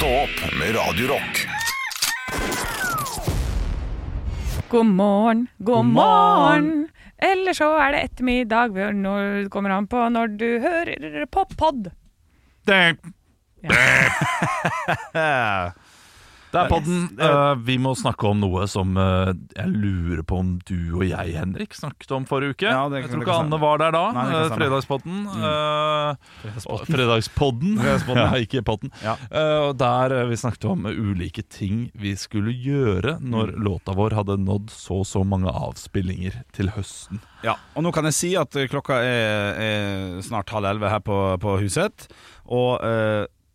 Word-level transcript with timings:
Stå 0.00 0.08
opp 0.08 0.52
med 0.58 0.76
Radiorock. 0.76 1.46
God 4.68 4.86
morgen, 4.86 5.46
god 5.58 5.84
morgen. 5.84 6.88
Eller 7.18 7.52
så 7.52 7.68
er 7.76 7.92
det 7.92 8.00
ettermiddag 8.06 8.78
når 8.96 9.42
det 9.42 9.50
kommer 9.52 9.74
an 9.76 9.90
på 9.92 10.06
når 10.08 10.32
du 10.40 10.46
hører 10.64 11.28
på 11.28 11.44
pod. 11.52 11.92
Det 12.64 12.96
er 16.58 16.70
podden. 16.70 17.02
Uh, 17.20 17.54
vi 17.66 17.76
må 17.78 17.92
snakke 17.98 18.26
om 18.30 18.40
noe 18.42 18.64
som 18.70 18.96
uh, 18.98 19.30
jeg 19.54 19.70
lurer 19.70 20.22
på 20.26 20.40
om 20.42 20.52
du 20.66 20.96
og 20.98 21.04
jeg, 21.06 21.34
Henrik, 21.36 21.76
snakket 21.78 22.10
om 22.16 22.26
forrige 22.28 22.56
uke. 22.56 22.66
Ja, 22.66 22.86
jeg 22.90 23.10
tror 23.10 23.22
ikke 23.22 23.36
Anne 23.44 23.60
var 23.62 23.78
der 23.82 23.94
da. 23.94 24.02
Nei, 24.16 24.24
det 24.32 24.40
eh. 24.40 24.54
Fredagspodden. 24.56 25.20
Mm. 25.30 26.18
Fredagspodden. 26.88 27.78
Fredagspodden, 27.82 28.22
ja, 28.24 28.42
ikke 28.42 28.64
podden. 28.66 28.94
Ja. 29.04 29.16
Der 29.78 30.16
vi 30.30 30.38
snakket 30.40 30.66
om 30.70 30.86
ulike 30.90 31.44
ting 31.46 31.88
vi 31.94 32.16
skulle 32.18 32.54
gjøre 32.56 33.18
når 33.20 33.50
Mm. 33.50 33.62
låta 33.64 33.92
vår 33.96 34.14
hadde 34.14 34.36
nådd 34.38 34.70
så 34.70 35.00
og 35.00 35.06
så 35.08 35.22
mange 35.26 35.48
avspillinger 35.50 36.42
til 36.54 36.68
høsten. 36.74 37.20
Ja, 37.42 37.54
og 37.74 37.82
nå 37.86 37.92
kan 37.94 38.04
jeg 38.04 38.16
si 38.16 38.30
at 38.38 38.52
klokka 38.70 38.98
er, 39.00 39.56
er 39.56 40.20
snart 40.22 40.52
halv 40.52 40.68
elleve 40.70 40.90
her 40.92 41.00
på, 41.04 41.16
på 41.40 41.56
huset. 41.62 42.06
Og 42.50 42.78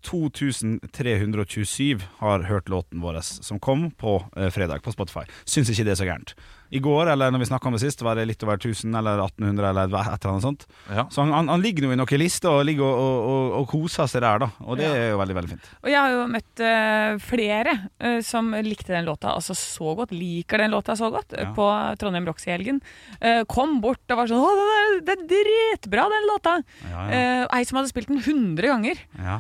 2327 0.06 2.02
har 2.22 2.46
hørt 2.50 2.70
låten 2.70 3.02
vår 3.02 3.22
som 3.26 3.60
kom 3.60 3.92
på 3.92 4.20
eh, 4.38 4.50
fredag 4.54 4.84
på 4.86 4.92
Spotify. 4.94 5.26
Syns 5.46 5.70
ikke 5.74 5.86
det 5.88 5.96
er 5.96 6.02
så 6.02 6.10
gærent. 6.10 6.36
I 6.72 6.80
går, 6.80 7.12
eller 7.14 7.32
når 7.32 7.40
vi 7.40 7.46
snakka 7.46 7.68
om 7.70 7.74
det 7.78 7.82
sist, 7.84 8.02
var 8.02 8.16
det 8.16 8.26
litt 8.28 8.44
over 8.44 8.58
1000 8.58 8.96
eller 8.98 9.20
1800 9.22 9.70
eller 9.70 9.84
et 9.86 9.92
eller 9.92 10.32
annet 10.32 10.42
sånt. 10.46 10.66
Ja. 10.90 11.06
Så 11.14 11.22
han, 11.22 11.32
han, 11.32 11.48
han 11.48 11.62
ligger 11.62 11.86
nå 11.86 11.92
i 11.94 12.00
noen 12.00 12.20
lister 12.20 12.50
og 12.50 12.66
ligger 12.66 12.84
og, 12.86 12.98
og, 13.00 13.28
og, 13.30 13.54
og 13.60 13.68
koser 13.70 14.08
seg 14.10 14.22
der, 14.26 14.40
da. 14.46 14.50
Og 14.66 14.78
det 14.80 14.86
Ja. 14.88 14.94
er 14.96 15.10
jo 15.14 15.20
veldig, 15.22 15.36
veldig 15.38 15.52
fint. 15.54 15.70
Og 15.84 15.90
jeg 15.92 16.00
har 16.02 16.10
jo 16.16 16.24
møtt 16.34 16.64
uh, 16.66 17.18
flere 17.22 17.76
uh, 18.02 18.20
som 18.26 18.50
likte 18.66 18.94
den 18.96 19.06
låta 19.06 19.34
altså 19.36 19.54
så 19.56 19.94
godt, 20.00 20.12
liker 20.16 20.58
den 20.64 20.72
låta 20.74 20.96
så 20.98 21.12
godt, 21.14 21.36
Ja. 21.38 21.52
på 21.54 21.68
Trondheim 22.02 22.26
Rocks 22.26 22.48
i 22.48 22.52
helgen. 22.56 22.82
Uh, 23.22 23.44
kom 23.46 23.78
bort 23.84 24.02
og 24.10 24.18
var 24.24 24.28
sånn 24.32 24.42
'Å, 24.42 24.52
det 24.56 24.66
er, 24.80 25.00
det 25.06 25.16
er 25.20 25.28
dritbra, 25.36 26.08
den 26.10 26.28
låta!' 26.32 26.58
Ja, 26.90 27.06
ja. 27.12 27.48
Ei 27.56 27.64
som 27.64 27.78
hadde 27.78 27.92
spilt 27.94 28.08
den 28.10 28.20
100 28.20 28.68
ganger 28.68 28.98
ja. 29.20 29.40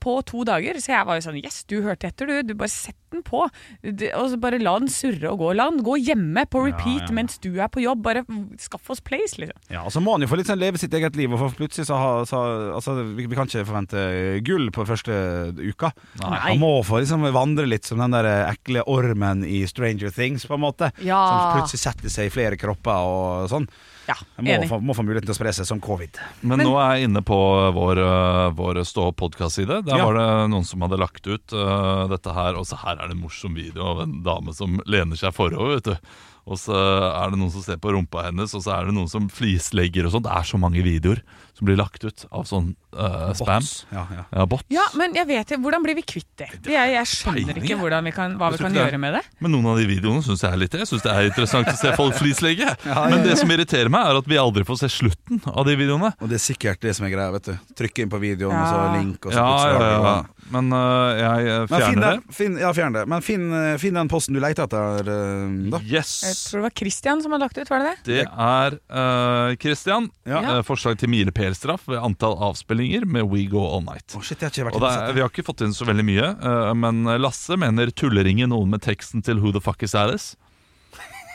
på 0.00 0.14
to 0.24 0.44
dager. 0.44 0.78
Så 0.80 0.92
jeg 0.94 1.06
var 1.06 1.18
jo 1.18 1.26
sånn 1.26 1.40
'Yes, 1.42 1.64
du 1.66 1.80
hørte 1.82 2.06
etter, 2.08 2.26
du. 2.26 2.42
Du 2.42 2.54
bare 2.54 2.68
sett 2.72 2.96
den 3.10 3.22
på.' 3.26 3.48
Du- 3.82 4.10
Og 4.20 4.30
så 4.30 4.38
bare 4.40 4.58
la 4.62 4.78
den 4.78 4.88
surre 4.88 5.30
og 5.32 5.38
gå. 5.40 5.54
La 5.56 5.68
den 5.70 5.82
gå 5.84 5.96
hjemme 5.98 6.46
på 6.50 6.59
repeat 6.66 7.08
ja. 7.08 7.14
mens 7.16 7.38
du 7.42 7.50
er 7.60 7.70
på 7.72 7.82
jobb. 7.84 8.02
Bare 8.04 8.24
skaff 8.60 8.90
oss 8.92 9.02
place, 9.04 9.38
liksom. 9.40 9.58
Ja, 9.72 9.84
og 9.86 9.92
så 9.94 10.02
må 10.04 10.14
han 10.14 10.24
jo 10.24 10.30
få 10.30 10.40
litt 10.40 10.50
sånn 10.50 10.60
leve 10.60 10.80
sitt 10.80 10.94
eget 10.96 11.18
liv. 11.18 11.32
Og 11.32 11.40
for 11.42 11.58
plutselig 11.60 11.88
så, 11.90 11.98
ha, 12.00 12.10
så 12.28 12.40
altså, 12.78 12.96
vi, 13.16 13.26
vi 13.30 13.38
kan 13.38 13.50
ikke 13.50 13.66
forvente 13.68 14.04
gull 14.46 14.70
på 14.74 14.86
første 14.88 15.14
uka. 15.60 15.92
Nei. 16.22 16.40
Han 16.48 16.62
må 16.62 16.72
få 16.86 17.02
liksom 17.02 17.26
vandre 17.34 17.68
litt 17.68 17.88
som 17.88 18.02
den 18.02 18.16
der 18.16 18.28
ekle 18.50 18.84
ormen 18.90 19.44
i 19.46 19.62
Stranger 19.70 20.12
Things, 20.14 20.46
på 20.48 20.58
en 20.58 20.64
måte. 20.66 20.92
Ja. 21.04 21.20
Som 21.20 21.60
plutselig 21.60 21.84
setter 21.84 22.12
seg 22.12 22.30
i 22.30 22.34
flere 22.34 22.60
kropper 22.60 23.08
og 23.10 23.50
sånn. 23.52 23.68
Ja, 24.10 24.16
må, 24.42 24.54
få, 24.66 24.78
må 24.82 24.94
få 24.96 25.04
muligheten 25.06 25.28
til 25.28 25.36
å 25.36 25.38
spre 25.38 25.52
seg 25.54 25.68
som 25.68 25.80
covid. 25.82 26.18
Men, 26.40 26.58
Men- 26.58 26.66
nå 26.66 26.74
er 26.80 26.96
jeg 26.96 27.10
inne 27.10 27.22
på 27.26 27.38
vår, 27.76 28.00
uh, 28.02 28.50
vår 28.56 28.82
Stå 28.90 29.10
podkast-side. 29.14 29.84
Der 29.86 30.00
Ja. 30.00 30.06
var 30.08 30.16
det 30.18 30.50
noen 30.50 30.64
som 30.66 30.80
hadde 30.80 30.98
lagt 30.98 31.26
ut 31.26 31.52
uh, 31.52 32.08
dette 32.10 32.32
her. 32.34 32.56
Og 32.58 32.66
så 32.66 32.80
her 32.80 32.96
er 32.96 33.06
det 33.08 33.16
en 33.16 33.22
morsom 33.22 33.54
video 33.54 33.84
av 33.92 34.00
en 34.02 34.22
dame 34.26 34.54
som 34.56 34.80
lener 34.86 35.16
seg 35.20 35.34
forover. 35.36 35.78
vet 35.78 35.84
du 35.84 35.96
Og 36.48 36.58
så 36.58 36.74
er 36.74 37.32
det 37.32 37.40
noen 37.40 37.52
som 37.52 37.64
ser 37.64 37.80
på 37.82 37.92
rumpa 37.94 38.26
hennes, 38.28 38.54
og 38.56 38.64
så 38.64 38.74
er 38.76 38.88
det 38.88 38.96
noen 38.96 39.10
som 39.10 39.28
flislegger 39.32 40.08
og 40.08 40.14
sånn. 40.14 40.24
Det 40.26 40.34
er 40.34 40.48
så 40.48 40.60
mange 40.60 40.84
videoer 40.86 41.20
som 41.60 41.68
blir 41.68 41.76
lagt 41.76 42.04
ut 42.04 42.24
av 42.32 42.46
sånn 42.48 42.70
uh, 42.96 43.30
spam. 43.36 43.60
Bots. 43.60 43.86
Ja, 43.92 44.06
ja. 44.16 44.24
Ja, 44.32 44.46
bots. 44.48 44.64
Ja, 44.72 44.86
men 44.96 45.12
jeg 45.18 45.28
vet 45.28 45.52
ikke, 45.52 45.60
hvordan 45.60 45.84
blir 45.84 45.98
vi 45.98 46.04
kvitt 46.08 46.28
det? 46.40 46.48
Jeg, 46.64 46.94
jeg 46.94 47.10
skjønner 47.10 47.60
ikke 47.60 47.76
vi 47.76 48.12
kan, 48.16 48.36
hva 48.40 48.48
vi 48.54 48.60
kan 48.62 48.72
det 48.72 48.80
gjøre 48.80 49.00
med 49.02 49.18
det. 49.18 49.22
Men 49.44 49.52
noen 49.54 49.68
av 49.74 49.80
de 49.80 49.84
videoene 49.90 50.24
syns 50.24 50.40
jeg 50.46 50.56
er 50.56 50.60
litt 50.62 50.76
Jeg 50.78 50.88
synes 50.88 51.04
det 51.04 51.12
er 51.12 51.28
interessant 51.28 51.68
å 51.68 51.76
se 51.76 51.92
folk 52.00 52.16
flislegge. 52.16 52.72
Men 52.88 53.20
det 53.26 53.36
som 53.42 53.52
irriterer 53.52 53.92
meg, 53.92 54.08
er 54.08 54.20
at 54.22 54.30
vi 54.32 54.40
aldri 54.40 54.64
får 54.68 54.82
se 54.84 54.92
slutten 54.96 55.42
av 55.52 55.68
de 55.68 55.76
videoene. 55.76 56.14
Og 56.20 56.32
det 56.32 56.40
er 56.40 56.44
sikkert 56.48 56.82
det 56.82 56.96
som 56.96 57.06
er 57.08 57.14
greia. 57.14 57.30
vet 57.36 57.52
du 57.52 57.74
Trykke 57.80 58.06
inn 58.06 58.12
på 58.12 58.20
videoen, 58.22 58.56
og 58.56 58.66
så 58.66 58.80
link, 58.96 59.26
og 59.26 59.34
så 59.34 59.38
Ja, 59.38 59.48
plutselig 59.50 59.90
ja, 59.90 60.00
ja. 60.10 60.40
Men 60.50 60.72
uh, 60.74 61.10
jeg 61.14 61.44
Men 61.46 61.68
finn 61.68 61.76
fjerner 61.76 62.02
den, 62.02 62.22
det. 62.24 62.34
finn, 62.34 62.56
ja, 62.58 62.70
fjern 62.74 62.96
det. 62.96 63.04
Men 63.12 63.22
finn, 63.22 63.44
eh, 63.54 63.74
finn 63.78 63.98
den 64.00 64.10
posten 64.10 64.34
du 64.34 64.40
leter 64.42 64.66
etter, 64.66 65.06
eh, 65.06 65.52
da. 65.70 65.78
Jeg 65.86 66.06
tror 66.08 66.58
det 66.58 66.64
var 66.64 66.74
Christian 66.80 67.22
som 67.22 67.36
hadde 67.36 67.46
lagt 67.46 67.60
ut, 67.60 67.70
var 67.70 67.84
det 67.84 67.92
det? 67.92 68.00
Det 68.08 68.24
er 68.26 68.78
uh, 68.90 69.54
Christian. 69.62 70.08
Ja. 70.26 70.40
Eh, 70.56 70.62
forslag 70.66 70.98
til 70.98 71.12
milepælstraff 71.50 71.88
ved 71.88 71.98
antall 71.98 72.36
avspillinger 72.38 73.04
med 73.04 73.22
We 73.30 73.46
Go 73.46 73.76
All 73.76 73.82
Night. 73.84 74.14
Oh 74.16 74.22
shit, 74.22 74.38
det. 74.40 75.14
Vi 75.14 75.20
har 75.20 75.28
ikke 75.28 75.44
fått 75.44 75.60
inn 75.62 75.74
så 75.74 75.84
veldig 75.84 76.04
mye, 76.04 76.28
eh, 76.38 76.74
men 76.74 77.04
Lasse 77.20 77.56
mener 77.56 77.90
tulleringen 77.90 78.50
noen 78.50 78.70
med 78.70 78.82
teksten 78.82 79.22
til 79.22 79.38
Who 79.40 79.52
the 79.52 79.60
fuck 79.60 79.82
is 79.82 79.94
Alice. 79.94 80.36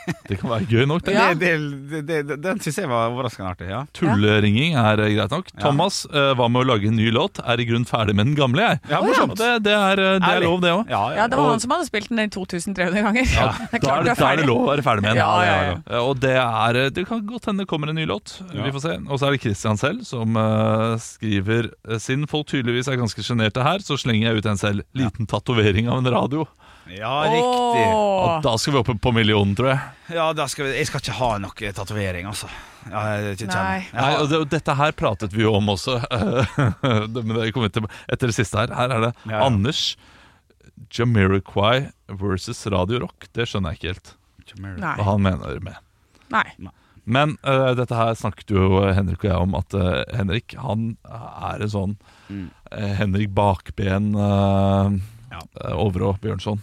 Det 0.28 0.36
kan 0.40 0.50
være 0.50 0.66
gøy 0.70 0.84
nok, 0.90 1.02
det. 1.06 1.14
Ja. 1.16 1.26
Det, 1.34 1.50
det, 1.90 2.00
det, 2.06 2.18
det, 2.28 2.36
den 2.44 2.60
syns 2.62 2.76
jeg 2.80 2.88
var 2.90 3.08
overraskende 3.12 3.50
artig. 3.52 3.68
Ja. 3.70 3.80
Tulleringing 3.96 4.74
er 4.78 5.00
greit 5.02 5.32
nok. 5.34 5.48
Ja. 5.54 5.60
Thomas, 5.64 6.00
eh, 6.10 6.32
hva 6.38 6.48
med 6.50 6.62
å 6.64 6.68
lage 6.72 6.88
en 6.90 6.96
ny 6.98 7.08
låt? 7.14 7.40
Er 7.42 7.62
i 7.62 7.66
grunnen 7.68 7.86
ferdig 7.88 8.14
med 8.16 8.26
den 8.30 8.36
gamle, 8.38 8.62
jeg. 8.70 8.80
Ja, 8.90 9.00
morsomt. 9.04 9.36
Det, 9.40 9.50
det, 9.66 9.74
er, 9.74 10.02
eh, 10.02 10.18
det 10.18 10.28
er 10.30 10.36
Ærlig. 10.40 10.48
lov, 10.50 10.60
det 10.64 10.72
òg. 10.76 10.90
Ja, 10.92 11.02
Ja, 11.16 11.26
det 11.30 11.38
var 11.38 11.44
Og- 11.46 11.50
han 11.56 11.62
som 11.64 11.74
hadde 11.74 11.88
spilt 11.88 12.10
den 12.10 12.30
2300 12.30 13.02
ganger. 13.06 13.26
Ja, 13.34 13.48
Det 13.72 13.78
er 13.80 13.80
da, 13.80 13.86
klart 13.86 13.98
er 13.98 14.02
du 14.02 14.08
det, 14.08 14.12
er 14.12 14.20
da 14.20 14.30
er 14.30 14.36
det 14.36 14.44
ferdig. 14.44 14.46
lov 14.50 14.60
å 14.62 14.70
være 14.72 14.86
ferdig 14.86 15.02
med 15.06 15.10
den. 15.10 15.22
Ja, 15.22 15.32
ja, 15.46 15.56
ja. 15.70 15.76
Eh, 15.90 16.02
Og 16.06 16.20
det 16.22 16.34
er 16.36 16.80
eh, 16.84 16.90
Det 16.96 17.06
kan 17.08 17.24
godt 17.26 17.46
hende 17.50 17.64
det 17.66 17.70
kommer 17.70 17.90
en 17.92 17.98
ny 17.98 18.06
låt. 18.06 18.36
Ja. 18.52 18.62
Vi 18.66 18.74
får 18.76 18.84
se. 18.86 18.94
Og 19.06 19.18
så 19.20 19.26
er 19.30 19.36
det 19.36 19.42
Christian 19.46 19.80
selv 19.80 20.04
som 20.06 20.36
eh, 20.36 20.96
skriver 21.02 21.70
eh, 21.88 21.98
Siden 22.02 22.26
folk 22.30 22.46
tydeligvis 22.52 22.88
er 22.92 23.00
ganske 23.00 23.22
sjenerte 23.26 23.64
her, 23.66 23.82
så 23.82 23.96
slenger 23.98 24.30
jeg 24.30 24.42
ut 24.42 24.46
en 24.52 24.60
selv. 24.60 24.84
Liten 24.96 25.26
tatovering 25.30 25.88
av 25.90 26.02
en 26.04 26.12
radio. 26.14 26.46
Ja, 26.94 27.12
riktig. 27.26 27.84
Og 27.90 28.42
da 28.44 28.52
skal 28.60 28.74
vi 28.76 28.80
opp 28.80 28.90
på 29.02 29.12
millionen, 29.16 29.54
tror 29.58 29.72
jeg. 29.72 29.80
Ja, 30.16 30.28
da 30.36 30.46
skal 30.50 30.68
vi, 30.68 30.76
Jeg 30.78 30.86
skal 30.90 31.02
ikke 31.02 31.16
ha 31.18 31.30
noe 31.42 31.72
tatovering, 31.74 32.28
altså. 32.30 32.48
Ja, 32.86 33.00
jeg, 33.18 33.36
ikke 33.40 33.48
Nei. 33.50 33.80
Nei, 33.96 34.10
og 34.20 34.28
det, 34.30 34.38
og 34.44 34.50
dette 34.52 34.76
her 34.78 34.92
pratet 34.94 35.32
vi 35.34 35.42
jo 35.42 35.56
om 35.58 35.72
også. 35.74 35.98
Men 37.16 37.34
det 37.40 37.48
kommer 37.56 37.72
til 37.74 37.88
etter 38.06 38.30
det 38.30 38.36
siste 38.38 38.60
her. 38.62 38.74
Her 38.78 38.94
er 38.98 39.06
det 39.08 39.12
Ja, 39.26 39.32
ja. 39.38 39.44
Anders 39.48 39.96
Jamiroquai 40.94 41.88
versus 42.22 42.60
Radio 42.70 43.00
Rock. 43.02 43.26
Det 43.34 43.48
skjønner 43.50 43.74
jeg 43.74 43.80
ikke 43.80 43.94
helt 43.94 44.14
Nei. 44.78 44.92
hva 45.00 45.06
han 45.10 45.24
mener 45.26 45.58
med. 45.64 45.80
Nei. 46.30 46.44
Men 47.06 47.36
uh, 47.46 47.70
dette 47.78 47.94
her 47.94 48.14
snakket 48.18 48.50
jo 48.54 48.80
Henrik 48.94 49.22
og 49.24 49.28
jeg 49.30 49.42
om 49.48 49.54
at 49.58 49.74
uh, 49.78 50.02
Henrik 50.14 50.54
han 50.62 50.92
er 51.06 51.66
en 51.66 51.72
sånn 51.78 51.96
Mm. 52.26 52.48
uh, 52.74 52.92
Henrik 52.98 53.30
Bakben 53.30 54.08
uh, 54.18 54.90
Ja. 55.30 55.38
Overå 55.78 56.16
Bjørnson 56.18 56.58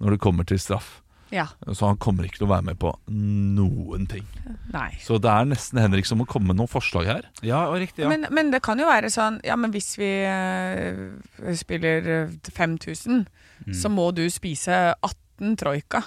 når 0.00 0.14
det 0.16 0.20
kommer 0.24 0.46
til 0.48 0.58
straff. 0.62 0.98
Ja. 1.30 1.44
Så 1.76 1.84
han 1.84 1.98
kommer 2.00 2.24
ikke 2.24 2.38
til 2.40 2.46
å 2.46 2.54
være 2.54 2.64
med 2.70 2.78
på 2.80 2.88
noen 3.12 4.06
ting. 4.08 4.24
Nei. 4.72 4.94
Så 5.04 5.18
det 5.20 5.28
er 5.28 5.44
nesten 5.50 5.80
Henrik 5.82 6.06
som 6.08 6.22
må 6.22 6.24
komme 6.28 6.48
med 6.52 6.56
noen 6.56 6.70
forslag 6.72 7.04
her. 7.10 7.26
ja, 7.44 7.66
og 7.68 7.76
riktig. 7.82 8.06
Ja. 8.06 8.08
Men, 8.08 8.24
men 8.32 8.48
det 8.54 8.62
kan 8.64 8.80
jo 8.80 8.86
være 8.88 9.10
sånn 9.12 9.36
Ja, 9.44 9.56
men 9.60 9.74
hvis 9.74 9.90
vi 10.00 10.08
uh, 10.24 11.52
spiller 11.58 12.08
eh, 12.22 12.38
5000, 12.56 13.26
Mm. 13.58 13.74
så 13.74 13.88
må 13.90 14.04
du 14.14 14.22
spise 14.30 14.94
18 15.02 15.56
troika 15.58 15.98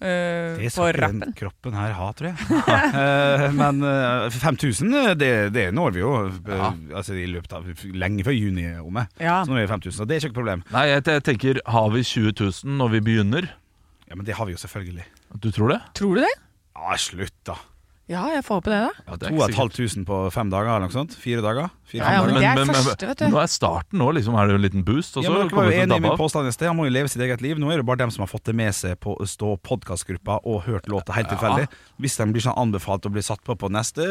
eh, 0.00 0.56
det 0.60 0.70
skal 0.72 0.90
ikke 0.92 1.08
den 1.12 1.34
kroppen 1.38 1.76
her 1.78 1.94
ha, 1.96 2.08
tror 2.16 2.28
jeg. 2.32 2.38
uh, 2.96 3.46
Men 3.60 3.80
uh, 3.84 4.26
5000, 4.32 4.96
eh, 5.00 5.12
det, 5.18 5.30
det 5.56 5.66
når 5.76 5.94
vi 5.96 6.02
jo 6.02 6.12
Ja. 6.46 6.72
altså, 6.94 7.16
i 7.16 7.26
løpet 7.30 7.52
av 7.56 7.68
lenge 7.96 8.26
før 8.26 8.36
juni 8.36 8.66
Om 8.76 8.90
omme. 8.90 9.06
Ja. 9.20 9.42
Så 9.44 9.52
nå 9.52 9.60
er 9.60 9.66
vi 9.66 9.72
5000, 9.72 10.02
og 10.02 10.08
det 10.10 10.16
er 10.16 10.24
ikke 10.24 10.32
noe 10.34 10.40
problem. 10.40 10.66
Nei, 10.74 10.84
jeg, 10.92 11.06
jeg 11.06 11.24
tenker 11.30 11.62
Har 11.76 11.88
vi 11.94 12.02
20 12.04 12.34
000 12.40 12.76
når 12.80 12.92
vi 12.96 13.04
begynner? 13.08 13.48
Ja, 14.06 14.14
Men 14.18 14.26
det 14.28 14.36
har 14.38 14.46
vi 14.46 14.54
jo 14.54 14.60
selvfølgelig. 14.62 15.06
Du 15.42 15.50
tror 15.50 15.72
det? 15.74 15.80
Tror 15.98 16.14
du 16.16 16.22
det? 16.22 16.34
Ja, 16.76 16.96
slutt, 17.00 17.34
da. 17.48 17.56
Ja, 18.06 18.20
jeg 18.30 18.44
får 18.46 18.60
håpe 18.60 18.70
det, 18.70 18.76
da. 18.84 18.90
Ja, 19.02 19.16
det 19.18 19.26
er 19.26 19.32
ikke 19.34 19.46
sikkert. 19.50 19.72
2500 19.82 20.04
på 20.06 20.16
fem 20.30 20.50
dager 20.52 20.68
eller 20.76 20.86
noe 20.86 20.94
sånt? 20.94 21.14
Fire 21.18 21.42
dager? 21.42 21.72
Fire, 21.90 22.02
Ja, 22.06 22.10
ja, 22.14 22.20
men 22.22 22.36
dager. 22.36 22.54
det 22.54 22.62
er 22.62 22.76
første, 22.86 23.06
vet 23.08 23.18
du. 23.18 23.24
Nå 23.32 23.38
er 23.42 23.48
starten 23.50 23.98
nå, 23.98 24.06
liksom 24.14 24.36
er 24.38 24.46
det 24.46 24.54
en 24.54 24.62
liten 24.62 24.84
boost. 24.86 25.16
Og 25.18 25.24
Ja, 25.24 25.30
så 25.30 25.32
men 25.34 25.48
dere 25.48 25.56
var 25.58 25.66
jo 25.66 25.74
enige 25.80 25.96
i 25.98 26.04
min 26.04 26.14
påstand 26.20 26.46
i 26.46 26.52
sted. 26.54 26.68
Han 26.70 26.76
må 26.78 26.86
jo 26.86 26.92
leve 26.94 27.10
sitt 27.10 27.22
eget 27.26 27.42
liv. 27.42 27.58
Nå 27.58 27.66
er 27.74 27.82
det 27.82 27.86
bare 27.88 27.98
dem 28.04 28.12
som 28.14 28.22
har 28.22 28.30
fått 28.30 28.44
det 28.46 28.54
med 28.54 28.70
seg 28.78 28.94
på 29.02 29.16
å 29.18 29.26
stå 29.26 29.56
podkastgruppa 29.58 30.38
og 30.46 30.62
hørt 30.68 30.86
låta 30.86 31.14
helt 31.18 31.26
Ja. 31.30 31.34
tilfeldig. 31.34 31.66
Hvis 31.98 32.16
de 32.16 32.26
blir 32.30 32.42
sånn 32.46 32.54
anbefalt 32.62 33.02
å 33.06 33.10
bli 33.10 33.22
satt 33.26 33.42
på 33.42 33.56
på 33.58 33.70
neste 33.74 34.06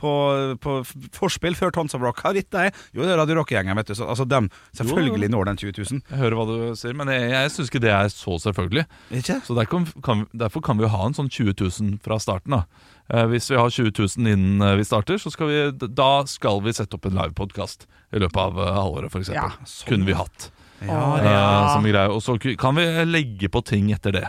På, 0.00 0.10
på 0.58 0.82
forspill 1.14 1.54
før 1.54 1.70
Tons 1.70 1.94
of 1.94 2.02
Rock. 2.02 2.22
Hva 2.22 2.30
er 2.34 2.42
dette? 2.42 2.72
Jo, 2.94 3.02
det 3.06 3.14
er 3.14 3.18
Radio 3.22 3.36
Rock-gjengen, 3.38 3.76
vet 3.76 3.86
du. 3.86 3.94
Så, 3.94 4.08
altså, 4.10 4.26
dem 4.26 4.50
selvfølgelig 4.74 5.30
når 5.30 5.44
den 5.52 5.56
20 5.56 5.72
000. 5.86 6.02
Jeg 6.10 6.18
hører 6.18 6.34
hva 6.34 6.46
du 6.50 6.74
sier, 6.74 6.94
men 6.98 7.06
jeg, 7.14 7.30
jeg 7.30 7.50
syns 7.54 7.70
ikke 7.70 7.80
det 7.86 7.94
er 7.94 8.08
så 8.10 8.38
selvfølgelig. 8.42 8.86
Ikke? 9.12 9.38
Så 9.46 9.54
der 9.54 9.66
kan, 9.70 9.86
kan, 10.02 10.26
Derfor 10.34 10.60
kan 10.66 10.76
vi 10.78 10.82
jo 10.82 10.88
ha 10.90 11.06
en 11.06 11.14
sånn 11.14 11.30
20 11.30 11.54
000 11.62 11.98
fra 12.02 12.18
starten. 12.18 12.50
da 12.58 12.64
Hvis 13.10 13.50
vi 13.50 13.58
har 13.58 13.70
20 13.70 13.90
000 13.90 14.28
innen 14.30 14.62
eh, 14.62 14.76
vi 14.78 14.84
starter, 14.86 15.18
så 15.18 15.32
skal 15.34 15.50
vi, 15.50 15.60
da 15.88 16.10
skal 16.30 16.60
vi 16.62 16.74
sette 16.76 16.94
opp 16.94 17.08
en 17.08 17.16
livepodkast 17.18 17.88
i 18.14 18.22
løpet 18.22 18.38
av 18.38 18.58
eh, 18.60 18.72
halvåret, 18.76 19.10
f.eks. 19.10 19.32
Ja, 19.34 19.48
sånn, 19.64 19.88
Kunne 19.88 20.06
vi 20.06 20.14
hatt. 20.18 20.50
Ja, 20.80 20.94
ja. 20.94 21.08
det, 21.18 21.32
eh, 21.34 21.72
som 21.74 21.88
greie. 21.88 22.12
Og 22.14 22.22
så 22.24 22.36
kan 22.60 22.78
vi 22.78 22.86
legge 23.08 23.50
på 23.52 23.64
ting 23.66 23.90
etter 23.94 24.14
det. 24.14 24.26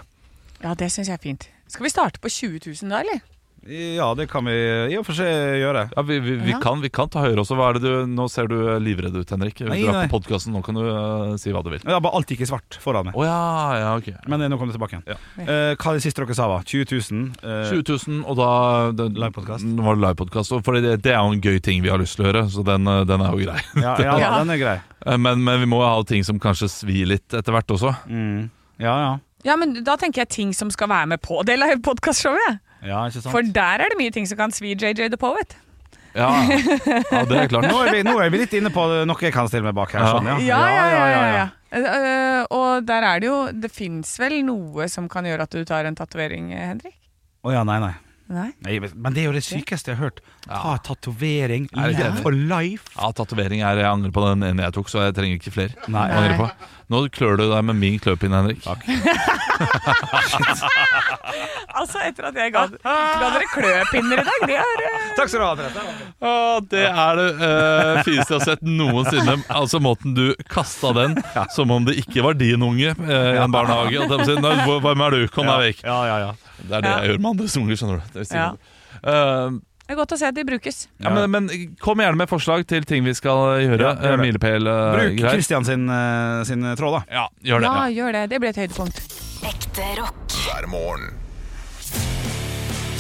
Ja, 0.62 0.74
det 0.78 0.90
syns 0.94 1.10
jeg 1.10 1.18
er 1.18 1.22
fint. 1.22 1.48
Skal 1.72 1.88
vi 1.88 1.94
starte 1.94 2.22
på 2.22 2.30
20 2.30 2.66
000 2.66 2.92
da, 2.92 3.04
eller? 3.06 3.22
Ja, 3.70 4.08
det 4.18 4.26
kan 4.32 4.48
vi 4.50 4.54
i 4.90 4.96
og 4.98 5.04
for 5.06 5.14
seg 5.14 5.30
gjøre. 5.62 5.84
Ja, 5.94 6.04
vi, 6.08 6.18
vi, 6.24 6.34
vi, 6.42 6.54
Ja. 6.56 6.60
kan, 6.64 6.80
vi 6.82 6.90
kan 6.90 7.10
ta 7.14 7.22
høyre 7.22 7.44
også. 7.44 7.54
Hva 7.60 7.68
er 7.70 7.78
det 7.78 7.84
du, 7.84 8.08
nå 8.10 8.26
ser 8.32 8.50
du 8.50 8.56
livredd 8.82 9.14
ut, 9.14 9.30
Henrik. 9.30 9.60
Du 9.62 9.70
er 9.70 9.78
nei. 9.78 10.08
på 10.10 10.18
podkasten, 10.18 10.56
nå 10.56 10.64
kan 10.66 10.80
du 10.80 10.82
uh, 10.82 11.36
si 11.38 11.54
hva 11.54 11.62
du 11.62 11.70
vil. 11.70 11.84
Ja, 11.86 12.00
bare 12.02 12.18
alt 12.18 12.32
gikk 12.34 12.42
i 12.42 12.50
svart 12.50 12.80
foran 12.82 13.12
meg. 13.12 13.18
Oh, 13.20 13.26
ja, 13.28 13.38
ja, 13.78 13.92
ok. 14.00 14.10
Men 14.32 14.42
eh, 14.42 14.50
nå 14.50 14.58
kom 14.58 14.72
det 14.72 14.78
tilbake 14.80 14.98
igjen. 14.98 15.06
Ja. 15.14 15.20
Uh, 15.38 15.74
hva 15.78 15.94
er 15.94 16.00
det 16.00 16.06
siste 16.08 16.26
dere 16.26 16.38
sa, 16.38 16.48
var? 16.50 16.66
20 16.66 16.90
000? 16.90 17.28
Uh, 17.46 17.62
20 17.70 17.86
000, 18.08 18.24
og 18.26 18.40
da. 18.42 18.50
Nå 18.98 19.86
var 19.86 20.00
det 20.00 20.08
livepodkast. 20.08 20.56
For 20.56 20.66
fordi 20.66 20.82
Det, 20.88 20.96
det 21.06 21.14
er 21.14 21.22
jo 21.22 21.36
en 21.36 21.44
gøy 21.44 21.62
ting 21.62 21.86
vi 21.86 21.94
har 21.94 22.02
lyst 22.02 22.18
til 22.18 22.26
å 22.26 22.32
gjøre, 22.32 22.48
så 22.50 22.66
den, 22.66 22.90
den 23.10 23.26
er 23.28 23.36
jo 23.38 23.46
grei. 23.46 23.60
ja, 23.86 23.94
ja, 24.02 24.32
den 24.42 24.56
er 24.58 24.62
grei. 24.62 24.78
Men, 25.22 25.46
men 25.46 25.62
vi 25.62 25.70
må 25.70 25.84
jo 25.84 25.92
ha 25.92 26.02
ting 26.08 26.26
som 26.26 26.42
kanskje 26.42 26.70
svir 26.72 27.14
litt 27.14 27.30
etter 27.38 27.54
hvert 27.54 27.78
også. 27.78 27.94
Mm. 28.10 28.50
Ja, 28.82 28.98
ja. 29.06 29.14
Ja, 29.46 29.56
men 29.58 29.80
da 29.86 29.96
tenker 29.98 30.22
jeg 30.22 30.34
ting 30.34 30.52
som 30.54 30.70
skal 30.74 30.90
være 30.90 31.14
med 31.14 31.22
på 31.22 31.42
det 31.46 31.62
live-podkastshowet. 31.62 32.62
Ja, 32.82 33.06
ikke 33.08 33.22
sant? 33.22 33.34
For 33.34 33.46
der 33.46 33.86
er 33.86 33.94
det 33.94 34.00
mye 34.00 34.14
ting 34.14 34.28
som 34.30 34.40
kan 34.40 34.54
svi 34.56 34.74
JJ 34.74 35.12
the 35.14 35.20
Poet. 35.22 35.58
Ja, 36.14 36.28
ja 36.44 37.24
det 37.28 37.38
er 37.38 37.50
klart. 37.52 37.68
Nå 37.72 37.82
er, 37.86 37.92
vi, 37.96 38.04
nå 38.04 38.18
er 38.20 38.32
vi 38.34 38.42
litt 38.42 38.54
inne 38.58 38.72
på 38.74 38.84
noe 39.08 39.24
jeg 39.24 39.34
kan 39.36 39.48
stille 39.48 39.68
meg 39.70 39.78
bak 39.78 39.94
her. 39.96 40.08
Sånn, 40.10 40.28
ja. 40.28 40.38
Ja, 40.44 40.62
ja, 40.76 41.04
ja. 41.08 41.26
ja. 41.38 41.50
Eh, 41.72 42.42
og 42.52 42.84
der 42.84 43.06
er 43.08 43.22
det 43.24 43.30
jo 43.30 43.36
Det 43.56 43.70
fins 43.72 44.10
vel 44.20 44.42
noe 44.44 44.90
som 44.92 45.06
kan 45.08 45.24
gjøre 45.24 45.46
at 45.48 45.56
du 45.56 45.64
tar 45.64 45.88
en 45.88 45.96
tatovering, 45.96 46.52
eh, 46.52 46.66
Henrik? 46.74 46.98
Å 47.48 47.54
ja, 47.56 47.62
nei, 47.68 47.80
nei. 47.82 47.94
Nei? 48.32 48.52
nei. 48.64 48.78
Men 48.96 49.16
det 49.16 49.24
er 49.24 49.30
jo 49.30 49.36
det 49.36 49.44
sykeste 49.44 49.92
jeg 49.92 50.00
har 50.00 50.08
hørt. 50.08 50.22
Ta 50.48 50.78
tatovering 50.86 51.68
Er 51.76 52.16
for 52.24 52.32
life. 52.32 52.88
Ja, 52.96 53.12
Tatovering 53.16 53.62
er 53.62 53.82
Jeg 53.82 53.90
angrer 53.90 54.14
på 54.16 54.24
den 54.26 54.46
ene 54.48 54.64
jeg 54.68 54.74
tok, 54.78 54.88
så 54.92 55.04
jeg 55.06 55.18
trenger 55.18 55.36
ikke 55.40 55.54
flere. 55.54 55.76
Nei. 55.92 56.08
Jeg 56.10 56.18
angrer 56.22 56.38
på. 56.40 56.48
Nå 56.92 57.06
klør 57.16 57.38
du 57.40 57.46
deg 57.48 57.64
med 57.68 57.80
min 57.80 58.00
kløpinne, 58.04 58.42
Henrik. 58.42 58.64
Takk. 58.66 58.82
Altså, 61.72 62.02
etter 62.04 62.28
at 62.28 62.36
jeg 62.36 62.52
ga, 62.54 62.66
ga 62.84 63.28
dere 63.32 63.48
kløpinner 63.52 64.22
i 64.22 64.26
dag, 64.28 64.44
det 64.50 64.58
er 64.60 64.82
uh... 64.84 65.06
Takk 65.18 65.32
skal 65.32 65.40
du 65.42 65.46
ha, 65.46 65.52
Therese. 65.56 65.84
Ja, 66.22 66.34
det 66.74 66.84
er 66.90 67.20
det 67.20 67.28
uh, 67.40 68.02
fineste 68.04 68.34
jeg 68.34 68.38
har 68.38 68.46
sett 68.50 68.66
noensinne. 68.68 69.38
Altså 69.48 69.80
Måten 69.84 70.16
du 70.18 70.26
kasta 70.52 70.92
den 70.98 71.16
som 71.56 71.72
om 71.74 71.88
det 71.88 71.98
ikke 72.04 72.26
var 72.26 72.38
din 72.40 72.62
unge 72.66 72.94
uh, 73.00 73.08
i 73.08 73.40
en 73.40 73.56
barnehage. 73.56 74.04
Hvem 74.12 75.06
er 75.08 75.18
du? 75.18 75.22
Kom 75.32 75.48
deg 75.48 75.68
vekk. 75.70 75.86
Ja, 75.88 76.00
ja, 76.10 76.18
ja. 76.28 76.51
Det 76.68 76.78
er 76.78 76.82
det 76.86 76.92
jeg 76.94 77.10
gjør 77.12 77.20
med 77.22 77.32
andres 77.32 77.58
unger. 77.58 77.76
skjønner 77.76 78.00
du 78.00 78.20
det 78.20 78.32
er 78.32 78.36
Ja. 78.38 78.50
Eh, 79.04 79.60
Det 79.88 79.96
er 79.96 80.00
godt 80.00 80.12
å 80.16 80.18
se 80.18 80.26
at 80.28 80.36
de 80.36 80.44
brukes. 80.48 80.88
ja, 81.04 81.10
men, 81.10 81.32
men 81.32 81.76
kom 81.82 81.98
gjerne 82.00 82.16
med 82.16 82.30
forslag 82.30 82.66
til 82.68 82.84
ting 82.88 83.04
vi 83.04 83.14
skal 83.14 83.60
gjøre. 83.60 83.80
Ja, 83.82 83.96
gjør 83.96 84.20
Uh, 84.20 84.24
det. 84.24 84.44
Eh, 84.46 84.94
Bruk 84.96 85.18
greier. 85.20 85.30
Christian 85.36 85.66
sin, 85.66 85.90
eh, 85.90 86.44
sin 86.48 86.62
tråd, 86.80 87.02
da. 87.02 87.02
Ja, 87.12 87.28
gjør 87.44 87.60
det. 87.60 87.68
Ja, 87.68 87.88
gjør 87.92 88.12
det. 88.14 88.30
Det 88.30 88.40
blir 88.40 88.50
et 88.50 88.62
høydepunkt. 88.62 89.02
Ekte 89.44 89.90
rock. 90.00 90.28
hver 90.46 90.68
morgen. 90.70 91.10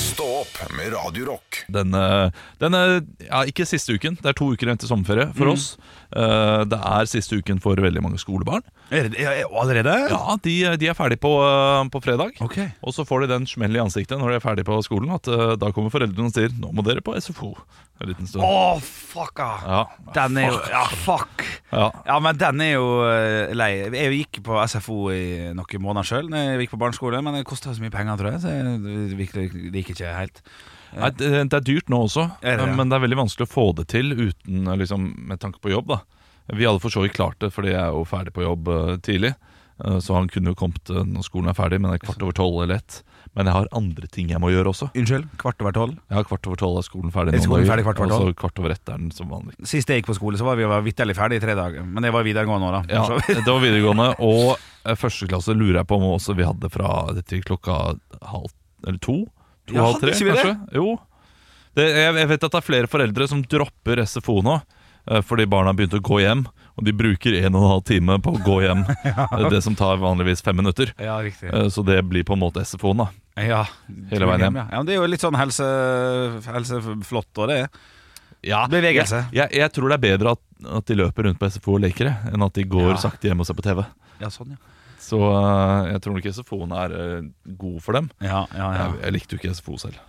Stå 0.01 0.25
opp 0.41 0.57
med 0.75 0.91
Radio 0.93 1.25
Rock. 1.31 1.61
Denne, 1.71 2.31
denne 2.59 2.81
ja, 3.23 3.43
ikke 3.47 3.65
siste 3.69 3.95
uken, 3.95 4.17
det 4.21 4.33
er 4.33 4.37
to 4.37 4.49
uker 4.51 4.67
igjen 4.67 4.79
til 4.81 4.89
sommerferie 4.91 5.29
for 5.33 5.45
Mm. 5.47 5.53
oss. 5.53 5.77
Eh, 6.11 6.61
det 6.67 6.77
er 6.77 7.07
siste 7.07 7.37
uken 7.39 7.61
for 7.63 7.79
veldig 7.79 8.01
mange 8.03 8.19
skolebarn. 8.19 8.63
Er 8.91 9.07
det 9.07 9.19
er, 9.23 9.43
er, 9.43 9.53
allerede? 9.61 9.93
Ja, 10.11 10.35
de, 10.43 10.55
de 10.81 10.89
er 10.91 10.97
ferdig 10.97 11.19
på, 11.23 11.31
eh, 11.45 11.83
på 11.93 12.01
fredag. 12.03 12.35
Okay. 12.43 12.67
Og 12.83 12.95
så 12.95 13.05
får 13.07 13.23
de 13.23 13.29
den 13.31 13.47
smell 13.47 13.77
i 13.77 13.83
ansiktet 13.83 14.19
når 14.19 14.33
de 14.33 14.39
er 14.41 14.43
ferdig 14.43 14.65
på 14.67 14.79
skolen, 14.83 15.13
at 15.15 15.29
eh, 15.31 15.53
da 15.61 15.71
kommer 15.75 15.93
foreldrene 15.93 16.27
og 16.27 16.35
sier 16.35 16.51
'nå 16.51 16.73
må 16.75 16.83
dere 16.83 17.03
på 17.05 17.15
SFO' 17.15 17.53
en 18.01 18.09
liten 18.09 18.27
stund. 18.27 18.43
Å, 18.43 18.81
fucka! 18.81 19.49
Ja, 19.63 19.81
Den 20.15 20.37
er 20.41 20.49
jo 20.49 20.59
Ja, 20.73 20.83
fuck! 21.05 21.45
ja. 21.71 21.87
Ja, 22.07 22.19
men 22.19 22.37
den 22.41 22.61
er 22.65 22.73
jo 22.73 22.87
lei. 23.53 23.71
Jeg 23.93 24.17
gikk 24.17 24.41
på 24.43 24.57
SFO 24.67 25.11
i 25.13 25.53
noen 25.55 25.83
måneder 25.85 26.07
sjøl, 26.09 26.27
jeg 26.33 26.65
gikk 26.65 26.75
på 26.75 26.81
barneskole, 26.81 27.21
men 27.23 27.37
det 27.37 27.45
kosta 27.47 27.71
så 27.71 27.83
mye 27.83 27.93
penger, 27.93 28.17
tror 28.17 28.31
jeg. 28.33 28.41
Så 28.41 28.49
jeg- 28.51 29.71
liker 29.71 29.93
ikke 29.95 30.15
helt. 30.17 30.41
Nei, 30.97 31.11
det, 31.17 31.29
det 31.51 31.59
er 31.59 31.67
dyrt 31.67 31.91
nå 31.91 32.01
også, 32.07 32.27
det, 32.41 32.57
ja? 32.59 32.65
men 32.75 32.91
det 32.91 32.97
er 32.97 33.05
veldig 33.05 33.21
vanskelig 33.23 33.47
å 33.47 33.51
få 33.51 33.69
det 33.77 33.87
til 33.93 34.11
uten 34.11 34.67
liksom, 34.81 35.07
med 35.29 35.39
tanke 35.43 35.61
på 35.63 35.71
jobb. 35.71 35.93
da 35.93 36.01
Vi 36.57 36.67
hadde 36.67 36.83
for 36.83 36.93
så 36.93 37.05
vidt 37.05 37.15
klart 37.15 37.39
det, 37.43 37.53
fordi 37.55 37.73
jeg 37.73 37.81
er 37.81 37.95
jo 37.95 38.03
ferdig 38.07 38.35
på 38.35 38.43
jobb 38.43 38.67
uh, 38.71 38.97
tidlig. 39.03 39.33
Uh, 39.81 39.97
så 40.03 40.17
han 40.17 40.27
kunne 40.29 40.51
jo 40.51 40.57
kommet 40.59 40.91
uh, 40.91 41.01
når 41.07 41.25
skolen 41.25 41.49
er 41.51 41.57
ferdig, 41.57 41.79
men 41.81 41.93
det 41.93 42.01
er 42.01 42.05
kvart 42.05 42.25
over 42.25 42.35
tolv 42.37 42.59
eller 42.65 42.81
ett. 42.81 42.99
Men 43.31 43.47
jeg 43.47 43.55
har 43.55 43.69
andre 43.77 44.09
ting 44.11 44.31
jeg 44.33 44.41
må 44.43 44.49
gjøre 44.51 44.73
også. 44.73 44.89
Unnskyld, 44.99 45.29
kvart 45.39 45.63
over 45.63 45.75
tolv. 45.77 45.95
Ja, 46.11 46.23
Kvart 46.27 46.47
over 46.49 46.59
tolv 46.59 46.81
er 46.81 46.85
skolen 46.85 47.13
ferdig. 47.15 47.37
Er 47.37 47.45
skolen 47.45 47.69
ferdig 47.69 47.85
kvart 47.87 48.01
over 48.01 48.11
tolv? 48.11 48.27
Og 48.27 48.33
så 48.35 48.39
kvart 48.41 48.59
over 48.59 48.73
ett 48.75 48.83
er 48.83 48.99
den 48.99 49.13
som 49.15 49.31
vanlig. 49.31 49.55
Sist 49.63 49.89
jeg 49.89 50.01
gikk 50.01 50.11
på 50.11 50.17
skole, 50.19 50.39
så 50.41 50.49
var 50.49 50.59
vi 50.59 50.67
vitterlig 50.89 51.15
ferdig 51.15 51.39
i 51.39 51.43
tre 51.45 51.55
dager. 51.55 51.85
Men 51.87 52.03
det 52.03 52.11
var 52.11 52.27
videregående 52.27 52.67
òg, 52.67 52.81
da. 52.81 52.99
Ja, 52.99 53.21
det 53.31 53.47
var 53.47 53.63
videregående. 53.63 54.09
Og 54.27 54.97
første 54.99 55.29
klasse 55.31 55.55
lurer 55.55 55.79
jeg 55.79 55.87
på 55.87 56.01
om 56.01 56.09
også 56.11 56.35
vi 56.35 56.49
hadde 56.49 56.71
fra 56.73 56.91
til 57.23 57.45
klokka 57.47 57.77
halv 58.33 58.51
Eller 58.81 58.99
to? 58.99 59.21
To 59.67 59.73
Ja, 59.77 59.85
av 59.91 59.99
tre, 60.01 60.11
kanskje? 60.17 60.53
Jo. 60.75 60.97
Det, 61.75 61.85
jeg, 61.87 62.15
jeg 62.19 62.27
vet 62.33 62.43
at 62.43 62.51
det 62.51 62.59
er 62.59 62.65
flere 62.67 62.87
foreldre 62.91 63.27
som 63.31 63.41
dropper 63.43 64.01
SFO 64.05 64.41
nå. 64.43 64.57
eh, 65.07 65.21
Fordi 65.21 65.45
barna 65.47 65.71
begynte 65.73 65.99
å 66.01 66.03
gå 66.03 66.19
hjem, 66.23 66.41
og 66.77 66.83
de 66.87 66.91
bruker 66.95 67.37
en 67.45 67.55
og 67.55 67.61
en 67.63 67.69
halv 67.75 67.83
time 67.87 68.17
på 68.19 68.33
å 68.35 68.41
gå 68.43 68.57
hjem. 68.65 68.81
Eh, 69.31 69.47
Det 69.53 69.61
som 69.63 69.75
tar 69.75 69.97
vanligvis 70.01 70.41
fem 70.43 70.55
minutter. 70.59 70.91
Ja. 70.99 71.19
Eh, 71.23 71.69
Så 71.69 71.85
det 71.87 72.01
blir 72.09 72.23
på 72.27 72.33
en 72.35 72.43
måte 72.43 72.63
SFO-en, 72.65 73.05
da. 73.05 73.09
Ja, 73.39 73.61
Hele 74.11 74.27
veien 74.27 74.43
hjem. 74.49 74.57
Ja, 74.59 74.65
ja 74.71 74.77
men 74.81 74.85
Det 74.89 74.93
er 74.97 74.99
jo 74.99 75.07
litt 75.07 75.23
sånn 75.23 75.37
helse, 75.39 75.63
helseflott, 76.51 77.31
og 77.39 77.47
det. 77.53 77.61
Ja, 78.43 78.63
Bevegelse. 78.67 79.27
Jeg, 79.31 79.51
jeg, 79.53 79.59
jeg 79.61 79.71
tror 79.75 79.91
det 79.91 79.97
er 79.99 80.03
bedre 80.07 80.31
at, 80.35 80.41
at 80.81 80.87
de 80.89 80.95
løper 80.97 81.27
rundt 81.29 81.39
på 81.39 81.49
SFO 81.53 81.75
og 81.77 81.83
leker 81.85 82.09
det, 82.09 82.15
enn 82.33 82.43
at 82.43 82.55
de 82.57 82.63
går 82.67 82.89
Ja. 82.95 82.99
sakte 83.03 83.29
hjem 83.29 83.43
og 83.43 83.47
ser 83.47 83.57
på 83.57 83.63
TV. 83.65 83.83
Ja, 84.21 84.29
sånn, 84.33 84.55
ja. 84.55 84.59
Så 85.11 85.19
eh, 85.19 85.91
jeg 85.91 86.01
tror 86.05 86.15
nok 86.17 86.29
SFO-en 86.39 86.71
er 86.79 86.95
eh, 86.95 87.27
god 87.59 87.81
for 87.83 87.97
dem. 87.99 88.07
Ja, 88.23 88.45
ja, 88.55 88.69
ja. 88.71 88.87
Jeg, 88.87 89.01
jeg 89.03 89.15
likte 89.19 89.35
jo 89.35 89.41
ikke 89.43 89.53
SFO 89.59 89.77
selv. 89.81 89.99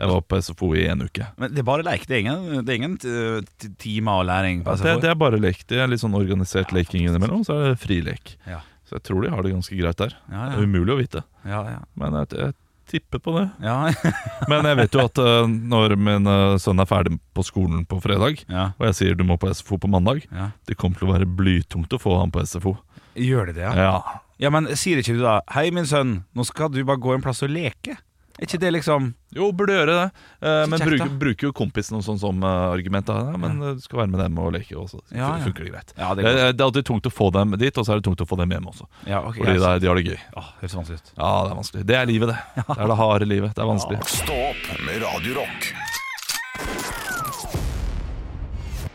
Jeg 0.00 0.08
var 0.08 0.22
på 0.24 0.38
SFO 0.40 0.70
i 0.80 0.86
en 0.88 1.02
uke. 1.04 1.26
Men 1.40 1.52
det 1.52 1.60
er 1.60 1.66
bare 1.68 1.84
lek? 1.84 2.06
Det 2.08 2.14
er 2.16 2.22
ingen, 2.24 2.62
det 2.64 2.72
er 2.72 2.78
ingen 2.78 2.94
t- 3.00 3.68
timer 3.82 4.22
og 4.22 4.28
læring 4.30 4.62
på 4.64 4.72
SFO? 4.80 4.94
det 5.02 5.10
er 5.12 5.18
bare 5.20 5.40
lek. 5.40 5.60
Det 5.68 5.80
er 5.82 5.90
litt 5.92 6.00
sånn 6.00 6.16
organisert 6.16 6.72
leking 6.72 7.04
innimellom, 7.08 7.42
så 7.44 7.56
er 7.58 7.66
det 7.74 7.82
frilek. 7.82 8.34
Ja. 8.48 8.62
Så 8.88 8.96
jeg 8.96 9.04
tror 9.10 9.22
de 9.26 9.32
har 9.34 9.44
det 9.44 9.52
ganske 9.52 9.76
greit 9.76 10.00
der. 10.00 10.14
Det 10.30 10.40
er 10.56 10.64
umulig 10.64 10.94
å 10.94 10.98
vite, 11.02 11.20
Ja, 11.46 11.60
ja. 11.68 11.82
men 12.00 12.16
jeg, 12.22 12.30
jeg 12.40 12.56
tipper 12.90 13.20
på 13.22 13.34
det. 13.36 13.44
Ja, 13.62 13.76
Men 14.50 14.66
jeg 14.66 14.78
vet 14.80 14.96
jo 14.98 15.04
at 15.04 15.20
eh, 15.22 15.44
når 15.46 15.94
min 16.00 16.26
eh, 16.32 16.56
sønn 16.64 16.80
er 16.82 16.88
ferdig 16.90 17.20
på 17.36 17.44
skolen 17.46 17.84
på 17.86 18.00
fredag, 18.02 18.40
og 18.50 18.88
jeg 18.88 18.96
sier 18.98 19.14
du 19.20 19.22
må 19.28 19.36
på 19.38 19.52
SFO 19.54 19.78
på 19.84 19.92
mandag, 19.92 20.24
det 20.66 20.74
kommer 20.80 20.98
til 20.98 21.06
å 21.06 21.12
være 21.14 21.28
blytungt 21.28 21.92
å 21.94 22.00
få 22.02 22.16
han 22.22 22.32
på 22.34 22.42
SFO. 22.48 22.72
Gjør 23.20 23.52
det 23.52 23.60
det, 23.60 23.68
ja? 23.68 23.76
Ja, 23.92 24.18
Ja, 24.40 24.48
men 24.52 24.70
sier 24.78 25.00
ikke 25.02 25.16
du 25.18 25.24
da 25.24 25.40
Hei, 25.52 25.66
min 25.74 25.84
sønn, 25.88 26.22
nå 26.36 26.46
skal 26.48 26.70
du 26.72 26.80
bare 26.88 27.00
gå 27.02 27.12
en 27.16 27.24
plass 27.24 27.42
og 27.44 27.50
leke? 27.52 27.98
Er 28.40 28.46
ikke 28.46 28.60
det 28.62 28.70
liksom 28.72 29.10
Jo, 29.36 29.50
burde 29.52 29.74
gjøre 29.74 29.92
det. 29.98 30.04
Eh, 30.40 30.62
men 30.72 30.80
bruker, 30.80 31.10
bruker 31.20 31.48
jo 31.50 31.52
kompisen 31.58 31.92
noe 31.98 32.04
sånt 32.06 32.22
som 32.22 32.38
uh, 32.40 32.70
argument. 32.72 33.04
Da. 33.10 33.34
Ja, 33.34 33.40
men 33.42 33.58
eh, 33.60 33.74
du 33.76 33.82
skal 33.84 34.00
være 34.00 34.12
med 34.14 34.22
dem 34.22 34.38
og 34.40 34.54
leke 34.54 34.78
også. 34.80 35.02
Så 35.02 35.12
Ja, 35.18 35.34
ja. 35.36 35.42
funker 35.44 35.66
det 35.66 35.74
greit. 35.74 35.92
Ja, 35.98 36.14
Det 36.16 36.24
det 36.24 36.30
er, 36.30 36.38
er 36.46 36.54
det 36.56 36.62
er 36.64 36.68
alltid 36.70 36.86
tungt 36.88 37.04
å 37.10 37.12
få 37.12 37.28
dem 37.36 37.52
dit, 37.60 37.76
og 37.76 37.84
så 37.84 37.92
er 37.92 38.00
det 38.00 38.06
tungt 38.08 38.22
å 38.24 38.28
få 38.30 38.38
dem 38.40 38.54
hjem 38.56 38.70
også. 38.72 38.88
ja, 39.10 39.20
ok, 39.20 39.42
Fordi 39.42 39.58
er, 39.60 39.82
de 39.84 39.90
har 39.92 40.00
det 40.00 40.06
gøy. 40.08 40.16
Åh, 40.40 40.48
Høres 40.62 40.76
vanskelig 40.78 41.02
ut. 41.02 41.12
Ja, 41.18 41.32
det 41.44 41.52
er 41.52 41.58
vanskelig. 41.60 41.84
Det 41.90 41.98
er 42.00 42.08
livet, 42.14 42.32
det. 42.32 42.38
Det 42.70 42.78
er 42.80 42.88
det 42.94 42.98
harde 43.02 43.28
livet. 43.28 43.52
Det 43.58 43.66
er 43.66 43.70
vanskelig. 43.74 44.00
Stå 44.14 44.38
opp 44.46 44.72
med 44.88 45.04
Radio 45.04 45.36
Rock. 45.42 45.68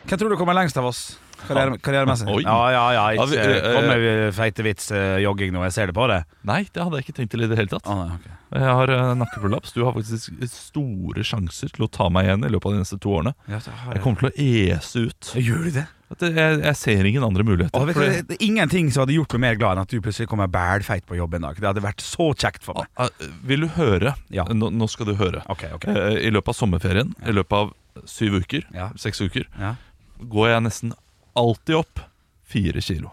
Hvem 0.10 0.20
tror 0.22 0.34
du 0.34 0.38
kommer 0.42 0.58
lengst 0.58 0.78
av 0.82 0.90
oss? 0.90 1.06
Karriere, 1.48 1.78
karrieremessig? 1.82 2.28
Oi. 2.28 2.42
Ja, 2.44 2.58
ja, 2.74 2.84
ja. 2.96 3.06
Ja, 3.16 3.26
Ikke 3.26 3.48
vi- 3.48 3.58
eh, 3.60 3.74
kom 3.76 3.88
med 3.92 4.34
feite 4.38 4.64
vits 4.64 4.92
eh, 4.92 5.18
jogging 5.24 5.52
nå, 5.56 5.64
jeg 5.68 5.74
ser 5.74 5.88
det 5.88 5.96
på 5.96 6.08
det. 6.12 6.24
Nei, 6.44 6.64
det 6.72 6.84
hadde 6.84 7.00
jeg 7.02 7.06
ikke 7.08 7.18
tenkt 7.22 7.32
til 7.36 7.44
i 7.44 7.48
det 7.52 7.58
hele 7.58 7.72
tatt. 7.72 7.86
Å, 7.86 7.96
nei, 8.02 8.16
ok. 8.16 8.32
Jeg 8.56 8.72
har 8.78 8.92
uh, 8.94 9.14
nakkeprolaps. 9.20 9.74
Du 9.76 9.82
har 9.84 9.92
faktisk 9.96 10.32
store 10.48 11.24
sjanser 11.28 11.72
til 11.76 11.86
å 11.88 11.92
ta 11.92 12.08
meg 12.14 12.28
igjen 12.30 12.46
i 12.46 12.52
løpet 12.54 12.70
av 12.70 12.76
de 12.78 12.84
neste 12.86 13.00
to 13.04 13.10
årene. 13.18 13.34
ja, 13.52 13.58
så 13.60 13.72
har 13.74 13.94
Jeg 13.94 13.98
jeg. 14.00 14.04
kommer 14.06 14.20
til 14.22 14.30
å 14.30 14.78
ese 14.78 15.04
ut. 15.10 15.32
Gjør 15.36 15.64
du 15.66 15.72
det? 15.82 15.86
At 16.14 16.22
Jeg, 16.22 16.60
jeg 16.62 16.76
ser 16.78 17.08
ingen 17.10 17.24
andre 17.26 17.44
muligheter. 17.44 17.74
Og 17.82 17.88
vet 17.90 17.96
du, 17.98 18.02
Fordi- 18.02 18.28
det 18.30 18.38
er 18.38 18.46
ingenting 18.46 18.92
som 18.94 19.02
hadde 19.04 19.16
gjort 19.18 19.34
meg 19.34 19.42
mer 19.42 19.56
glad 19.56 19.72
enn 19.76 19.82
at 19.82 19.90
du 19.90 20.00
plutselig 20.00 20.28
kommer 20.30 20.48
bælfeit 20.48 21.04
på 21.10 21.18
jobb 21.18 21.34
en 21.34 21.42
dag. 21.50 21.56
Det 21.60 21.66
hadde 21.68 21.82
vært 21.84 22.00
så 22.06 22.30
kjekt 22.38 22.62
for 22.64 22.78
meg. 22.78 22.88
Ah, 22.96 23.10
ah, 23.10 23.26
Vil 23.44 23.62
du 23.66 23.68
høre? 23.76 24.14
Ja. 24.30 24.46
Nå, 24.46 24.70
nå 24.72 24.88
skal 24.88 25.08
du 25.08 25.16
høre. 25.16 25.42
Ok, 25.50 25.66
ok. 25.74 25.88
Eh, 25.90 26.28
I 26.30 26.32
løpet 26.32 26.54
av 26.54 26.60
sommerferien, 26.62 27.12
i 27.26 27.32
løpet 27.34 27.58
av 27.58 27.74
syv 28.06 28.38
uker, 28.46 28.64
Ja. 28.74 28.92
seks 28.96 29.20
uker, 29.26 29.46
Ja. 29.60 29.76
går 30.22 30.48
jeg 30.54 30.64
nesten 30.64 30.94
alltid 31.36 31.80
opp 31.84 32.02
fire 32.46 32.82
kilo. 32.82 33.12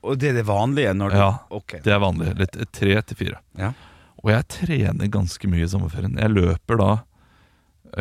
Og 0.00 0.16
det 0.16 0.30
er 0.30 0.38
det 0.40 0.46
vanlige 0.48 0.92
når 0.96 1.12
du 1.12 1.16
Ja, 1.18 1.30
okay. 1.52 1.80
Det 1.84 1.92
er 1.92 2.00
vanlig. 2.00 2.32
Litt, 2.38 2.56
tre 2.72 2.94
til 3.02 3.18
fire. 3.18 3.40
Ja. 3.58 3.72
Og 4.20 4.32
jeg 4.32 4.46
trener 4.52 5.12
ganske 5.12 5.48
mye 5.48 5.64
i 5.64 5.68
sommerferien. 5.68 6.16
Jeg 6.20 6.32
løper 6.32 6.80
da 6.80 6.90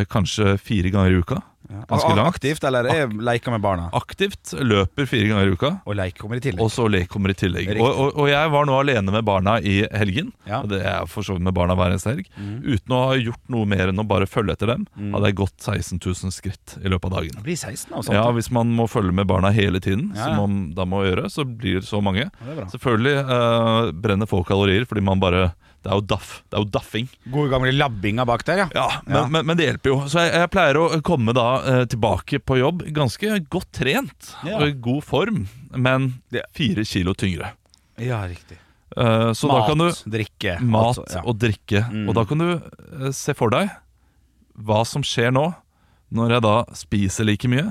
kanskje 0.09 0.57
fire 0.59 0.89
ganger 0.93 1.11
i 1.11 1.21
uka. 1.23 1.41
Ja. 1.69 1.83
Ganske 1.85 2.15
langt. 2.17 2.27
Aktivt, 2.33 2.63
eller 2.65 2.87
Ak 2.89 3.11
leker 3.13 3.51
med 3.53 3.61
barna? 3.61 3.89
Aktivt 3.93 4.55
løper 4.57 5.05
fire 5.05 5.27
ganger 5.29 5.45
i 5.45 5.53
uka. 5.53 5.69
Og 5.85 5.93
leik 5.99 6.15
kommer 6.17 6.39
i 6.39 6.41
tillegg. 6.41 6.63
Og 6.65 6.71
så 6.73 6.87
lek 6.89 7.05
kommer 7.13 7.29
i 7.29 7.35
tillegg. 7.37 7.69
Og, 7.77 7.85
og, 7.91 8.15
og 8.23 8.29
jeg 8.31 8.49
var 8.55 8.65
nå 8.65 8.77
alene 8.79 9.13
med 9.13 9.27
barna 9.27 9.59
i 9.61 9.75
helgen. 9.93 10.31
Ja. 10.49 10.63
Og 10.63 10.71
det 10.71 10.79
er 10.81 11.05
for 11.11 11.21
så 11.27 11.35
vidt 11.37 11.45
med 11.45 11.53
barna 11.53 11.75
hver 11.77 11.93
eneste 11.93 12.15
helg. 12.15 12.25
Mm. 12.41 12.55
Uten 12.73 12.95
å 12.97 13.03
ha 13.11 13.19
gjort 13.21 13.43
noe 13.53 13.69
mer 13.69 13.91
enn 13.93 14.01
å 14.01 14.07
bare 14.09 14.25
følge 14.29 14.55
etter 14.57 14.73
dem, 14.73 14.87
Mm. 14.97 15.13
hadde 15.13 15.29
jeg 15.29 15.37
gått 15.43 15.61
16 15.61 15.99
000 16.01 16.33
skritt 16.33 16.73
i 16.81 16.89
løpet 16.89 17.05
av 17.11 17.19
dagen. 17.19 17.37
Det 17.37 17.45
blir 17.45 17.59
16 17.59 17.93
og 17.93 18.03
sånt. 18.07 18.15
Ja, 18.17 18.25
Hvis 18.33 18.49
man 18.55 18.73
må 18.75 18.87
følge 18.89 19.13
med 19.13 19.27
barna 19.29 19.51
hele 19.53 19.79
tiden, 19.79 20.09
Ja, 20.15 20.25
som 20.25 20.37
man 20.41 20.57
da 20.73 20.85
må 20.89 21.03
gjøre, 21.05 21.29
så 21.29 21.45
blir 21.45 21.83
det 21.83 21.87
så 21.87 22.01
mange. 22.01 22.31
Ja, 22.33 22.55
det. 22.63 22.71
Selvfølgelig 22.73 23.15
eh, 23.29 23.91
brenner 23.93 24.25
få 24.25 24.41
kalorier 24.47 24.89
fordi 24.89 25.05
man 25.05 25.21
bare 25.21 25.51
Det 25.79 25.91
er 25.91 25.95
jo 25.95 26.03
daff. 26.11 26.31
Det 26.51 26.57
er 26.57 26.63
jo 26.65 26.69
daffing. 26.75 27.05
Gode 27.31 27.49
gamle 27.53 27.71
labbinga 27.71 28.25
bak 28.27 28.43
der, 28.47 28.65
ja. 28.65 28.67
Ja, 28.75 28.87
men, 29.05 29.15
Ja. 29.15 29.25
Men, 29.31 29.45
men 29.47 29.57
det 29.59 29.67
hjelper 29.69 29.93
jo. 29.93 29.99
Så 30.11 30.19
jeg, 30.25 30.33
jeg 30.35 30.49
pleier 30.51 30.79
å 30.81 30.87
komme 31.07 31.31
da 31.37 31.45
eh, 31.63 31.83
tilbake 31.91 32.41
på 32.43 32.57
jobb 32.59 32.83
ganske 32.95 33.37
godt 33.49 33.69
trent 33.79 34.33
Ja. 34.43 34.57
og 34.59 34.65
i 34.67 34.73
god 34.75 35.03
form, 35.07 35.45
men 35.75 36.09
fire 36.57 36.83
kilo 36.83 37.13
tyngre. 37.15 37.53
Ja, 37.99 38.21
riktig. 38.27 38.57
Eh, 38.97 39.31
mat, 39.47 39.71
du 39.77 40.11
drikke. 40.11 40.57
Mat 40.65 40.97
altså, 40.97 41.05
ja. 41.15 41.23
og 41.23 41.37
drikke. 41.39 41.85
Mm. 41.93 42.07
Og 42.09 42.15
da 42.17 42.23
kan 42.27 42.41
du 42.43 42.47
eh, 42.57 43.11
se 43.15 43.35
for 43.37 43.53
deg 43.53 43.69
hva 44.59 44.81
som 44.87 45.03
skjer 45.05 45.31
nå, 45.31 45.45
når 46.11 46.33
jeg 46.35 46.43
da 46.43 46.55
spiser 46.75 47.27
like 47.29 47.47
mye, 47.47 47.69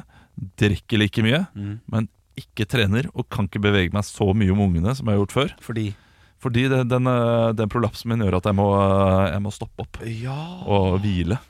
drikker 0.60 1.00
like 1.02 1.24
mye, 1.26 1.42
Mm. 1.58 1.80
men 1.90 2.08
ikke 2.38 2.64
trener 2.70 3.08
og 3.18 3.26
kan 3.34 3.48
ikke 3.48 3.60
bevege 3.64 3.92
meg 3.92 4.04
så 4.06 4.30
mye 4.32 4.52
om 4.54 4.60
ungene 4.68 4.92
som 4.94 5.08
jeg 5.10 5.16
har 5.18 5.24
gjort 5.24 5.34
før. 5.34 5.54
Fordi 5.60 5.88
Fordi 6.38 6.68
det, 6.70 6.84
den, 6.90 7.06
eh, 7.10 7.52
den 7.58 7.70
prolapsen 7.72 8.12
min 8.12 8.22
gjør 8.22 8.36
at 8.38 8.44
jeg 8.50 8.54
må, 8.58 8.68
eh, 8.78 9.32
jeg 9.34 9.42
må 9.42 9.50
stoppe 9.54 9.82
opp 9.86 9.98
Ja. 10.06 10.36
og 10.66 11.00
hvile. 11.02 11.40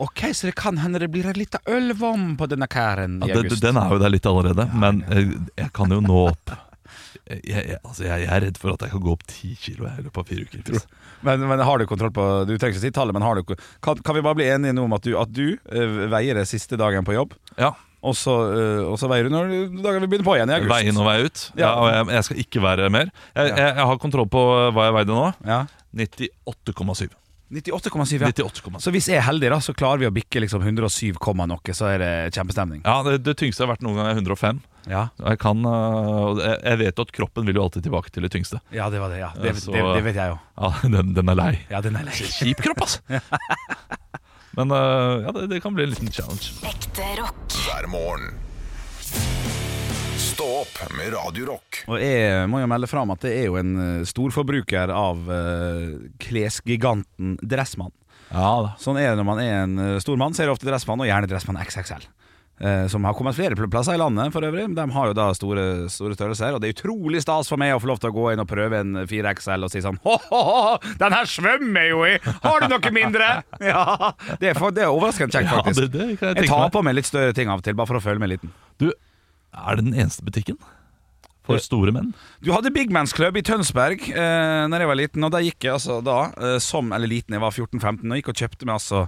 Ok, 0.00 0.22
så 0.32 0.48
det 0.48 0.54
kan 0.56 0.78
hende 0.80 0.98
det 1.02 1.10
blir 1.12 1.26
en 1.28 1.36
liten 1.36 1.60
ølvom 1.68 2.36
på 2.40 2.46
denne 2.48 2.64
kæren 2.72 3.18
i 3.22 3.28
Ja, 3.28 3.36
august. 3.36 3.60
den 3.60 3.76
er 3.76 3.90
jo 3.92 3.98
der 4.00 4.08
litt 4.14 4.24
allerede, 4.24 4.64
men 4.72 5.02
jeg, 5.10 5.34
jeg 5.60 5.72
kan 5.76 5.90
jo 5.92 6.00
nå 6.00 6.22
opp 6.30 6.54
jeg, 7.30 7.42
jeg, 7.46 7.76
altså 7.84 8.06
jeg, 8.08 8.24
er 8.26 8.40
redd 8.42 8.56
for 8.58 8.72
at 8.72 8.80
jeg 8.82 8.90
kan 8.90 9.02
gå 9.04 9.12
opp 9.12 9.22
ti 9.28 9.52
kilo 9.60 9.86
i 9.86 10.02
løpet 10.02 10.16
av 10.18 10.26
fire 10.26 10.46
uker. 10.48 10.80
Men, 11.22 11.44
men 11.46 11.60
har 11.62 11.78
du 11.78 11.84
kontroll 11.86 12.10
på 12.16 12.24
Du 12.48 12.56
trenger 12.56 12.74
ikke 12.74 12.82
si 12.82 12.90
tallet, 12.96 13.14
men 13.14 13.22
har 13.22 13.36
du 13.38 13.44
kan, 13.84 14.00
kan 14.02 14.16
vi 14.16 14.22
bare 14.24 14.38
bli 14.40 14.48
enige 14.50 14.74
nå 14.74 14.86
om 14.88 14.96
at 14.96 15.04
du, 15.06 15.12
at 15.20 15.30
du 15.36 15.44
eh, 15.70 16.08
veier 16.10 16.34
det 16.40 16.48
siste 16.50 16.78
dagen 16.80 17.04
på 17.06 17.14
jobb, 17.14 17.36
Ja, 17.60 17.74
og 18.02 18.14
så, 18.16 18.34
øh, 18.56 18.82
og 18.92 18.98
så 19.00 19.08
veier 19.12 19.28
du 19.28 19.34
når 19.34 19.50
dagen 19.84 20.00
vi 20.04 20.08
begynner 20.08 20.24
på 20.26 20.36
igjen 20.38 20.50
i 20.52 20.56
august? 20.56 20.72
Vei 20.72 20.82
inn 20.88 20.96
og 21.00 21.06
vei 21.10 21.16
ut. 21.26 21.42
Ja, 21.54 21.60
Ja. 21.66 21.70
og 21.76 21.88
jeg, 21.92 22.06
jeg 22.16 22.24
skal 22.28 22.42
ikke 22.46 22.62
være 22.64 22.90
mer. 22.90 23.10
Jeg, 23.36 23.48
jeg, 23.52 23.74
jeg 23.76 23.86
har 23.92 23.98
kontroll 24.00 24.28
på 24.32 24.44
hva 24.72 24.86
jeg 24.88 24.96
veide 25.00 25.12
nå. 25.18 25.26
Ja. 25.44 25.64
98,7. 25.96 27.10
98,7, 27.50 28.20
ja. 28.22 28.28
98,7. 28.30 28.78
Så 28.78 28.92
hvis 28.94 29.08
jeg 29.10 29.18
er 29.18 29.24
heldig, 29.26 29.48
da, 29.50 29.56
så 29.58 29.72
klarer 29.74 29.98
vi 29.98 30.06
å 30.06 30.12
bikke 30.14 30.38
liksom 30.44 30.62
107, 30.62 31.16
noe, 31.50 31.74
så 31.74 31.88
er 31.90 31.98
det 31.98 32.10
kjempestemning. 32.36 32.82
Ja, 32.86 33.00
det, 33.02 33.16
det 33.26 33.34
tyngste 33.40 33.64
jeg 33.64 33.66
har 33.68 33.72
vært 33.74 33.82
noen 33.82 33.98
gang 33.98 34.06
er 34.12 34.20
105. 34.22 34.60
Ja, 34.88 35.08
Jeg, 35.18 35.38
kan, 35.42 35.58
øh, 35.66 36.38
jeg, 36.40 36.54
jeg 36.64 36.78
vet 36.80 37.02
at 37.02 37.10
kroppen 37.12 37.44
vil 37.50 37.58
jo 37.58 37.64
alltid 37.66 37.82
tilbake 37.84 38.08
til 38.14 38.22
det 38.24 38.30
tyngste. 38.32 38.62
ja 38.72 38.86
det 38.88 39.00
var 39.02 39.10
det. 39.12 39.18
ja 39.20 39.28
Det, 39.36 39.56
så- 39.60 39.74
det, 39.74 39.82
det 39.82 40.04
vet 40.06 40.14
jeg 40.22 40.30
jo. 40.32 40.38
Ja, 40.62 40.70
Den, 40.94 41.12
den 41.18 41.28
er 41.28 41.34
lei. 41.36 41.50
Ja, 41.68 41.80
den 41.84 41.96
er 42.00 42.06
lei. 42.06 42.14
Kjip 42.14 42.62
kropp, 42.64 42.80
altså! 42.86 43.02
Men 44.58 44.72
uh, 44.74 45.22
ja, 45.24 45.32
det, 45.32 45.46
det 45.46 45.60
kan 45.62 45.74
bli 45.74 45.84
en 45.84 45.92
liten 45.92 46.10
challenge. 46.10 46.52
Ekte 46.66 47.06
rock. 47.20 47.54
hver 47.66 47.86
morgen. 47.90 48.34
Stå 50.20 50.46
opp 50.62 50.80
med 50.96 51.12
Radio 51.14 51.46
Rock. 51.52 51.82
Og 51.90 52.00
jeg 52.00 52.48
må 52.50 52.62
jo 52.62 52.68
melde 52.70 52.88
fram 52.90 53.12
at 53.12 53.22
det 53.24 53.32
er 53.42 53.48
jo 53.50 53.58
en 53.60 53.72
eh, 53.82 54.06
storforbruker 54.08 54.92
av 54.94 55.26
uh, 55.28 55.98
klesgiganten 56.22 57.36
Dressmann. 57.42 57.92
Ja 58.30 58.52
da. 58.64 58.72
Sånn 58.80 58.98
er 59.00 59.10
det 59.10 59.18
når 59.20 59.28
man 59.28 59.42
er 59.42 59.54
en 59.64 60.00
stor 60.00 60.18
mann, 60.20 60.36
så 60.36 60.44
er 60.44 60.48
det 60.48 60.54
ofte 60.54 60.68
Dressmann, 60.68 61.02
og 61.02 61.08
gjerne 61.10 61.28
Dressmann 61.30 61.58
XXL. 61.60 62.06
Eh, 62.60 62.86
som 62.92 63.04
har 63.08 63.14
kommet 63.18 63.36
flere 63.36 63.56
plasser 63.56 63.96
i 63.96 64.00
landet 64.00 64.32
for 64.34 64.44
øvrig. 64.46 64.68
De 64.76 64.84
har 64.94 65.10
jo 65.10 65.16
da 65.16 65.26
store, 65.36 65.64
store 65.92 66.16
størrelser, 66.16 66.54
og 66.56 66.62
det 66.62 66.70
er 66.70 66.76
utrolig 66.78 67.22
stas 67.24 67.50
for 67.50 67.60
meg 67.60 67.74
å 67.74 67.80
få 67.82 67.90
lov 67.90 68.00
til 68.02 68.12
å 68.12 68.16
gå 68.16 68.26
inn 68.34 68.42
og 68.44 68.48
prøve 68.50 68.80
en 68.84 69.02
4XL 69.10 69.66
og 69.66 69.72
si 69.72 69.82
sånn 69.84 69.98
Ho-ho-ho, 70.06 70.74
den 71.00 71.16
her 71.16 71.28
svømmer 71.30 71.88
jo 71.90 72.02
i! 72.08 72.16
Har 72.44 72.64
du 72.64 72.70
noe 72.74 72.92
mindre? 72.94 73.30
Ja, 73.70 74.12
Det 74.40 74.52
er, 74.52 74.58
for, 74.58 74.72
det 74.74 74.84
er 74.86 74.90
overraskende 74.92 75.32
kjekt, 75.34 75.50
Ja, 75.50 75.60
faktisk. 75.62 75.80
det, 75.86 75.92
det 75.94 76.18
kan 76.20 76.34
jeg 76.34 76.44
jeg 76.46 76.50
tar 76.52 76.70
på 76.74 76.82
meg 76.86 76.96
litt 77.00 77.08
større 77.08 77.34
ting 77.36 77.50
av 77.52 77.60
og 77.60 77.66
til, 77.66 77.76
bare 77.78 77.90
for 77.90 78.00
å 78.00 78.04
føle 78.04 78.22
meg 78.22 78.32
liten. 78.36 78.52
Du, 78.80 78.88
er 78.90 79.80
det 79.80 79.84
den 79.88 79.96
eneste 79.98 80.24
butikken 80.26 80.56
for 81.46 81.58
store 81.62 81.92
menn? 81.96 82.12
Du 82.44 82.52
hadde 82.54 82.70
Big 82.74 82.92
Man's 82.94 83.14
Club 83.16 83.36
i 83.40 83.42
Tønsberg 83.46 84.02
eh, 84.12 84.66
Når 84.70 84.84
jeg 84.84 84.90
var 84.90 84.98
liten, 85.00 85.24
og 85.26 85.32
der 85.34 85.42
gikk 85.46 85.64
jeg 85.66 85.72
altså 85.78 85.96
da, 86.04 86.18
eh, 86.36 86.58
som 86.62 86.92
eller 86.94 87.10
liten, 87.10 87.34
jeg 87.34 87.42
var 87.42 87.54
14-15, 87.56 88.04
og 88.06 88.20
gikk 88.20 88.30
og 88.32 88.42
kjøpte 88.42 88.68
meg 88.68 88.76
altså 88.76 89.06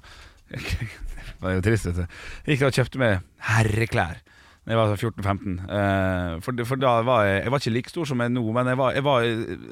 Det 1.42 1.50
er 1.50 1.56
jo 1.58 1.64
trist, 1.66 1.88
vet 1.90 1.96
du. 2.02 2.20
Gikk 2.52 2.62
og 2.68 2.76
kjøpte 2.78 3.00
meg 3.02 3.16
herreklær. 3.50 4.20
Da 4.62 4.70
jeg 4.70 4.78
var 4.78 4.92
14-15. 4.94 5.56
Eh, 5.74 6.34
for, 6.44 6.60
for 6.68 6.78
da 6.78 6.92
var 7.02 7.24
jeg 7.26 7.40
Jeg 7.42 7.50
var 7.50 7.58
ikke 7.64 7.72
like 7.74 7.90
stor 7.90 8.06
som 8.06 8.20
jeg 8.22 8.30
er 8.30 8.34
nå, 8.36 8.44
men 8.54 8.70
jeg 8.70 8.78
var, 8.78 8.92
jeg 8.94 9.02
var 9.08 9.24
eh, 9.26 9.64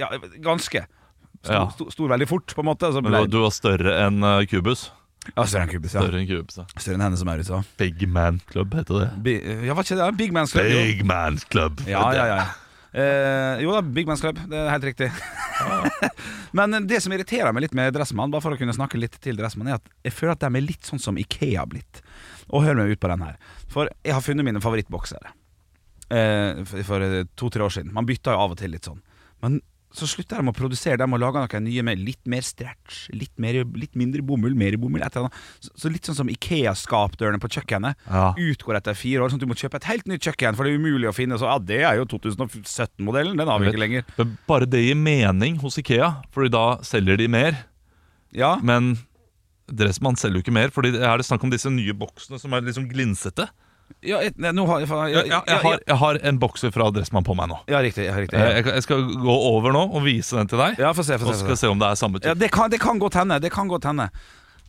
ja, 0.00 0.08
ganske. 0.42 0.82
Stor, 1.42 1.54
Ja. 1.54 1.60
stor, 1.74 1.92
stor 1.94 2.10
veldig 2.10 2.26
fort, 2.30 2.52
på 2.54 2.62
en 2.62 2.68
måte. 2.72 2.86
Altså, 2.90 3.02
ble, 3.06 3.22
du, 3.30 3.38
var 3.42 3.54
større 3.54 3.94
enn 4.06 4.18
uh, 4.22 4.40
Kubus. 4.50 4.88
ja, 5.36 5.44
større 5.46 5.64
enn 5.68 5.72
Kubus, 5.76 5.94
ja. 5.94 6.02
Større 6.02 6.20
enn 6.20 6.26
Kubus, 6.30 6.58
ja. 6.58 6.66
Større 6.76 6.98
enn 6.98 7.04
henne 7.06 7.18
som 7.18 7.30
Maurits 7.30 7.50
sa. 7.50 7.62
Big 7.78 8.02
Man 8.10 8.40
Club 8.50 8.74
heter 8.78 8.98
det. 9.04 9.08
Bi- 9.22 9.38
Ja, 9.66 9.74
var 9.78 9.86
ikke 9.86 9.98
det? 10.02 10.10
Big 10.18 10.34
Man's 10.34 10.54
Club. 10.54 10.70
Big 10.74 11.02
Man's 11.06 11.46
Club. 11.50 11.82
Ja, 11.86 12.02
ja, 12.14 12.26
ja. 12.30 12.42
Eh, 12.92 13.62
jo 13.64 13.72
da, 13.74 13.80
Big 13.82 14.06
Man's 14.10 14.20
Club. 14.22 14.38
Det 14.50 14.58
er 14.58 14.70
helt 14.74 14.84
riktig. 14.90 15.10
Men 16.58 16.86
det 16.88 17.00
som 17.04 17.14
irriterer 17.14 17.54
meg 17.54 17.66
litt 17.66 17.76
med 17.76 17.94
Dressmann, 17.96 18.32
bare 18.32 18.44
for 18.44 18.54
å 18.54 18.60
kunne 18.60 18.74
snakke 18.76 19.00
litt 19.00 19.16
til 19.24 19.38
Dressmann, 19.38 19.70
er 19.70 19.78
at 19.80 19.88
jeg 20.04 20.16
føler 20.16 20.34
at 20.34 20.44
de 20.44 20.50
er 20.50 20.66
litt 20.66 20.88
sånn 20.88 21.02
som 21.02 21.20
Ikea 21.20 21.62
har 21.62 21.70
blitt. 21.70 22.02
Og 22.52 22.66
hør 22.66 22.76
meg 22.78 22.92
ut 22.92 23.02
på 23.02 23.10
den 23.12 23.24
her. 23.24 23.38
For 23.72 23.90
jeg 24.04 24.16
har 24.16 24.24
funnet 24.24 24.46
mine 24.46 24.62
favorittboksere. 24.64 25.32
Eh, 26.12 26.62
for 26.84 27.06
to-tre 27.40 27.64
år 27.64 27.72
siden. 27.72 27.94
Man 27.96 28.08
bytter 28.08 28.36
jo 28.36 28.44
av 28.44 28.54
og 28.54 28.60
til 28.60 28.74
litt 28.74 28.88
sånn. 28.88 29.00
Men 29.42 29.62
så 29.92 30.06
slutter 30.08 30.40
de 30.40 30.48
å 30.48 30.54
produsere 30.56 30.96
dem 30.98 31.12
og 31.12 31.20
lage 31.20 31.40
noen 31.42 31.64
nye 31.68 31.82
med 31.84 32.00
litt 32.00 32.22
mer 32.26 32.40
stretch, 32.46 33.08
litt, 33.12 33.32
mer, 33.38 33.60
litt 33.76 33.94
mindre 33.94 34.22
bomull, 34.24 34.54
mer 34.56 34.76
bomull. 34.80 35.02
etter. 35.04 35.28
Så, 35.60 35.90
litt 35.92 36.08
sånn 36.08 36.16
som 36.16 36.28
Ikea-skapdørene 36.32 37.38
på 37.42 37.50
kjøkkenet 37.52 37.94
Ja. 38.08 38.32
utgår 38.34 38.76
etter 38.80 38.94
fire 38.96 39.20
år. 39.20 39.28
Sånn 39.30 39.40
at 39.42 39.44
du 39.46 39.50
må 39.52 39.58
kjøpe 39.58 39.76
et 39.76 39.84
helt 39.90 40.06
nytt 40.08 40.22
kjøkken, 40.24 40.56
for 40.56 40.64
det 40.64 40.72
er 40.72 40.78
umulig 40.80 41.08
å 41.10 41.14
finne. 41.14 41.36
Så 41.38 41.44
ja, 41.44 41.58
det 41.58 41.82
er 41.84 41.96
jo 42.00 42.06
2017-modellen. 42.06 43.36
Den 43.36 43.48
har 43.48 43.60
vi 43.60 43.68
ikke 43.70 43.82
lenger. 43.84 44.04
Men 44.18 44.38
Bare 44.48 44.66
det 44.66 44.82
gir 44.84 44.96
mening 44.98 45.58
hos 45.62 45.76
Ikea, 45.78 46.22
Fordi 46.32 46.50
da 46.50 46.78
selger 46.82 47.16
de 47.18 47.28
mer. 47.28 47.56
Ja, 48.32 48.56
Men 48.62 48.94
Dressmann 49.72 50.16
selger 50.16 50.40
jo 50.40 50.42
ikke 50.46 50.52
mer, 50.56 50.68
Fordi 50.74 50.94
er 50.96 51.16
det 51.20 51.26
snakk 51.26 51.44
om 51.44 51.50
disse 51.52 51.70
nye 51.70 51.92
boksene 51.92 52.40
som 52.40 52.52
er 52.54 52.62
liksom 52.62 52.88
glinsete. 52.90 53.48
Ja, 54.00 54.20
et, 54.24 54.36
nei, 54.40 54.52
nå 54.56 54.66
har, 54.68 54.82
jeg, 54.82 54.88
ja, 54.90 55.22
Jeg, 55.22 55.30
jeg, 55.30 55.58
har, 55.62 55.80
jeg 55.86 55.98
har 56.02 56.18
en 56.30 56.38
bokser 56.42 56.72
fra 56.74 56.88
Dressmann 56.94 57.24
på 57.26 57.36
meg 57.38 57.50
nå. 57.52 57.58
ja, 57.70 57.80
riktig. 57.84 58.06
Ja, 58.08 58.16
riktig 58.18 58.38
Eh, 58.38 58.44
ja. 58.48 58.60
Jeg, 58.60 58.66
jeg 58.78 58.86
skal 58.86 59.02
gå 59.22 59.34
over 59.52 59.74
nå 59.74 59.82
og 59.92 60.04
vise 60.06 60.38
den 60.38 60.48
til 60.50 60.58
deg. 60.62 60.78
ja 60.80 60.92
få 60.96 61.04
se. 61.06 61.18
Få 61.20 61.30
se, 61.32 61.38
få 61.38 61.46
skal 61.46 61.60
se. 61.60 61.72
om 61.72 61.82
det 61.82 61.90
er 61.90 61.98
samme 62.00 62.22
Ja, 62.24 62.34
det, 62.34 62.50
kan, 62.54 62.70
det 62.72 62.80
kan 62.80 62.98
godt 63.02 63.18
hende. 63.20 63.38
Det 63.42 63.52
kan 63.52 63.68
godt 63.68 63.84
hende. 63.90 64.08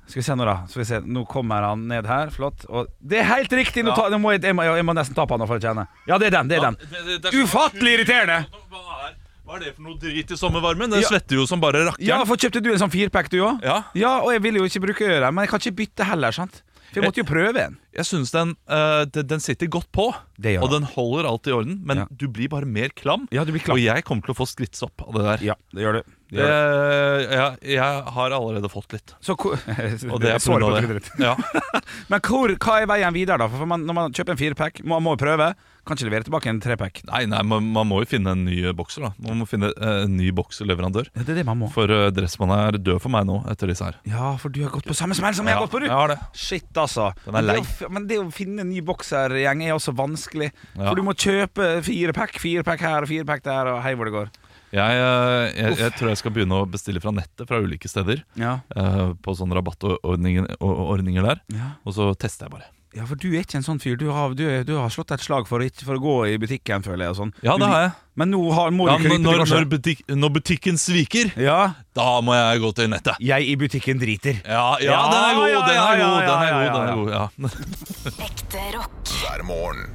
Skal 0.04 0.20
vi 0.20 0.26
se 0.26 0.36
Nå 0.36 0.44
da 0.44 0.56
Skal 0.68 0.82
vi 0.82 0.86
se 0.90 1.00
Nå 1.00 1.24
kommer 1.32 1.64
han 1.64 1.88
ned 1.88 2.08
her. 2.10 2.30
Flott. 2.34 2.66
Og 2.68 2.90
det 3.00 3.22
er 3.22 3.30
helt 3.30 3.54
riktig! 3.56 3.86
Nå, 3.88 3.96
ta, 3.96 4.10
nå 4.12 4.20
må 4.20 4.34
jeg, 4.36 4.44
jeg, 4.44 4.56
må, 4.58 4.66
jeg 4.68 4.86
må 4.86 4.96
nesten 4.98 5.16
ta 5.16 5.26
på 5.28 5.38
han 5.38 5.44
nå 5.44 5.48
for 5.50 5.62
å 5.62 5.64
kjenne. 5.64 5.88
Ja, 6.10 6.20
det 6.20 6.28
er 6.32 6.40
den. 6.42 6.52
det 6.52 6.60
er 6.60 6.68
den 6.68 7.44
Ufattelig 7.44 8.00
irriterende! 8.00 8.42
Hva 8.74 9.08
er, 9.08 9.16
hva 9.44 9.58
er 9.58 9.64
det 9.64 9.74
for 9.78 9.88
noe 9.88 9.98
drit 10.02 10.32
i 10.32 10.40
sommervarmen? 10.40 10.92
Den 10.92 11.04
svetter 11.08 11.40
jo 11.40 11.48
som 11.48 11.64
bare 11.64 11.86
Ja, 12.04 12.20
for 12.28 12.40
Kjøpte 12.40 12.62
du 12.64 12.72
en 12.74 12.82
sånn 12.84 12.92
firpack, 12.94 13.32
du 13.32 13.40
òg? 13.44 13.64
Ja. 13.64 13.80
ja, 13.96 14.14
og 14.24 14.32
jeg 14.36 14.44
vil 14.44 14.60
jo 14.60 14.68
ikke 14.68 14.84
bruke 14.90 15.08
øret, 15.08 15.30
men 15.32 15.46
jeg 15.46 15.52
kan 15.54 15.64
ikke 15.64 15.78
bytte 15.84 16.08
heller. 16.12 16.36
sant? 16.36 16.62
For 16.92 17.00
jeg 17.00 17.06
måtte 17.08 17.22
jo 17.22 17.26
prøve 17.30 17.62
en. 17.64 17.78
Jeg 17.94 18.06
syns 18.06 18.32
den, 18.34 18.56
uh, 18.70 19.06
den, 19.06 19.26
den 19.30 19.40
sitter 19.42 19.70
godt 19.72 19.88
på, 19.94 20.08
Det 20.42 20.56
gjør 20.56 20.64
og 20.66 20.72
den. 20.74 20.84
holder 20.96 21.28
alt 21.30 21.48
i 21.48 21.54
orden. 21.56 21.80
Men 21.86 21.98
Ja. 22.04 22.06
du 22.12 22.28
blir 22.28 22.50
bare 22.50 22.66
mer 22.66 22.90
klam. 22.90 23.28
Ja, 23.32 23.44
klam. 23.46 23.78
Og 23.78 23.82
jeg 23.82 24.04
kommer 24.04 24.22
til 24.26 24.34
å 24.34 24.38
få 24.38 24.46
skrittsopp 24.50 25.02
av 25.08 25.14
det 25.14 25.24
der. 25.30 25.46
Ja, 25.52 25.56
det 25.74 25.82
gjør 25.86 25.94
du. 25.94 26.02
Det 26.04 26.38
Det, 26.42 26.46
gjør 26.48 27.18
du. 27.30 27.36
jeg, 27.36 27.58
jeg 27.78 28.04
har 28.18 28.32
allerede 28.38 28.70
fått 28.74 28.94
litt. 28.94 29.14
Så 29.22 29.34
Og 29.38 30.22
det 30.22 30.34
er 30.34 30.40
pga. 30.44 30.82
det. 30.94 31.12
Ja. 31.20 31.36
Men 32.10 32.20
hvor, 32.22 32.50
hva 32.58 32.82
er 32.82 32.90
veien 32.90 33.14
videre, 33.14 33.38
da? 33.38 33.48
For 33.48 33.66
man, 33.70 33.86
Når 33.86 33.94
man 33.94 34.12
kjøper 34.14 34.32
en 34.36 34.42
firepack, 34.42 34.84
må 34.84 34.98
man 35.00 35.04
må 35.04 35.18
prøve. 35.18 35.54
Kan 35.84 35.98
ikke 35.98 36.08
levere 36.08 36.24
tilbake 36.28 36.48
en 36.48 36.62
trepack. 36.64 37.02
Nei, 37.10 37.26
nei 37.28 37.42
man, 37.44 37.66
man 37.76 37.90
må 37.90 38.00
jo 38.04 38.08
finne 38.08 38.32
en 38.32 38.46
ny 38.48 38.62
bokser. 38.78 39.04
da 39.04 39.12
Man 39.26 39.42
må 39.42 39.48
finne 39.50 39.74
eh, 39.74 40.04
en 40.06 40.14
ny 40.16 40.30
bokserleverandør. 40.36 41.10
Ja, 41.12 41.26
det 41.26 41.34
er 41.36 41.42
det 41.42 41.48
man 41.50 41.60
må. 41.60 41.68
For 41.74 41.92
uh, 41.92 42.08
Dressmann 42.16 42.54
er 42.56 42.78
død 42.80 43.02
for 43.04 43.12
meg 43.12 43.28
nå, 43.28 43.42
etter 43.52 43.72
disse 43.72 43.90
her. 43.90 43.98
Ja, 44.08 44.34
for 44.40 44.54
du 44.54 44.62
har 44.64 44.72
gått 44.72 44.88
på 44.88 44.96
samme 44.96 45.18
smell 45.18 45.36
som 45.36 45.50
jeg 45.50 45.58
har 45.58 45.66
gått 45.66 45.76
på, 45.76 45.84
du! 45.84 45.90
jeg 45.90 45.98
har 45.98 46.14
det. 46.14 46.20
Shit, 46.32 46.70
altså. 46.72 47.10
Den 47.26 47.36
er 47.36 47.50
Men 47.50 47.52
det 47.52 47.60
å 47.60 47.92
Men 47.98 48.08
det 48.08 48.22
å 48.22 48.30
finne 48.34 48.64
en 48.64 48.72
ny 48.72 48.80
boksergjeng 48.86 49.66
er 49.68 49.76
også 49.76 49.96
vanskelig. 49.98 50.54
Ja. 50.72 50.88
For 50.88 51.00
du 51.00 51.04
må 51.04 51.18
kjøpe 51.20 51.76
fire 51.84 52.16
pack, 52.16 52.40
fire 52.40 52.64
pack 52.64 52.88
her 52.88 53.04
og 53.04 53.12
fire 53.12 53.28
pack 53.28 53.44
der, 53.44 53.74
og 53.74 53.84
hei 53.84 53.96
hvor 54.00 54.08
det 54.08 54.16
går. 54.16 54.32
Jeg, 54.74 55.02
eh, 55.04 55.48
jeg, 55.54 55.76
jeg 55.84 55.94
tror 56.00 56.10
jeg 56.10 56.20
skal 56.24 56.34
begynne 56.34 56.62
å 56.64 56.70
bestille 56.70 57.02
fra 57.04 57.14
nettet 57.14 57.46
fra 57.50 57.60
ulike 57.62 57.92
steder. 57.92 58.24
Ja. 58.40 58.56
Uh, 58.74 59.14
på 59.22 59.36
sånne 59.38 59.60
rabattordninger 59.60 61.28
der. 61.28 61.44
Ja. 61.54 61.76
Og 61.86 61.98
så 62.00 62.10
tester 62.18 62.48
jeg 62.48 62.56
bare. 62.56 62.72
Ja, 62.94 63.06
for 63.10 63.18
du 63.18 63.28
er 63.34 63.42
ikke 63.42 63.58
en 63.58 63.66
sånn 63.66 63.80
fyr. 63.82 63.96
Du 63.98 64.08
har, 64.14 64.34
du, 64.38 64.44
du 64.68 64.74
har 64.78 64.90
slått 64.94 65.12
et 65.16 65.22
slag 65.24 65.48
for, 65.50 65.64
å 65.64 65.70
for 65.86 65.98
å 65.98 66.02
gå 66.04 66.16
i 66.30 66.38
butikken, 66.42 66.84
føler 66.86 67.08
jeg. 67.08 67.14
Og 67.16 67.18
sånn. 67.20 67.32
Ja, 67.46 67.56
det 67.58 67.70
har 67.72 67.82
jeg. 67.88 67.92
Men 68.22 68.30
nå 68.30 68.42
har, 68.54 68.70
må 68.76 68.86
Ja, 68.88 68.98
du 69.02 69.08
når, 69.10 69.42
krype 69.44 69.54
når, 69.56 69.66
butik, 69.72 70.04
når 70.14 70.34
butikken 70.36 70.78
sviker, 70.78 71.32
Ja, 71.42 71.60
da 71.98 72.08
må 72.22 72.36
jeg 72.38 72.62
gå 72.62 72.70
til 72.78 72.92
nettet. 72.94 73.18
jeg 73.20 73.48
i 73.50 73.56
butikken 73.58 73.98
driter. 74.02 74.38
Ja, 74.46 74.78
ja, 74.84 74.92
Ja, 74.92 75.02
den 75.10 75.24
er 75.24 75.34
god, 75.40 75.50
den 75.50 75.80
er 75.82 75.98
god, 76.04 76.20
den 76.22 76.38
er 76.38 76.52
god, 76.54 76.70
den 76.78 76.86
er 76.86 76.96
god, 77.02 77.10
ja. 77.18 78.26
Ekte 78.28 78.68
rock. 78.78 79.16
hver 79.24 79.44
morgen. 79.50 79.90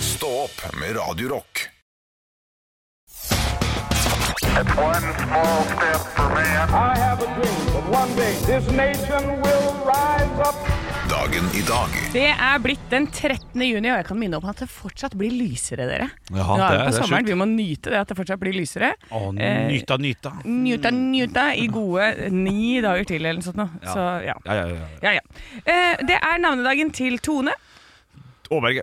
Stå 0.00 0.32
opp 0.46 0.64
med 0.80 0.96
Radio 0.96 1.28
Rock. 1.36 1.66
One 4.60 5.06
small 5.20 5.62
step 5.64 6.00
for 6.16 6.28
man. 6.34 6.68
I 6.70 6.96
have 6.98 7.22
a 7.22 7.26
dream 7.36 7.66
that 7.72 7.84
one 7.88 8.10
day 8.16 8.34
this 8.48 8.66
nation 8.72 9.40
will 9.40 9.72
rise 9.84 10.40
up. 10.48 10.56
Dagen 11.10 11.46
i 11.58 11.62
dag 11.66 11.90
Det 12.14 12.26
er 12.30 12.60
blitt 12.62 12.82
den 12.92 13.06
13. 13.10 13.62
juni, 13.64 13.88
og 13.90 13.96
jeg 13.98 14.06
kan 14.06 14.18
minne 14.20 14.38
om 14.38 14.46
at 14.50 14.60
det 14.62 14.68
fortsatt 14.70 15.14
blir 15.18 15.32
lysere, 15.34 15.86
dere. 15.88 16.06
Ja, 16.30 16.44
Nå 16.44 16.54
er 16.54 16.60
det, 16.60 16.78
på 16.84 16.90
det 16.90 16.92
er 16.92 16.96
sommeren, 16.98 17.26
vi 17.30 17.36
må 17.40 17.46
nyte 17.50 17.92
det 17.92 17.98
at 18.02 18.10
det 18.12 18.16
fortsatt 18.18 18.40
blir 18.42 18.54
lysere. 18.56 18.92
Å, 19.10 19.22
Eh, 19.40 19.58
nyta, 19.70 19.96
nyta. 20.00 20.32
Njuta, 20.44 20.92
njuta 20.94 21.46
i 21.58 21.66
gode 21.72 22.30
ni 22.34 22.80
dager 22.84 23.04
til, 23.10 23.24
eller 23.24 23.40
noe 23.40 23.48
sånt. 23.48 23.58
nå. 23.58 23.68
Ja. 23.82 23.94
Så 23.94 24.06
ja. 24.26 24.36
Ja, 24.46 24.54
ja, 24.54 24.66
ja. 24.68 24.88
ja, 25.02 25.12
ja. 25.18 25.24
Eh, 25.64 26.04
det 26.06 26.18
er 26.20 26.38
navnedagen 26.42 26.92
til 26.94 27.18
Tone. 27.18 27.54
Åberge. 28.50 28.82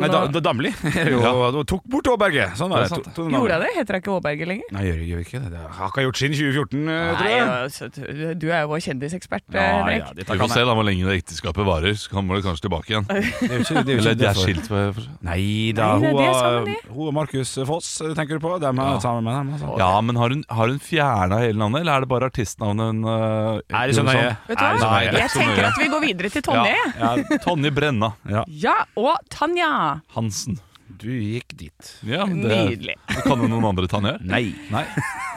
Nei, 0.00 0.08
da, 0.08 0.26
da 0.32 0.40
Damli. 0.40 0.70
ja. 0.94 1.62
tok 1.68 1.82
bort 1.90 2.08
Åberge. 2.08 2.46
Sånn 2.56 2.70
var 2.72 2.82
Det 2.82 2.88
det. 2.88 2.94
sant, 2.94 3.04
To- 3.04 3.22
Tone 3.22 3.36
Gjorde 3.36 3.56
jeg 3.58 3.60
det? 3.62 3.70
Heter 3.76 3.92
hun 3.98 4.02
ikke 4.02 4.12
Aaberge 4.16 4.46
lenger? 4.48 4.72
Nei, 4.72 4.82
gjør 4.88 5.02
gjør 5.10 5.20
ikke 5.26 5.40
det. 5.42 5.50
Det 5.52 5.62
har 5.78 5.88
ikke 5.92 6.04
gjort 6.06 6.20
siden 6.22 6.36
2014, 6.38 6.84
Nei, 6.86 7.14
tror 7.18 7.30
jeg. 7.32 7.48
altså, 7.52 7.88
du- 7.92 8.34
du 8.42 8.46
er 8.52 8.60
jo 8.62 8.68
vår 8.72 8.80
kjendisekspert. 8.86 9.44
Ja, 9.52 9.60
eh, 9.88 9.98
ja, 9.98 10.06
Vi 10.16 10.24
får 10.24 10.48
se 10.54 10.64
da 10.64 10.74
hvor 10.78 10.86
lenge 10.88 11.04
det 11.08 11.16
ekteskapet 11.22 11.66
varer, 11.68 11.94
så 11.98 12.10
kommer 12.12 12.36
det 12.40 12.44
kanskje 12.46 12.66
tilbake 12.68 12.88
igjen. 12.94 13.06
Er 13.12 13.60
er 13.60 13.98
Eller 13.98 14.14
de 14.14 14.26
er 14.26 14.34
skilt. 14.38 14.66
for- 14.66 14.92
for- 14.96 15.08
Nei 15.22 15.72
da, 15.76 15.90
hun, 15.98 16.16
og- 16.16 16.68
hun 16.92 17.06
og 17.08 17.14
Markus 17.14 17.54
Foss 17.66 18.00
eh, 18.00 18.14
tenker 18.14 18.38
du 18.38 18.40
på? 18.46 18.58
De 18.60 18.66
er 18.66 18.74
Ja. 18.74 18.98
sammen 19.02 19.24
med 19.24 19.34
dem. 19.34 19.52
Altså. 19.54 19.78
Ja, 19.78 20.00
men 20.00 20.16
har 20.16 20.28
hun, 20.30 20.44
har 20.48 20.66
hun 20.68 20.78
fjerna 20.78 21.38
hele 21.42 21.58
navnet, 21.58 21.80
eller 21.82 21.92
er 21.96 22.00
det 22.00 22.08
bare 22.08 22.30
artistnavnet 22.30 22.86
hun 22.92 23.04
uh, 23.04 23.60
Er 23.70 23.86
det 23.88 23.96
så 23.96 24.02
nøye? 24.06 24.36
Vet 24.48 24.58
du 24.58 24.64
hva? 24.64 25.02
Jeg 25.12 25.30
tenker 25.34 25.64
at 25.68 25.78
vi 25.78 25.88
går 25.92 26.00
videre 26.06 26.30
til 26.32 26.42
Tonje. 26.42 26.74
Ja, 26.98 27.14
ja, 27.16 27.38
Tonje 27.44 27.70
Brenna 27.74 28.12
Ja. 28.28 28.44
Ja, 28.48 28.74
og 28.96 29.16
Tanja. 29.32 29.68
Hansen. 30.16 30.58
Du 31.02 31.08
gikk 31.10 31.54
dit. 31.58 31.92
Ja, 32.04 32.26
men 32.28 32.42
det, 32.44 32.58
Nydelig. 32.68 32.96
Kan 33.24 33.40
jo 33.40 33.48
noen 33.48 33.64
andre 33.70 33.88
Tanja? 33.90 34.18
Nei. 34.34 34.50
Nei. 34.74 34.84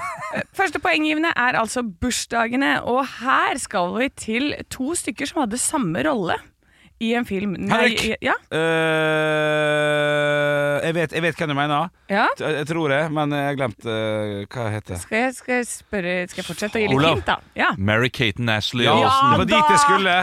Første 0.58 0.82
poenggivende 0.84 1.32
er 1.40 1.56
altså 1.62 1.86
bursdagene, 1.86 2.82
og 2.84 3.06
her 3.22 3.56
skal 3.62 3.94
vi 3.96 4.10
til 4.20 4.52
to 4.74 4.92
stykker 5.00 5.30
som 5.30 5.46
hadde 5.46 5.62
samme 5.62 6.04
rolle 6.04 6.36
i 7.04 7.10
en 7.16 7.26
film. 7.28 7.56
Nei, 7.60 7.96
Henrik! 7.96 8.18
ja, 8.24 8.36
Uh, 8.56 10.80
jeg, 10.86 10.94
vet, 10.96 11.12
jeg 11.16 11.24
vet 11.26 11.36
hvem 11.40 11.50
du 11.52 11.56
mener. 11.58 11.90
ja. 12.12 12.26
Jeg, 12.40 12.66
tror 12.70 12.92
det, 12.92 13.00
men 13.16 13.34
jeg 13.36 13.46
har 13.50 13.58
glemt 13.60 13.88
uh, 13.88 13.92
hva 14.48 14.62
det 14.68 14.74
heter. 14.78 14.96
Skal 15.04 15.18
jeg, 15.26 15.32
skal 15.40 15.54
jeg 15.60 15.68
spørre 15.72 16.14
Skal 16.32 16.42
jeg 16.42 16.48
fortsette 16.48 16.80
å 16.80 16.84
gi 16.84 16.88
litt 16.92 17.08
hint, 17.10 17.28
da? 17.28 17.36
Ja. 17.58 17.70
Mary 17.78 18.10
Katen 18.14 18.48
Ashley 18.52 18.86
Ja, 18.88 18.96
Olsen. 18.96 19.32
det 19.32 19.38
var 19.44 19.50
dit 19.52 19.68
jeg 19.76 19.82
skulle. 19.84 20.16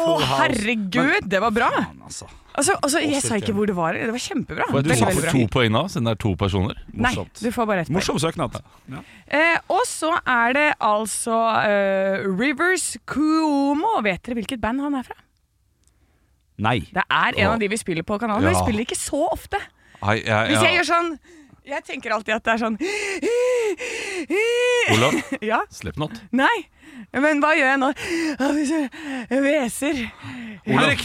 Å, 0.00 0.02
herregud, 0.36 1.22
det 1.30 1.40
var 1.44 1.52
bra! 1.56 1.70
Faen, 1.78 2.00
altså. 2.10 2.26
Altså, 2.54 2.74
altså, 2.82 3.00
jeg 3.04 3.22
sa 3.22 3.38
ikke 3.38 3.54
hvor 3.56 3.68
det 3.70 3.76
var. 3.76 3.94
Det 3.94 4.10
var 4.12 4.22
kjempebra. 4.22 4.66
Får 4.70 4.82
Veldig, 4.82 4.96
jeg 4.98 5.16
to, 5.16 5.30
to 5.30 5.46
poeng 5.52 5.72
nå, 5.74 5.84
siden 5.92 6.08
det 6.08 6.12
er 6.16 6.20
to 6.24 6.32
personer? 6.38 6.80
Nei, 6.90 7.02
Morsomt. 7.06 7.42
du 7.44 7.50
får 7.54 7.68
bare 7.70 7.84
ett 7.84 7.90
poeng. 7.90 7.98
Morsom 8.00 8.20
søknad. 8.22 8.58
Eh, 8.90 9.58
og 9.70 9.82
så 9.88 10.12
er 10.26 10.56
det 10.56 10.68
altså 10.82 11.38
eh, 11.62 12.26
Rivers 12.26 12.96
Cuomo. 13.06 14.00
Vet 14.04 14.24
dere 14.26 14.40
hvilket 14.40 14.62
band 14.62 14.82
han 14.82 14.98
er 14.98 15.06
fra? 15.06 15.18
Nei. 16.60 16.80
Det 16.92 17.04
er 17.06 17.38
en 17.40 17.54
av 17.54 17.60
de 17.62 17.70
vi 17.72 17.78
spiller 17.80 18.06
på 18.06 18.18
kanalen. 18.20 18.44
Men 18.44 18.56
vi 18.56 18.64
spiller 18.64 18.84
ikke 18.88 18.98
så 18.98 19.22
ofte. 19.30 19.60
Hvis 20.00 20.26
jeg, 20.26 20.74
gjør 20.78 20.88
sånn 20.88 21.14
Jeg 21.68 21.82
tenker 21.86 22.10
alltid 22.14 22.34
at 22.34 22.44
det 22.46 22.52
er 22.54 22.58
sånn 22.62 22.76
Olav, 24.94 25.12
Ja, 25.50 25.60
Slipknot. 25.70 26.20
nei. 26.34 26.58
Men 27.14 27.38
hva 27.42 27.52
gjør 27.56 27.68
jeg 27.70 27.78
nå? 27.80 27.88
Jeg 29.30 29.40
hveser 29.44 29.96
Olav. 30.66 31.00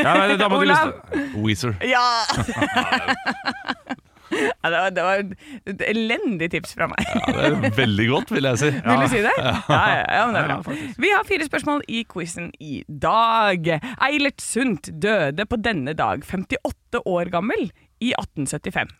Ja, 0.00 0.14
det 0.30 0.38
da 0.40 0.48
må 0.50 0.56
du 0.62 0.66
Olav. 0.66 0.94
liste. 0.94 1.20
Weezer. 1.38 1.72
Ja! 1.86 2.06
ja 4.34 4.70
det, 4.72 4.78
var, 4.80 4.88
det 4.96 5.02
var 5.06 5.16
et 5.70 5.82
elendig 5.86 6.48
tips 6.56 6.70
fra 6.74 6.86
meg. 6.90 7.02
Ja, 7.06 7.12
det 7.36 7.44
er 7.70 7.76
veldig 7.78 8.06
godt, 8.10 8.28
vil 8.34 8.44
jeg 8.50 8.58
si. 8.64 8.70
Vil 8.74 9.00
du 9.04 9.08
si 9.12 9.20
det? 9.28 9.34
Ja, 9.38 9.52
ja, 9.68 10.02
ja, 10.02 10.22
men 10.26 10.34
det 10.34 10.40
er 10.42 10.48
bra. 10.50 10.58
Vi 11.04 11.08
har 11.14 11.22
fire 11.28 11.44
spørsmål 11.50 11.80
i 11.88 11.90
quizen 12.10 12.46
i 12.58 12.80
dag. 12.88 13.60
Eilert 14.08 14.40
Sundt 14.42 14.84
døde 15.04 15.42
på 15.46 15.56
denne 15.62 15.92
dag, 15.98 16.18
58 16.26 16.98
år 17.04 17.24
gammel, 17.36 17.62
i 18.02 18.10
1875. 18.18 18.90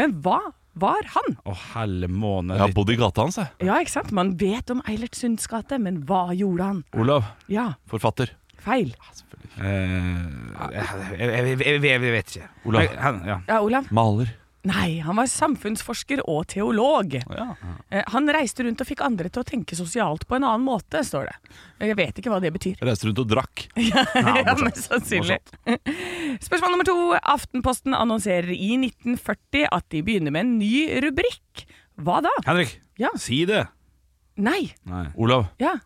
Men 0.00 0.16
hva 0.24 0.38
var 0.80 1.04
han? 1.12 1.34
Å, 1.44 1.52
helle 1.74 2.08
måne. 2.08 2.56
Jeg 2.56 2.62
har 2.70 2.74
bodd 2.76 2.90
i 2.94 2.96
gata 2.96 3.26
hans, 3.26 3.36
jeg. 3.40 3.50
Ja, 3.68 3.76
ikke 3.82 3.92
sant? 3.98 4.12
Man 4.16 4.34
vet 4.40 4.70
om 4.72 4.80
Eilert 4.88 5.18
Sunds 5.18 5.44
gate, 5.50 5.76
men 5.82 6.02
hva 6.08 6.30
gjorde 6.32 6.68
han? 6.70 6.78
Olav, 6.96 7.26
Ja, 7.52 7.74
forfatter. 7.90 8.32
feil. 8.64 8.94
Eh, 9.60 9.66
jeg, 9.66 10.84
jeg, 11.18 11.20
jeg, 11.20 11.58
jeg, 11.60 11.82
jeg 11.84 12.12
vet 12.14 12.32
ikke. 12.36 12.48
Olav. 12.70 12.94
Han- 13.04 13.22
ja. 13.28 13.38
Ja, 13.48 13.58
Olav? 13.64 13.90
Maler. 13.92 14.30
Nei, 14.68 14.98
han 15.00 15.16
var 15.16 15.24
samfunnsforsker 15.30 16.20
og 16.28 16.42
teolog. 16.52 17.14
Ja. 17.16 17.46
Eh, 17.88 18.02
Han 18.12 18.28
reiste 18.28 18.60
rundt 18.66 18.82
og 18.82 18.88
fikk 18.90 19.00
andre 19.06 19.30
til 19.32 19.40
å 19.40 19.46
tenke 19.48 19.72
sosialt 19.78 20.26
på 20.28 20.36
en 20.36 20.44
annen 20.44 20.66
måte, 20.66 21.00
står 21.06 21.30
det. 21.30 21.36
Jeg 21.88 21.96
vet 21.96 22.18
ikke 22.20 22.28
hva 22.34 22.40
det 22.44 22.50
betyr. 22.52 22.76
Reiste 22.84 23.08
rundt 23.08 23.22
og 23.24 23.30
drakk. 23.32 23.64
Ja, 23.80 24.54
mest 24.60 24.84
sannsynlig. 24.90 25.38
Spørsmål 26.44 26.74
nummer 26.74 26.84
to. 26.88 26.96
Aftenposten 27.24 27.96
annonserer 27.96 28.52
i 28.52 28.74
1940 28.76 29.64
at 29.72 29.88
de 29.94 30.02
begynner 30.04 30.34
med 30.34 30.44
en 30.44 30.58
ny 30.60 30.84
rubrikk. 31.06 31.64
Hva 32.00 32.20
da? 32.24 32.32
Henrik, 32.46 32.76
Ja. 33.00 33.08
si 33.16 33.46
det. 33.48 33.64
Nei. 34.36 34.74
Nei. 34.88 35.06
Olav, 35.16 35.48
Ja. 35.60 35.78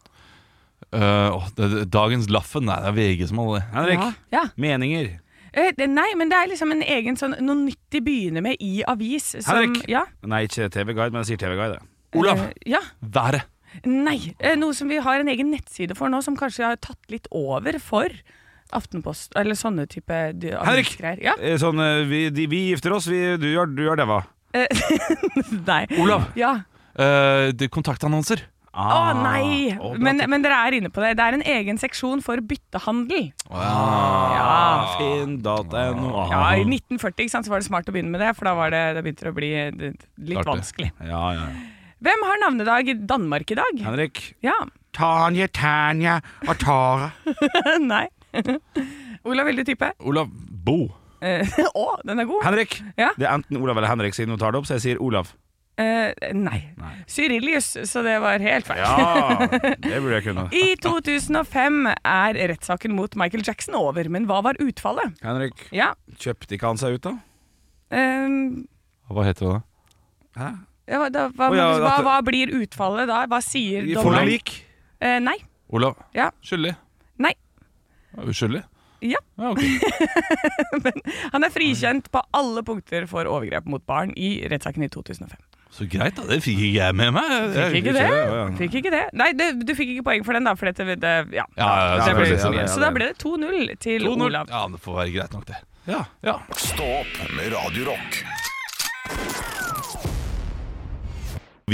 øh, 0.93 1.31
åh, 1.39 1.47
det, 1.57 1.71
det, 1.71 1.85
dagens 1.91 2.29
Laffen. 2.31 2.67
Nei, 2.67 2.81
det 2.83 2.91
er 2.91 2.99
VG 2.99 3.29
som 3.31 3.39
holder 3.39 3.61
det. 3.63 3.69
Henrik, 3.75 3.99
Ja. 3.99 4.41
ja. 4.41 4.45
meninger. 4.57 5.21
Eh, 5.55 5.87
nei, 5.87 6.09
men 6.19 6.31
det 6.33 6.39
er 6.41 6.49
liksom 6.51 6.73
en 6.75 6.83
egen 6.83 7.15
sånn 7.19 7.37
Noe 7.47 7.55
nytt 7.61 7.79
de 7.95 8.01
begynner 8.03 8.43
med 8.43 8.57
i 8.65 8.83
avis. 8.91 9.33
Som, 9.39 9.55
Henrik. 9.55 9.85
Ja. 9.91 10.05
Nei, 10.27 10.45
ikke 10.49 10.67
TV-guide, 10.75 11.13
men 11.15 11.23
jeg 11.23 11.33
sier 11.35 11.43
TV-guide. 11.45 11.79
Olav, 12.19 12.39
Eh, 12.49 12.53
ja. 12.75 12.81
været. 13.01 13.47
Nei. 13.87 14.35
Eh, 14.39 14.55
noe 14.59 14.75
som 14.75 14.89
vi 14.91 14.99
har 15.03 15.21
en 15.23 15.29
egen 15.31 15.51
nettside 15.51 15.97
for 15.99 16.09
nå, 16.11 16.21
som 16.23 16.37
kanskje 16.39 16.65
har 16.67 16.77
tatt 16.83 17.01
litt 17.11 17.27
over 17.35 17.79
for 17.83 18.11
Aftenpost, 18.75 19.33
eller 19.39 19.55
sånne 19.55 19.87
type 19.91 20.11
Henrik! 20.43 20.95
Ja. 21.23 21.35
Sånn, 21.61 21.79
vi, 22.11 22.29
de, 22.35 22.47
vi 22.51 22.63
gifter 22.73 22.95
oss, 22.97 23.07
vi, 23.11 23.37
du 23.39 23.47
gjør, 23.53 23.71
du 23.75 23.83
gjør 23.85 24.01
det, 24.01 24.07
hva? 24.11 24.21
Eh, 24.55 24.67
nei. 25.71 25.85
Olav, 26.03 26.31
Ja. 26.39 26.57
Uh, 26.95 27.51
det 27.51 27.73
ah, 28.75 29.13
Å 29.13 29.17
nei! 29.23 29.75
Oh, 29.79 29.95
Men, 29.99 30.21
men 30.31 30.45
dere 30.45 30.59
er 30.67 30.77
inne 30.79 30.91
på 30.93 31.03
det. 31.05 31.15
Det 31.19 31.25
er 31.27 31.37
en 31.39 31.45
egen 31.55 31.79
seksjon 31.81 32.23
for 32.25 32.43
byttehandel. 32.45 33.31
Ah, 33.51 34.97
Finn.no. 34.99 36.25
Ja, 36.31 36.43
I 36.59 36.65
1940 36.67 37.25
ikke 37.27 37.35
sant, 37.37 37.47
så 37.49 37.55
var 37.55 37.63
det 37.63 37.69
smart 37.69 37.89
å 37.91 37.95
begynne 37.95 38.13
med 38.15 38.23
det, 38.25 38.33
for 38.39 38.51
da 38.51 38.57
var 38.59 38.75
det, 38.75 38.83
det 38.99 39.05
begynte 39.07 39.31
å 39.31 39.37
bli 39.37 39.53
litt 39.79 40.09
Klart 40.35 40.51
vanskelig. 40.51 40.91
Ja, 41.07 41.23
ja. 41.39 41.47
Hvem 42.05 42.27
har 42.29 42.43
navnedag 42.43 42.91
i 42.93 42.97
Danmark 43.09 43.55
i 43.55 43.57
dag? 43.57 43.79
Henrik. 43.87 44.25
Ja. 44.45 44.57
Tanje, 44.95 45.49
Tanja 45.55 46.19
og 46.45 46.59
Tara. 46.61 47.13
Nei. 47.93 48.07
Olav, 49.29 49.49
vil 49.49 49.63
du 49.63 49.65
type? 49.65 49.89
Olav, 50.05 50.29
Bo. 50.67 50.83
Eh, 51.25 51.49
Å, 51.85 51.87
den 52.05 52.21
er 52.21 52.29
god. 52.29 52.43
Henrik. 52.45 52.77
Ja. 53.01 53.13
Det 53.17 53.25
er 53.25 53.33
enten 53.39 53.57
Olav 53.63 53.79
eller 53.81 53.89
Henrik 53.89 54.17
siden 54.17 54.35
hun 54.35 54.43
tar 54.43 54.53
det 54.53 54.61
opp, 54.61 54.69
så 54.69 54.77
jeg 54.77 54.85
sier 54.85 55.01
Olav. 55.05 55.33
Eh, 55.77 56.13
nei. 56.39 56.61
Cyrillius, 57.11 57.73
så 57.91 58.03
det 58.07 58.13
var 58.23 58.39
helt 58.39 58.67
feil. 58.69 58.79
Ja, 58.79 59.49
det 59.51 59.97
burde 60.05 60.21
jeg 60.21 60.25
kunne. 60.29 60.45
I 60.63 60.77
2005 60.79 61.81
er 61.91 62.39
rettssaken 62.53 62.95
mot 62.95 63.17
Michael 63.19 63.43
Jackson 63.47 63.75
over, 63.75 64.07
men 64.09 64.29
hva 64.31 64.39
var 64.47 64.55
utfallet? 64.63 65.17
Henrik, 65.25 65.65
Ja. 65.75 65.93
kjøpte 66.15 66.55
ikke 66.55 66.71
han 66.71 66.79
seg 66.79 67.01
ut, 67.01 67.09
da? 67.09 67.17
ehm, 67.91 68.69
Hva 69.11 69.25
heter 69.27 69.51
det? 69.51 69.59
Hæ? 70.39 70.53
ja, 70.95 71.09
da, 71.11 71.27
hva, 71.35 71.49
oh, 71.51 71.57
ja, 71.59 71.67
hva, 71.83 71.91
at- 71.99 72.05
hva 72.07 72.15
blir 72.27 72.55
utfallet 72.61 73.11
da? 73.11 73.25
Hva 73.31 73.41
sier 73.43 73.83
dommeren? 73.83 74.23
forlik? 74.29 74.55
Eh, 75.01 75.19
nei. 75.23 75.37
Olav, 75.75 75.97
Ja. 76.15 76.31
skyldig. 76.43 76.77
Nei. 77.19 77.35
Uskyldig? 78.23 78.63
Ja. 79.05 79.19
Ja, 79.37 79.51
ok. 79.51 79.61
Han 81.35 81.45
er 81.45 81.51
frikjent 81.53 82.07
på 82.15 82.23
alle 82.33 82.63
punkter 82.65 83.05
for 83.11 83.27
overgrep 83.29 83.67
mot 83.69 83.83
barn 83.87 84.15
i 84.17 84.37
rettssaken 84.49 84.87
i 84.87 84.89
2005. 84.89 85.35
Så 85.75 85.89
greit, 85.91 86.15
da. 86.15 86.23
Det 86.29 86.39
fikk 86.45 86.61
ikke 86.69 86.77
jeg 86.79 86.95
med 86.95 87.11
meg. 87.17 87.31
Fikk 87.75 87.81
ikke 87.81 87.95
det? 87.97 88.03
det, 88.05 88.11
ja, 88.15 88.35
ja. 88.39 88.43
Fikk 88.61 88.77
ikke 88.79 88.93
det? 88.95 89.03
Nei, 89.19 89.31
det, 89.35 89.49
du 89.67 89.73
fikk 89.75 89.91
ikke 89.97 90.05
poeng 90.07 90.27
for 90.27 90.39
den, 90.39 90.47
da. 90.47 90.55
For 90.59 90.71
dette, 90.71 90.87
det, 91.03 91.15
ja. 91.35 91.47
Ja, 91.59 91.71
ja, 91.99 92.13
ble 92.15 92.29
så, 92.39 92.53
ja, 92.55 92.67
så 92.71 92.83
da 92.83 92.93
ble 92.95 93.09
det 93.11 93.17
2-0 93.19 93.73
til 93.83 94.07
Olav. 94.13 94.53
Ja, 94.53 94.63
det 94.71 94.79
får 94.85 95.01
være 95.01 95.15
greit 95.17 95.35
nok, 95.35 95.49
det. 95.51 95.59
Ja. 95.91 96.05
Ja. 96.25 96.39
Stå 96.55 96.87
opp 97.01 97.19
med 97.35 97.51
Radiorock. 97.57 98.23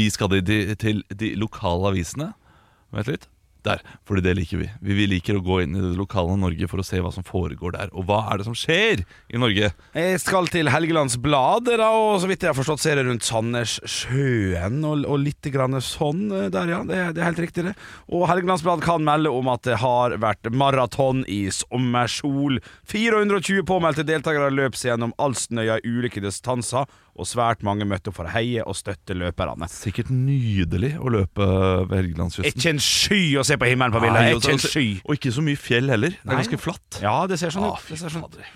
Vi 0.00 0.08
skal 0.10 0.40
til 0.80 1.04
de 1.20 1.34
lokale 1.36 1.92
avisene. 1.92 2.32
Vent 2.94 3.12
litt. 3.12 3.29
Der, 3.66 3.82
fordi 4.08 4.22
det 4.24 4.34
liker 4.38 4.62
vi. 4.62 4.68
Vi 4.80 5.06
liker 5.10 5.38
å 5.38 5.44
gå 5.44 5.60
inn 5.64 5.76
i 5.76 5.82
det 5.82 5.92
lokale 5.98 6.36
Norge 6.40 6.68
for 6.70 6.80
å 6.80 6.86
se 6.86 7.00
hva 7.02 7.12
som 7.12 7.26
foregår 7.26 7.74
der. 7.76 7.92
Og 7.92 8.06
hva 8.08 8.22
er 8.30 8.40
det 8.40 8.46
som 8.48 8.56
skjer 8.56 9.02
i 9.04 9.40
Norge? 9.40 9.72
Jeg 9.96 10.22
skal 10.22 10.48
til 10.52 10.70
Helgelands 10.72 11.18
Blad, 11.20 11.68
og 11.68 12.20
så 12.22 12.30
vidt 12.30 12.46
jeg 12.46 12.52
har 12.52 12.58
forstått, 12.58 12.82
så 12.82 12.92
er 12.92 13.02
rundt 13.04 13.26
Sandnessjøen 13.26 14.80
og, 14.86 15.04
og 15.04 15.20
litt 15.22 15.50
grann 15.52 15.76
sånn 15.84 16.28
eh, 16.36 16.48
der, 16.52 16.72
ja. 16.74 16.80
Det, 16.86 17.00
det 17.16 17.22
er 17.22 17.30
helt 17.30 17.42
riktig, 17.44 17.66
det. 17.68 17.74
Og 18.08 18.26
Helgelands 18.30 18.64
Blad 18.66 18.84
kan 18.84 19.04
melde 19.06 19.32
om 19.34 19.50
at 19.52 19.64
det 19.68 19.80
har 19.82 20.16
vært 20.22 20.50
maraton 20.54 21.24
i 21.28 21.42
sommersol. 21.54 22.60
420 22.90 23.66
påmeldte 23.68 24.06
deltakere 24.08 24.52
løp 24.54 24.78
seg 24.78 24.94
gjennom 24.94 25.14
Alstenøya 25.20 25.80
ulike 25.84 26.22
distanser, 26.24 26.88
og 27.20 27.28
svært 27.28 27.62
mange 27.66 27.84
møtte 27.88 28.10
opp 28.10 28.16
for 28.16 28.28
å 28.28 28.32
heie 28.32 28.64
og 28.64 28.74
støtte 28.78 29.14
løperne. 29.18 29.68
Sikkert 29.70 30.08
nydelig 30.14 30.94
å 30.98 31.10
løpe 31.12 31.46
ved 31.90 31.94
Helgelandskysten. 32.00 32.48
Ikke 32.50 32.72
en 32.74 32.80
sky 32.82 33.20
å 33.40 33.44
se 33.46 33.58
på 33.60 33.68
himmelen 33.68 33.92
på 33.94 34.00
bildet. 34.02 34.32
Ikke 34.38 34.54
en 34.56 34.62
sky. 34.64 34.86
Og 35.04 35.16
ikke 35.18 35.32
så 35.36 35.44
mye 35.44 35.60
fjell 35.60 35.90
heller. 35.92 36.16
Det 36.16 36.32
er 36.32 36.40
ganske 36.40 36.60
flatt. 36.60 37.00
Ja, 37.04 37.14
det 37.30 37.38
ser 37.42 37.52
sånn 37.54 37.68
Ah, 37.70 37.76
ut. 37.76 37.92
ser 38.00 38.08
sånn. 38.10 38.24
fader. 38.24 38.46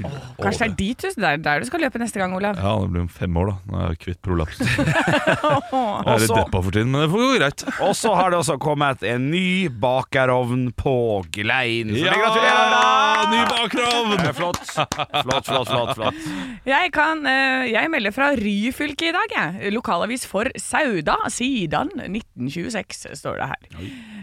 Kanskje 0.40 0.64
det 0.64 0.70
er 0.70 0.76
dit 0.80 1.04
du, 1.04 1.20
der, 1.20 1.36
der 1.44 1.60
du 1.60 1.68
skal 1.68 1.84
løpe 1.84 2.00
neste 2.02 2.18
gang, 2.22 2.34
Olav. 2.36 2.56
Ja, 2.58 2.74
det 2.80 2.90
blir 2.94 3.04
om 3.04 3.08
fem 3.12 3.36
år, 3.40 3.52
da. 3.52 3.56
Nå 3.70 3.80
er 3.84 3.92
jeg 3.94 4.00
kvitt 4.06 4.20
prolaps. 4.24 4.58
Jeg 4.64 4.78
er 6.14 6.24
litt 6.24 6.34
deppa 6.34 6.62
for 6.64 6.70
tiden, 6.74 6.90
men 6.94 7.04
det 7.04 7.10
får 7.12 7.22
gå 7.24 7.30
greit. 7.38 7.64
Og 7.84 7.92
så 7.98 8.14
har 8.16 8.32
det 8.32 8.40
også 8.40 8.56
kommet 8.62 9.04
en 9.08 9.28
ny 9.30 9.68
bakerovn 9.68 10.70
på 10.78 10.96
Glein. 11.34 11.92
Så 11.94 12.04
Ja! 12.06 12.14
gratulerer! 12.16 13.30
Ny 13.34 13.42
bakerovn! 13.52 14.14
Er 14.24 14.32
Flott. 14.34 14.60
Flott, 14.64 15.46
flott, 15.46 15.68
flott. 15.68 15.94
flott. 15.98 16.24
Jeg, 16.66 16.90
kan, 16.94 17.20
eh, 17.28 17.66
jeg 17.72 17.90
melder 17.92 18.14
fra 18.14 18.30
Ryfylke 18.54 19.08
i 19.08 19.14
dag. 19.14 19.32
Jeg. 19.34 19.72
Lokalavis 19.74 20.26
for 20.30 20.48
Sauda, 20.60 21.16
siden 21.32 21.90
1926, 22.06 23.08
står 23.18 23.40
det 23.40 23.48
her. 23.50 23.66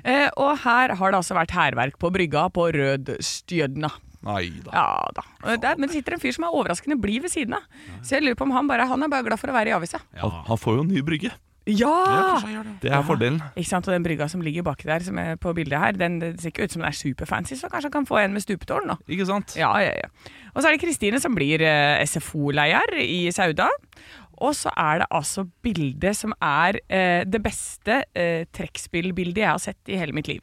Eh, 0.03 0.29
og 0.39 0.55
her 0.63 0.95
har 0.97 1.11
det 1.13 1.19
altså 1.19 1.35
vært 1.37 1.51
hærverk 1.55 1.97
på 2.01 2.11
brygga 2.13 2.45
på 2.53 2.69
Rødstjødna. 2.75 3.91
Nei 4.21 4.51
da. 4.61 4.71
Ja 4.75 4.87
da. 5.17 5.23
Der, 5.57 5.79
men 5.81 5.89
det 5.89 5.95
sitter 5.97 6.15
en 6.15 6.21
fyr 6.21 6.35
som 6.35 6.45
er 6.45 6.53
overraskende 6.53 6.99
blid 7.01 7.23
ved 7.25 7.33
siden 7.33 7.55
av. 7.57 7.65
Så 8.05 8.19
jeg 8.19 8.25
lurer 8.27 8.37
på 8.37 8.45
om 8.45 8.53
han 8.53 8.69
bare 8.69 8.85
Han 8.89 9.01
er 9.01 9.09
bare 9.09 9.25
glad 9.25 9.41
for 9.41 9.49
å 9.49 9.55
være 9.55 9.73
i 9.73 9.77
avisa. 9.77 10.01
Han, 10.21 10.43
han 10.47 10.59
får 10.61 10.77
jo 10.77 10.83
en 10.85 10.91
ny 10.93 11.01
brygge. 11.05 11.33
Ja! 11.79 12.39
Det 12.81 12.91
er 12.91 13.01
fordelen. 13.07 13.41
Ikke 13.55 13.69
sant, 13.69 13.87
og 13.87 13.93
Den 13.95 14.05
brygga 14.05 14.27
som 14.31 14.43
ligger 14.45 14.65
baki 14.67 14.87
der, 14.89 15.03
som 15.05 15.17
er 15.21 15.35
på 15.41 15.53
bildet 15.57 15.79
her, 15.79 15.97
den 15.97 16.19
det 16.21 16.33
ser 16.41 16.53
ikke 16.53 16.67
ut 16.67 16.75
som 16.75 16.81
den 16.83 16.89
er 16.89 16.97
superfancy, 16.97 17.57
så 17.59 17.69
kanskje 17.71 17.89
han 17.91 17.97
kan 17.99 18.09
få 18.09 18.21
en 18.21 18.33
med 18.35 18.43
stupetårn 18.45 18.87
nå. 18.89 18.97
Ikke 19.07 19.27
sant? 19.29 19.55
Ja, 19.59 19.71
ja, 19.83 19.93
ja. 20.03 20.33
Og 20.53 20.61
så 20.61 20.67
er 20.67 20.75
det 20.75 20.83
Kristine 20.83 21.19
som 21.23 21.35
blir 21.37 21.63
eh, 21.63 22.01
SFO-leder 22.05 22.97
i 22.99 23.29
Sauda. 23.31 23.69
Og 24.41 24.55
så 24.57 24.71
er 24.73 25.03
det 25.03 25.07
altså 25.13 25.43
bildet 25.63 26.17
som 26.17 26.33
er 26.41 26.79
eh, 26.89 27.21
det 27.29 27.41
beste 27.45 27.99
eh, 28.17 28.47
trekkspillbildet 28.57 29.43
jeg 29.43 29.49
har 29.51 29.61
sett 29.61 29.91
i 29.91 29.99
hele 29.99 30.15
mitt 30.17 30.27
liv. 30.31 30.41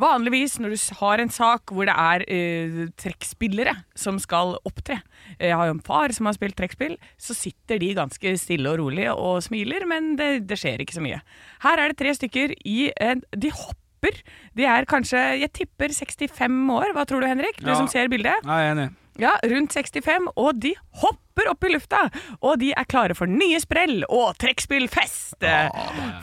Vanligvis 0.00 0.58
når 0.62 0.76
du 0.76 0.84
har 1.00 1.22
en 1.22 1.32
sak 1.34 1.72
hvor 1.74 1.88
det 1.90 1.96
er 1.98 2.24
eh, 2.30 2.78
trekkspillere 3.00 3.74
som 3.98 4.20
skal 4.22 4.54
opptre 4.68 5.00
Jeg 5.40 5.56
har 5.56 5.66
jo 5.68 5.74
en 5.76 5.82
far 5.84 6.14
som 6.14 6.28
har 6.30 6.36
spilt 6.38 6.56
trekkspill, 6.58 6.94
så 7.18 7.34
sitter 7.36 7.80
de 7.82 7.92
ganske 7.98 8.36
stille 8.40 8.70
og 8.70 8.78
rolig 8.84 9.08
og 9.12 9.42
smiler, 9.44 9.84
men 9.90 10.14
det, 10.20 10.30
det 10.48 10.58
skjer 10.60 10.82
ikke 10.84 10.96
så 11.00 11.04
mye. 11.04 11.20
Her 11.66 11.82
er 11.82 11.90
det 11.92 11.98
tre 12.00 12.14
stykker 12.16 12.54
i 12.66 12.90
en 13.02 13.22
De 13.34 13.50
hopper. 13.54 14.22
De 14.56 14.64
er 14.64 14.86
kanskje, 14.88 15.18
jeg 15.42 15.52
tipper 15.52 15.92
65 15.92 16.70
år. 16.72 16.94
Hva 16.96 17.04
tror 17.04 17.20
du, 17.20 17.26
Henrik? 17.28 17.58
Du 17.60 17.68
Ja. 17.68 17.76
som 17.76 17.88
ser 17.90 18.08
bildet. 18.08 18.38
Jeg 18.46 18.48
er 18.70 18.72
enig. 18.72 18.88
Ja, 19.20 19.34
rundt 19.44 19.74
65, 19.76 20.30
og 20.40 20.56
de 20.62 20.72
hopper 21.02 21.20
opp 21.48 21.64
i 21.64 21.72
lufta! 21.72 22.02
Og 22.44 22.58
de 22.60 22.72
er 22.76 22.88
klare 22.90 23.16
for 23.16 23.30
nye 23.30 23.60
sprell 23.62 24.04
og 24.08 24.36
trekkspillfest! 24.42 25.40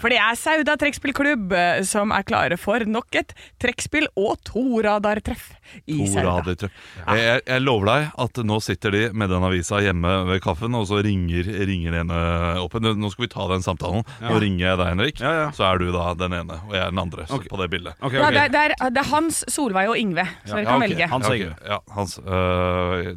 For 0.02 0.14
det 0.14 0.20
er 0.22 0.38
Sauda 0.38 0.76
trekkspillklubb 0.80 1.54
eh, 1.58 1.82
som 1.88 2.14
er 2.14 2.26
klare 2.28 2.58
for 2.62 2.86
nok 2.86 3.18
et 3.18 3.34
trekkspill- 3.62 4.10
og 4.18 4.38
toradartreff 4.48 5.54
i 5.86 5.98
To 6.06 6.12
Sauda. 6.14 6.56
Ja. 6.68 7.16
Jeg, 7.18 7.42
jeg, 7.48 7.64
lover 7.66 7.90
deg 7.90 8.10
at 8.28 8.42
nå 8.48 8.60
sitter 8.64 8.94
de 8.94 9.04
med 9.18 9.32
den 9.34 9.44
avisa 9.44 9.82
hjemme 9.84 10.14
ved 10.30 10.42
kaffen, 10.46 10.76
og 10.78 10.86
så 10.90 11.02
ringer, 11.04 11.50
ringer 11.68 11.98
den 11.98 12.08
ene 12.08 12.62
opp. 12.62 12.78
Nå 12.82 13.12
skal 13.14 13.26
vi 13.28 13.32
ta 13.34 13.48
den 13.52 13.66
samtalen. 13.66 14.06
Nå 14.24 14.38
ringer 14.44 14.64
jeg 14.70 14.80
deg, 14.80 14.88
Henrik. 14.94 15.24
Ja, 15.24 15.34
ja. 15.42 15.48
Så 15.56 15.66
er 15.68 15.82
du 15.82 15.90
da 15.96 16.12
den 16.18 16.38
ene, 16.38 16.62
og 16.68 16.76
jeg 16.78 16.84
er 16.86 16.94
den 16.94 17.04
andre 17.04 17.26
Okay. 17.28 17.50
På 17.52 17.58
det 17.60 17.68
bildet. 17.74 17.98
Okay, 18.00 18.20
Ja, 18.22 18.30
det, 18.32 18.44
er, 18.48 18.50
det, 18.54 18.62
er, 18.78 18.90
det 18.94 19.02
er 19.02 19.10
Hans, 19.12 19.44
Solveig 19.52 19.90
og 19.92 19.98
Yngve, 20.00 20.24
så 20.46 20.56
dere 20.56 20.66
kan 20.70 20.82
velge. 20.82 21.08
Hans 21.12 21.28
Ja, 21.28 21.32
og. 21.32 21.38
Yngve. 21.42 21.56
Ja, 21.68 21.80
Hans. 21.98 22.20
øh, 22.24 23.16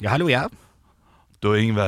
Ja, 0.00 0.10
hallo, 0.14 0.28
ja. 0.30 0.44
Du, 1.42 1.52
Yngve 1.58 1.86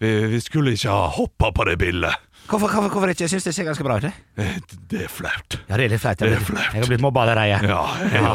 vi, 0.00 0.08
vi 0.34 0.38
skulle 0.42 0.72
ikke 0.76 0.92
ha 0.92 1.08
hoppa 1.14 1.50
på 1.54 1.64
det 1.68 1.76
bildet. 1.80 2.14
Hvorfor, 2.44 2.68
hvorfor, 2.68 2.90
hvorfor 2.92 3.08
ikke? 3.12 3.24
Jeg 3.24 3.30
syns 3.32 3.46
det 3.48 3.54
ser 3.56 3.64
ganske 3.64 3.84
bra 3.86 3.94
ut. 3.96 4.04
det. 4.04 4.10
Eh, 4.36 4.56
Det 4.90 5.04
er 5.06 5.08
flaut. 5.08 5.56
Ja, 5.68 5.78
det 5.80 5.86
er 5.86 5.92
litt 5.94 6.02
flaut. 6.02 6.18
Det 6.20 6.28
er 6.28 6.34
Jeg, 6.34 6.42
flaut. 6.44 6.66
jeg 6.74 6.82
har 6.82 6.90
blitt 6.90 7.00
mobba 7.04 7.22
allerede. 7.24 7.70
Ja, 7.70 7.84
ja. 8.12 8.34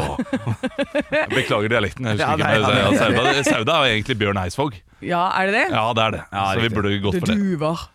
Jeg 1.14 1.30
Beklager 1.36 1.70
dialekten. 1.76 2.08
Jeg 2.10 2.18
Ja, 2.24 2.32
nei, 2.34 2.56
ikke 2.58 2.72
nei, 2.74 2.80
ja, 2.80 2.90
nei. 2.90 2.98
Sauda, 2.98 3.44
Sauda 3.52 3.76
er 3.76 3.86
jo 3.92 4.00
egentlig 4.00 4.18
Bjørn 4.24 4.42
Eidsvåg. 4.42 4.80
Ja, 5.06 5.22
er 5.38 5.52
det 5.52 5.54
det? 5.60 5.66
Ja, 5.76 5.84
det 5.94 6.04
er 6.08 6.16
det. 6.18 6.24
Ja, 6.34 6.46
så 6.48 6.58
vi 6.58 6.66
riktig. 6.66 6.76
burde 6.80 6.96
gått 7.06 7.20
for 7.22 7.30
det. 7.34 7.38
Duver. 7.44 7.86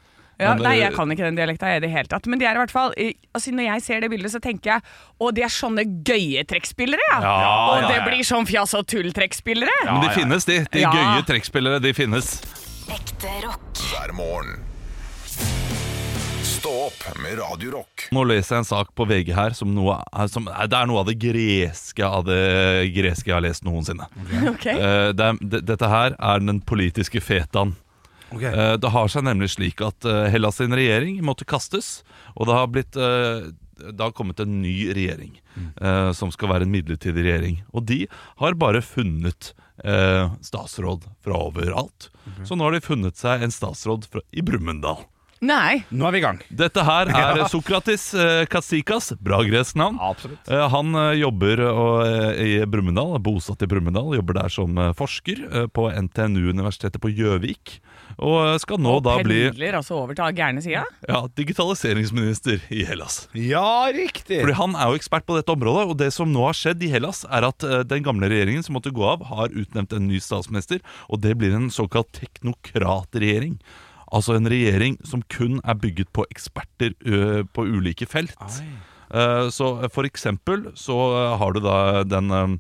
Ja, 0.41 0.55
Men, 0.55 0.65
nei, 0.67 0.75
eh, 0.77 0.83
jeg 0.85 0.97
kan 0.97 1.11
ikke 1.15 1.27
den 1.29 1.39
dialekta 1.39 1.71
i 1.77 1.81
det 1.85 1.91
hele 1.93 2.11
tatt. 2.11 2.27
Men 2.27 2.41
de 2.41 2.49
er 2.49 2.59
i 2.59 2.63
hvert 2.65 2.75
fall 2.75 2.95
eh, 2.99 3.15
altså 3.35 3.53
Når 3.55 3.69
jeg 3.69 3.85
ser 3.87 4.03
det 4.03 4.11
bildet, 4.11 4.33
så 4.35 4.41
tenker 4.43 4.75
jeg 4.75 4.83
Å, 5.21 5.31
de 5.35 5.45
er 5.47 5.53
sånne 5.53 5.87
gøye 6.07 6.43
trekkspillere, 6.51 7.07
ja! 7.13 7.21
Ja, 7.23 7.55
og 7.71 7.85
ja, 7.85 7.89
det 7.93 8.01
ja. 8.01 8.05
blir 8.09 8.27
sånn 8.27 8.49
fjas 8.51 8.75
og 8.75 8.87
tull-trekkspillere! 8.91 9.79
Men 9.93 10.03
de 10.03 10.13
finnes, 10.17 10.49
de. 10.51 10.61
De 10.75 10.83
Ja. 10.85 10.91
gøye 10.91 11.25
trekkspillere, 11.29 11.81
de 11.85 11.95
finnes. 11.97 12.37
Ekte 12.91 13.31
rock. 13.47 13.85
hver 13.93 14.13
morgen. 14.17 14.63
Stå 16.45 16.73
opp 16.87 17.19
med 17.21 17.39
Radio 17.39 17.71
Rock. 17.75 18.07
Nå 18.17 18.23
leser 18.25 18.55
jeg 18.57 18.63
en 18.63 18.69
sak 18.69 18.93
på 18.97 19.05
VG 19.09 19.35
her 19.37 19.53
som, 19.57 19.69
noe, 19.77 19.99
som 20.33 20.47
Det 20.49 20.79
er 20.79 20.89
noe 20.89 21.03
av 21.03 21.11
det 21.11 21.19
greske 21.21 22.05
av 22.05 22.25
det 22.25 22.89
greske 22.95 23.29
jeg 23.29 23.37
har 23.37 23.45
lest 23.45 23.67
noensinne. 23.67 24.07
Okay. 24.55 24.77
Uh, 24.81 25.11
det 25.13 25.29
det, 25.43 25.61
dette 25.69 25.89
her 25.91 26.17
er 26.17 26.41
den 26.41 26.63
politiske 26.65 27.21
fetaen. 27.21 27.75
Ok. 28.35 28.45
Uh, 28.45 28.75
det 28.81 28.93
har 28.95 29.13
seg 29.13 29.27
nemlig 29.27 29.53
slik 29.55 29.83
at 29.85 30.09
uh, 30.09 30.27
Hellas 30.33 30.61
sin 30.61 30.75
regjering 30.75 31.21
måtte 31.25 31.47
kastes, 31.49 32.03
og 32.35 32.51
det 32.51 32.59
har 32.59 32.73
blitt 32.73 32.99
uh, 33.01 33.53
det 33.93 34.03
har 34.03 34.11
kommet 34.11 34.41
en 34.41 34.63
ny 34.63 34.93
regjering 34.95 35.43
eh, 35.81 36.13
som 36.13 36.33
skal 36.33 36.51
være 36.53 36.67
en 36.67 36.73
midlertidig 36.73 37.25
regjering. 37.27 37.63
Og 37.75 37.87
de 37.89 38.05
har 38.41 38.59
bare 38.59 38.83
funnet 38.85 39.53
eh, 39.85 40.31
statsråd 40.45 41.09
fra 41.25 41.41
overalt. 41.49 42.11
Så 42.47 42.57
nå 42.57 42.67
har 42.67 42.77
de 42.77 42.85
funnet 42.85 43.19
seg 43.21 43.45
en 43.45 43.55
statsråd 43.55 44.09
fra, 44.11 44.23
i 44.33 44.45
Brumunddal. 44.47 45.05
Nei. 45.45 45.83
Nå 45.93 46.07
er 46.09 46.15
vi 46.15 46.21
i 46.23 46.25
gang. 46.25 46.39
Dette 46.49 46.85
her 46.87 47.11
er 47.21 47.43
Sokratis 47.53 48.07
eh, 48.17 48.45
Katsikas, 48.51 49.11
bra 49.21 49.43
gresk 49.45 49.77
navn. 49.81 49.99
Absolutt. 50.01 50.49
Eh, 50.49 50.65
Han 50.73 50.95
eh, 50.97 51.11
jobber 51.21 51.61
eh, 51.69 52.45
i 52.45 52.53
Brumunddal, 52.71 53.17
er 53.19 53.25
bosatt 53.25 53.63
i 53.65 53.69
Brumunddal, 53.69 54.15
jobber 54.17 54.39
der 54.41 54.53
som 54.55 54.79
eh, 54.81 54.93
forsker 54.97 55.45
eh, 55.51 55.67
på 55.75 55.89
NTNU-universitetet 56.07 57.01
på 57.03 57.13
Gjøvik. 57.13 57.77
Og 58.23 58.37
eh, 58.47 58.57
skal 58.63 58.81
nå 58.81 58.97
da 59.05 59.19
bli 59.27 59.41
Pendler 59.51 59.77
altså 59.81 59.99
over 60.01 60.17
til 60.17 60.37
gærne 60.39 60.63
sida? 60.65 60.85
ja, 61.09 61.21
digitaliseringsminister 61.37 62.63
i 62.73 62.85
Hellas. 62.89 63.25
Ja, 63.37 63.91
riktig. 63.93 64.41
Fordi 64.45 64.57
Han 64.61 64.77
er 64.79 64.93
jo 64.93 64.99
ekspert 65.01 65.27
på 65.29 65.37
dette 65.39 65.53
området, 65.53 65.87
og 65.91 65.99
det 66.01 66.13
som 66.15 66.31
nå 66.33 66.47
har 66.49 66.57
skjedd 66.57 66.85
i 66.87 66.93
Hellas, 66.95 67.25
er 67.29 67.49
at 67.51 67.67
eh, 67.67 67.83
den 67.91 68.05
gamle 68.07 68.31
regjeringen 68.33 68.65
som 68.65 68.79
måtte 68.79 68.95
gå 68.95 69.05
av, 69.13 69.27
har 69.29 69.53
utnevnt 69.53 69.93
en 69.99 70.09
ny 70.09 70.21
statsminister, 70.23 70.81
og 71.11 71.21
det 71.27 71.35
blir 71.41 71.53
en 71.59 71.69
såkalt 71.75 72.13
teknokratregjering. 72.17 73.59
Altså 74.15 74.37
en 74.39 74.47
regjering 74.51 74.97
som 75.07 75.23
kun 75.33 75.59
er 75.65 75.75
bygget 75.83 76.13
på 76.15 76.25
eksperter 76.31 76.95
ø, 77.05 77.43
på 77.53 77.65
ulike 77.67 78.07
felt. 78.07 78.37
Eh, 79.11 79.49
Så 79.51 79.73
for 79.93 80.07
eksempel 80.07 80.69
så 80.79 80.95
eh, 81.19 81.37
har 81.41 81.53
du 81.57 81.61
da 81.65 82.03
den 82.07 82.31
eh, 82.31 82.55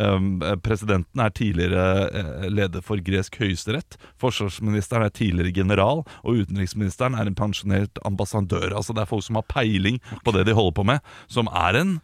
eh, 0.00 0.56
Presidenten 0.64 1.20
er 1.20 1.30
tidligere 1.36 1.84
eh, 2.08 2.48
leder 2.50 2.82
for 2.82 2.96
gresk 3.04 3.36
høyesterett. 3.40 3.98
Forsvarsministeren 4.20 5.04
er 5.06 5.12
tidligere 5.14 5.52
general, 5.54 6.02
og 6.24 6.40
utenriksministeren 6.42 7.14
er 7.20 7.28
en 7.30 7.36
pensjonert 7.38 8.00
ambassadør. 8.04 8.72
Altså 8.74 8.92
Det 8.96 9.04
er 9.04 9.12
folk 9.12 9.24
som 9.28 9.36
har 9.40 9.46
peiling 9.52 10.00
på 10.24 10.32
det 10.34 10.46
de 10.48 10.56
holder 10.56 10.76
på 10.80 10.84
med, 10.94 11.00
som 11.28 11.48
er 11.52 11.80
en 11.84 11.94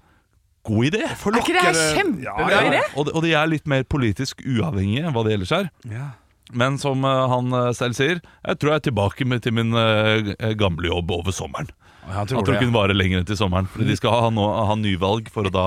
god 0.69 0.91
idé. 0.93 1.03
Er 1.09 1.39
ikke 1.41 1.57
det 1.57 1.67
en 1.73 1.79
kjempebra 1.97 2.49
Ja, 2.53 2.61
ja. 2.61 2.65
idé? 2.71 2.81
Og 3.01 3.07
de, 3.09 3.13
og 3.17 3.23
de 3.25 3.33
er 3.33 3.47
litt 3.49 3.67
mer 3.67 3.83
politisk 3.89 4.43
uavhengige 4.45 5.07
enn 5.09 5.15
hva 5.17 5.25
det 5.25 5.39
ellers 5.39 5.53
er. 5.57 5.71
Ja. 5.89 6.11
Men 6.53 6.79
som 6.79 7.05
eh, 7.05 7.23
han 7.33 7.53
eh, 7.53 7.71
selv 7.77 7.97
sier, 7.99 8.21
jeg 8.47 8.61
tror 8.61 8.73
jeg 8.73 8.83
er 8.83 8.87
tilbake 8.89 9.27
med, 9.29 9.45
til 9.45 9.55
min 9.57 9.77
eh, 9.77 10.35
gamle 10.59 10.91
jobb 10.91 11.13
over 11.21 11.35
sommeren. 11.35 11.71
Han 12.11 12.27
tror 12.27 12.43
tror 12.43 12.57
ikke 12.57 12.71
hun 12.71 12.75
varer 12.75 12.97
lenger 12.97 13.21
enn 13.21 13.29
til 13.29 13.39
sommeren. 13.39 13.69
Fordi 13.71 13.87
de 13.91 13.97
skal 13.99 14.15
ha, 14.17 14.31
nå, 14.35 14.47
ha 14.67 14.77
nyvalg 14.79 15.31
for 15.31 15.47
å 15.47 15.55
da 15.55 15.67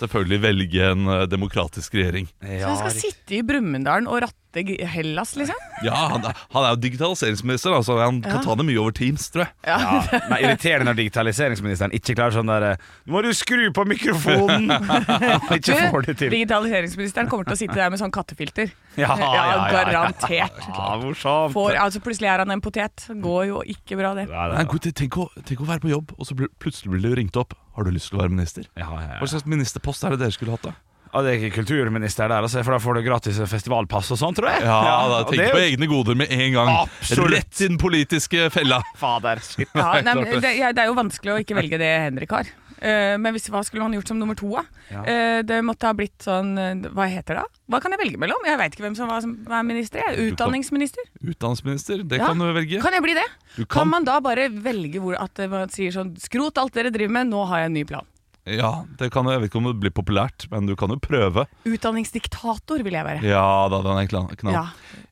selvfølgelig 0.00 0.40
velge 0.42 0.90
en 0.92 1.06
eh, 1.08 1.24
demokratisk 1.30 1.94
regjering. 2.00 2.28
Så 2.42 2.66
han 2.66 2.78
skal 2.84 2.96
sitte 2.98 3.38
i 3.38 3.42
Brumunddal 3.46 4.08
og 4.10 4.22
ratte 4.26 4.36
Hellas, 4.50 5.36
liksom? 5.38 5.54
Ja, 5.86 5.94
han, 6.10 6.24
er- 6.26 6.38
han 6.50 6.64
er 6.66 6.72
jo 6.74 6.78
digitaliseringsminister, 6.82 7.70
altså 7.76 8.00
han 8.00 8.16
kan 8.24 8.40
Ja. 8.40 8.42
ta 8.42 8.56
det 8.58 8.64
mye 8.66 8.80
over 8.82 8.90
Teams, 8.98 9.28
tror 9.30 9.44
jeg. 9.44 9.52
Ja, 9.62 10.00
men 10.26 10.40
Irriterende 10.42 10.88
når 10.90 10.96
digitaliseringsministeren 10.98 11.94
ikke 11.94 12.16
klarer 12.18 12.34
sånn 12.34 12.50
der 12.50 12.66
Nå 13.06 13.14
må 13.14 13.22
du 13.22 13.30
skru 13.38 13.68
på 13.76 13.84
mikrofonen! 13.86 14.66
ikke 15.54 15.76
får 15.94 16.08
det 16.08 16.16
til. 16.24 16.34
digitaliseringsministeren 16.34 17.30
kommer 17.30 17.46
til 17.46 17.54
å 17.54 17.60
sitte 17.62 17.78
der 17.78 17.94
med 17.94 18.02
sånn 18.02 18.10
kattefilter. 18.10 18.72
Ja, 18.98 19.14
ja, 19.14 19.30
ja, 19.30 19.46
ja. 19.54 19.84
Garantert. 19.92 20.58
Ja. 20.66 21.46
Får, 21.54 21.78
altså 21.86 22.02
Plutselig 22.02 22.32
er 22.34 22.42
han 22.42 22.50
en 22.50 22.60
potet. 22.64 23.06
Går 23.22 23.44
jo 23.52 23.62
ikke 23.70 24.00
bra, 24.02 24.16
det. 24.18 24.26
Nei, 24.32 24.48
Nei, 24.56 24.64
nei. 24.66 24.90
tenk, 24.90 25.14
å, 25.22 25.28
tenk 25.46 25.62
å 25.62 25.70
være 25.70 25.84
på 25.86 25.94
jobb, 25.94 26.16
og 26.18 26.26
så 26.26 26.34
blir- 26.34 26.50
plutselig 26.58 26.90
blir 26.96 27.06
du 27.06 27.14
ringt 27.22 27.38
opp. 27.38 27.54
Har 27.80 27.88
du 27.88 27.94
lyst 27.96 28.10
til 28.12 28.18
å 28.18 28.20
være 28.20 28.34
minister? 28.34 28.66
ja, 28.76 28.86
ja, 28.92 29.16
Hva 29.16 29.26
slags 29.30 29.46
ministerpost 29.48 30.04
er 30.04 30.12
det 30.12 30.20
dere 30.20 30.34
skulle 30.36 30.52
hatt, 30.52 30.66
da? 30.68 30.76
Ja, 31.10 31.22
det 31.24 31.30
er 31.30 31.40
ikke 31.40 31.62
kulturminister 31.64 32.28
der, 32.30 32.44
altså, 32.44 32.60
for 32.62 32.76
da 32.76 32.78
får 32.84 32.98
du 33.00 33.02
gratis 33.08 33.38
festivalpass 33.50 34.12
og 34.14 34.18
sånn, 34.20 34.36
tror 34.36 34.50
jeg. 34.52 34.62
Ja, 34.68 34.76
da, 35.10 35.22
Tenk 35.26 35.40
det 35.42 35.48
på 35.56 35.62
egne 35.64 35.88
goder 35.90 36.18
med 36.20 36.30
en 36.30 36.52
gang. 36.54 36.70
Absolutt. 36.84 37.32
Rett 37.34 37.62
i 37.64 37.70
den 37.72 37.80
politiske 37.82 38.46
fella. 38.54 38.78
Fader. 39.00 39.40
shit. 39.42 39.64
Ja, 39.72 39.96
nei, 40.06 40.14
men 40.20 40.44
det, 40.44 40.52
ja, 40.60 40.70
det 40.76 40.84
er 40.84 40.92
jo 40.92 40.98
vanskelig 41.00 41.34
å 41.34 41.40
ikke 41.42 41.56
velge 41.58 41.80
det 41.82 41.90
Henrik 42.04 42.36
har. 42.36 42.52
Eh, 42.80 43.16
men 43.20 43.34
hvis, 43.36 43.48
hva 43.52 43.60
skulle 43.66 43.84
han 43.84 43.92
gjort 43.92 44.08
som 44.08 44.18
nummer 44.18 44.34
to? 44.38 44.48
da? 44.56 44.62
Ja. 44.90 45.02
Eh, 45.04 45.40
det 45.44 45.58
måtte 45.64 45.86
ha 45.90 45.92
blitt 45.96 46.18
sånn 46.24 46.54
eh, 46.58 46.88
Hva 46.96 47.04
heter 47.12 47.36
det? 47.36 47.42
da? 47.44 47.60
Hva 47.70 47.80
kan 47.84 47.92
jeg 47.92 48.00
velge 48.00 48.18
mellom? 48.22 48.40
Jeg 48.48 48.56
veit 48.58 48.72
ikke 48.74 48.86
hvem 48.88 48.96
som 48.96 49.10
var, 49.12 49.20
som 49.24 49.34
er 49.46 49.66
minister. 49.68 50.00
Jeg. 50.08 50.32
Utdanningsminister. 50.32 51.04
Utdanningsminister, 51.22 52.02
det 52.08 52.18
Ja. 52.22 52.26
kan 52.32 52.38
du 52.40 52.48
velge. 52.56 52.80
Kan 52.80 52.96
jeg 52.96 53.02
bli 53.04 53.14
det? 53.14 53.26
Kan 53.56 53.66
kan, 53.68 53.88
man 53.92 54.04
da 54.08 54.18
bare 54.24 54.48
velge 54.48 54.98
hvor 55.02 55.14
at 55.20 55.38
man 55.50 55.68
sier 55.68 55.92
sånn 55.92 56.16
Skrot 56.18 56.56
alt 56.58 56.72
dere 56.74 56.90
driver 56.90 57.12
med, 57.20 57.28
nå 57.30 57.44
har 57.46 57.58
jeg 57.64 57.66
en 57.70 57.76
ny 57.78 57.84
plan. 57.84 58.06
ja, 58.50 58.84
det 58.98 59.10
kan, 59.12 59.26
jeg 59.30 59.38
vet 59.42 59.50
ikke 59.50 59.58
om 59.60 59.66
det 59.68 59.76
blir 59.82 59.92
populært, 59.94 60.48
men 60.50 60.66
du 60.66 60.72
kan 60.74 60.88
jo 60.90 60.96
prøve. 60.98 61.44
Utdanningsdiktator 61.68 62.82
vil 62.82 62.96
jeg 62.96 63.04
være. 63.06 63.22
Ja 63.28 63.68
da, 63.70 63.80
den 63.84 63.98
er 64.00 64.08
knall. 64.10 64.54
Ja. 64.54 64.64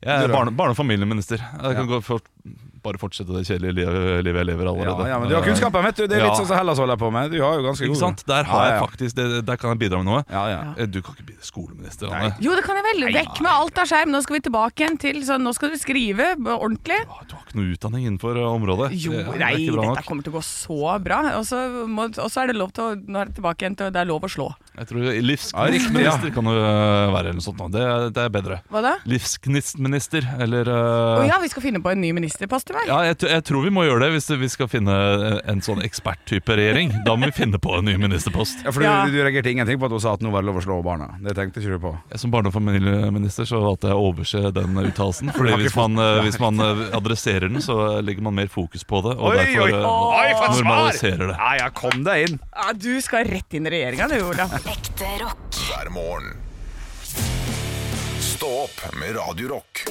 Jeg 0.03 0.25
er 0.25 0.33
barne, 0.33 0.51
barne- 0.57 0.73
og 0.75 0.79
familieminister. 0.79 1.39
Jeg 1.39 1.77
kan 1.77 1.87
gå 1.91 2.01
for, 2.03 2.21
bare 2.83 2.99
fortsette 3.01 3.35
det 3.35 3.43
kjedelige 3.45 3.75
livet, 3.75 4.25
livet 4.25 4.39
jeg 4.39 4.47
lever 4.53 4.69
allerede. 4.71 5.07
ja, 5.11 5.17
men 5.19 5.29
du 5.29 5.35
har 5.35 5.43
kunnskapen, 5.45 5.83
vet 5.83 5.97
du. 5.99 6.07
Det 6.07 6.17
er 6.17 6.23
litt 6.25 6.31
Ja. 6.33 6.39
sånn 6.39 6.47
som 6.47 6.57
Hellas 6.61 6.79
holder 6.79 6.97
på 6.97 7.11
med. 7.13 7.33
Du 7.33 7.41
har 7.43 7.59
jo 7.59 7.65
ganske 7.67 7.83
Ikke 7.85 7.95
god 7.95 8.03
sant? 8.05 8.23
Der 8.27 8.45
har 8.45 8.71
jeg 8.71 8.81
faktisk 8.85 9.15
det, 9.19 9.27
Der 9.47 9.57
kan 9.57 9.71
jeg 9.75 9.79
bidra 9.83 9.99
med 9.99 10.07
noe. 10.07 10.25
Ja, 10.31 10.45
ja. 10.49 10.61
Eh, 10.79 10.87
Du 10.87 11.03
kan 11.03 11.15
ikke 11.19 11.27
bli 11.27 11.37
skoleminister, 11.43 12.07
Anne. 12.09 12.37
Jo, 12.41 12.55
det 12.55 12.63
kan 12.65 12.77
jeg 12.79 12.85
vel. 12.87 13.13
Vekk 13.13 13.41
med 13.43 13.51
alt 13.51 13.79
av 13.79 13.87
skjerm. 13.91 14.11
Nå 14.15 14.23
skal 14.23 14.39
vi 14.39 14.41
tilbake 14.49 14.77
igjen 14.87 14.99
til 14.99 15.21
så 15.27 15.39
Nå 15.43 15.53
skal 15.55 15.71
du 15.71 15.77
skrive 15.77 16.37
ordentlig. 16.39 17.01
Du 17.05 17.13
har 17.13 17.27
ikke 17.27 17.59
noe 17.59 17.75
utdanning 17.75 18.07
innenfor 18.07 18.37
eh, 18.39 18.47
området. 18.47 18.89
Jo, 18.95 19.13
nei, 19.37 19.55
det 19.67 19.75
dette 19.75 20.07
kommer 20.07 20.23
til 20.23 20.33
å 20.33 20.39
gå 20.39 20.45
så 20.47 21.03
bra. 21.03 21.21
Og 21.37 21.45
så 21.45 22.43
er 22.43 22.47
det 22.47 22.57
lov 22.57 22.73
til 22.73 22.85
å 22.85 22.95
Nå 23.09 23.21
er 23.21 23.25
det 23.27 23.35
tilbake 23.43 23.67
igjen 23.67 23.77
til 23.77 23.91
det 23.91 24.01
er 24.01 24.07
lov 24.07 24.23
å 24.23 24.31
slå. 24.31 24.55
Jeg 24.79 24.87
tror 24.93 25.07
Livsgnistminister 25.27 26.29
Ja, 26.29 26.35
kan 26.35 26.45
du 26.47 26.53
eh, 26.55 27.13
være, 27.13 27.33
eller 27.33 27.39
noe 27.39 27.45
sånt. 27.45 27.59
nå. 27.59 27.69
Det, 27.75 27.83
er- 27.83 28.11
det 28.15 28.23
er 28.25 28.33
bedre. 28.35 28.59
Hva 28.71 28.83
da? 28.85 28.93
Livsgnistminister, 29.11 30.27
eller 30.41 30.69
Å 30.71 31.23
eh, 31.23 31.29
ja, 31.31 31.39
vi 31.43 31.49
skal 31.51 31.65
finne 31.65 31.81
på 31.83 31.91
en 31.93 32.01
ny 32.03 32.13
ministerpost 32.17 32.69
til 32.71 32.77
meg. 32.79 32.87
Ja, 32.91 33.01
jeg, 33.09 33.19
jeg 33.27 33.45
tror 33.49 33.65
vi 33.67 33.73
må 33.75 33.85
gjøre 33.87 34.07
det 34.07 34.11
hvis 34.17 34.29
vi 34.39 34.49
skal 34.53 34.69
finne 34.71 34.95
en 35.49 35.63
sånn 35.65 35.83
eksperttype 35.85 36.57
regjering. 36.59 36.93
Da 37.07 37.17
må 37.19 37.29
vi 37.31 37.37
finne 37.41 37.61
på 37.63 37.75
en 37.79 37.87
ny 37.89 37.97
ministerpost. 38.01 38.63
Ja, 38.65 38.73
for 38.75 38.81
du, 38.85 38.87
Ja. 38.89 38.97
du 39.09 39.19
reagerte 39.19 39.51
ingenting 39.53 39.79
på 39.81 39.89
at 39.89 39.95
hun 39.97 40.01
sa 40.05 40.15
at 40.17 40.23
nå 40.25 40.31
var 40.35 40.43
det 40.45 40.51
lov 40.51 40.61
å 40.61 40.65
slå 40.65 40.79
barna. 40.87 41.11
Det 41.25 41.35
tenkte 41.39 41.63
ikke 41.63 41.77
du 41.77 41.83
på. 41.83 41.95
Jeg 42.13 42.23
Som 42.23 42.31
barne- 42.35 42.49
og 42.53 42.55
familieminister 42.57 43.49
så 43.49 43.61
valgte 43.65 43.91
jeg 43.91 43.99
å 43.99 44.07
overse 44.13 44.45
den 44.55 44.79
uttalelsen. 44.85 45.33
Fordi 45.37 45.57
hvis 45.65 45.77
man, 45.79 45.99
hvis 46.27 46.39
man 46.43 46.61
adresserer 46.95 47.49
den, 47.51 47.61
så 47.65 47.99
legger 48.05 48.23
man 48.29 48.37
mer 48.39 48.49
fokus 48.53 48.85
på 48.89 49.03
det. 49.07 49.17
Og 49.19 49.33
Oi, 49.33 49.37
derfor 49.43 49.67
oi, 49.67 49.73
oi, 49.83 50.33
normaliserer 50.59 51.27
det. 51.33 51.37
Ja, 51.39 51.51
ja, 51.65 51.69
kom 51.75 52.05
deg 52.07 52.29
inn. 52.29 52.39
Ja, 52.55 52.73
du 52.77 52.93
skal 53.05 53.27
rett 53.29 53.55
inn 53.59 53.67
i 53.69 53.75
regjeringa, 53.75 54.09
du, 54.13 54.19
Olav. 54.29 54.55
Ekte 54.69 55.05
rock. 55.25 55.55
hver 55.55 55.91
morgen. 55.91 56.37
Stå 58.21 58.47
opp 58.47 58.95
med 59.01 59.17
Radio 59.17 59.49
Rock. 59.49 59.85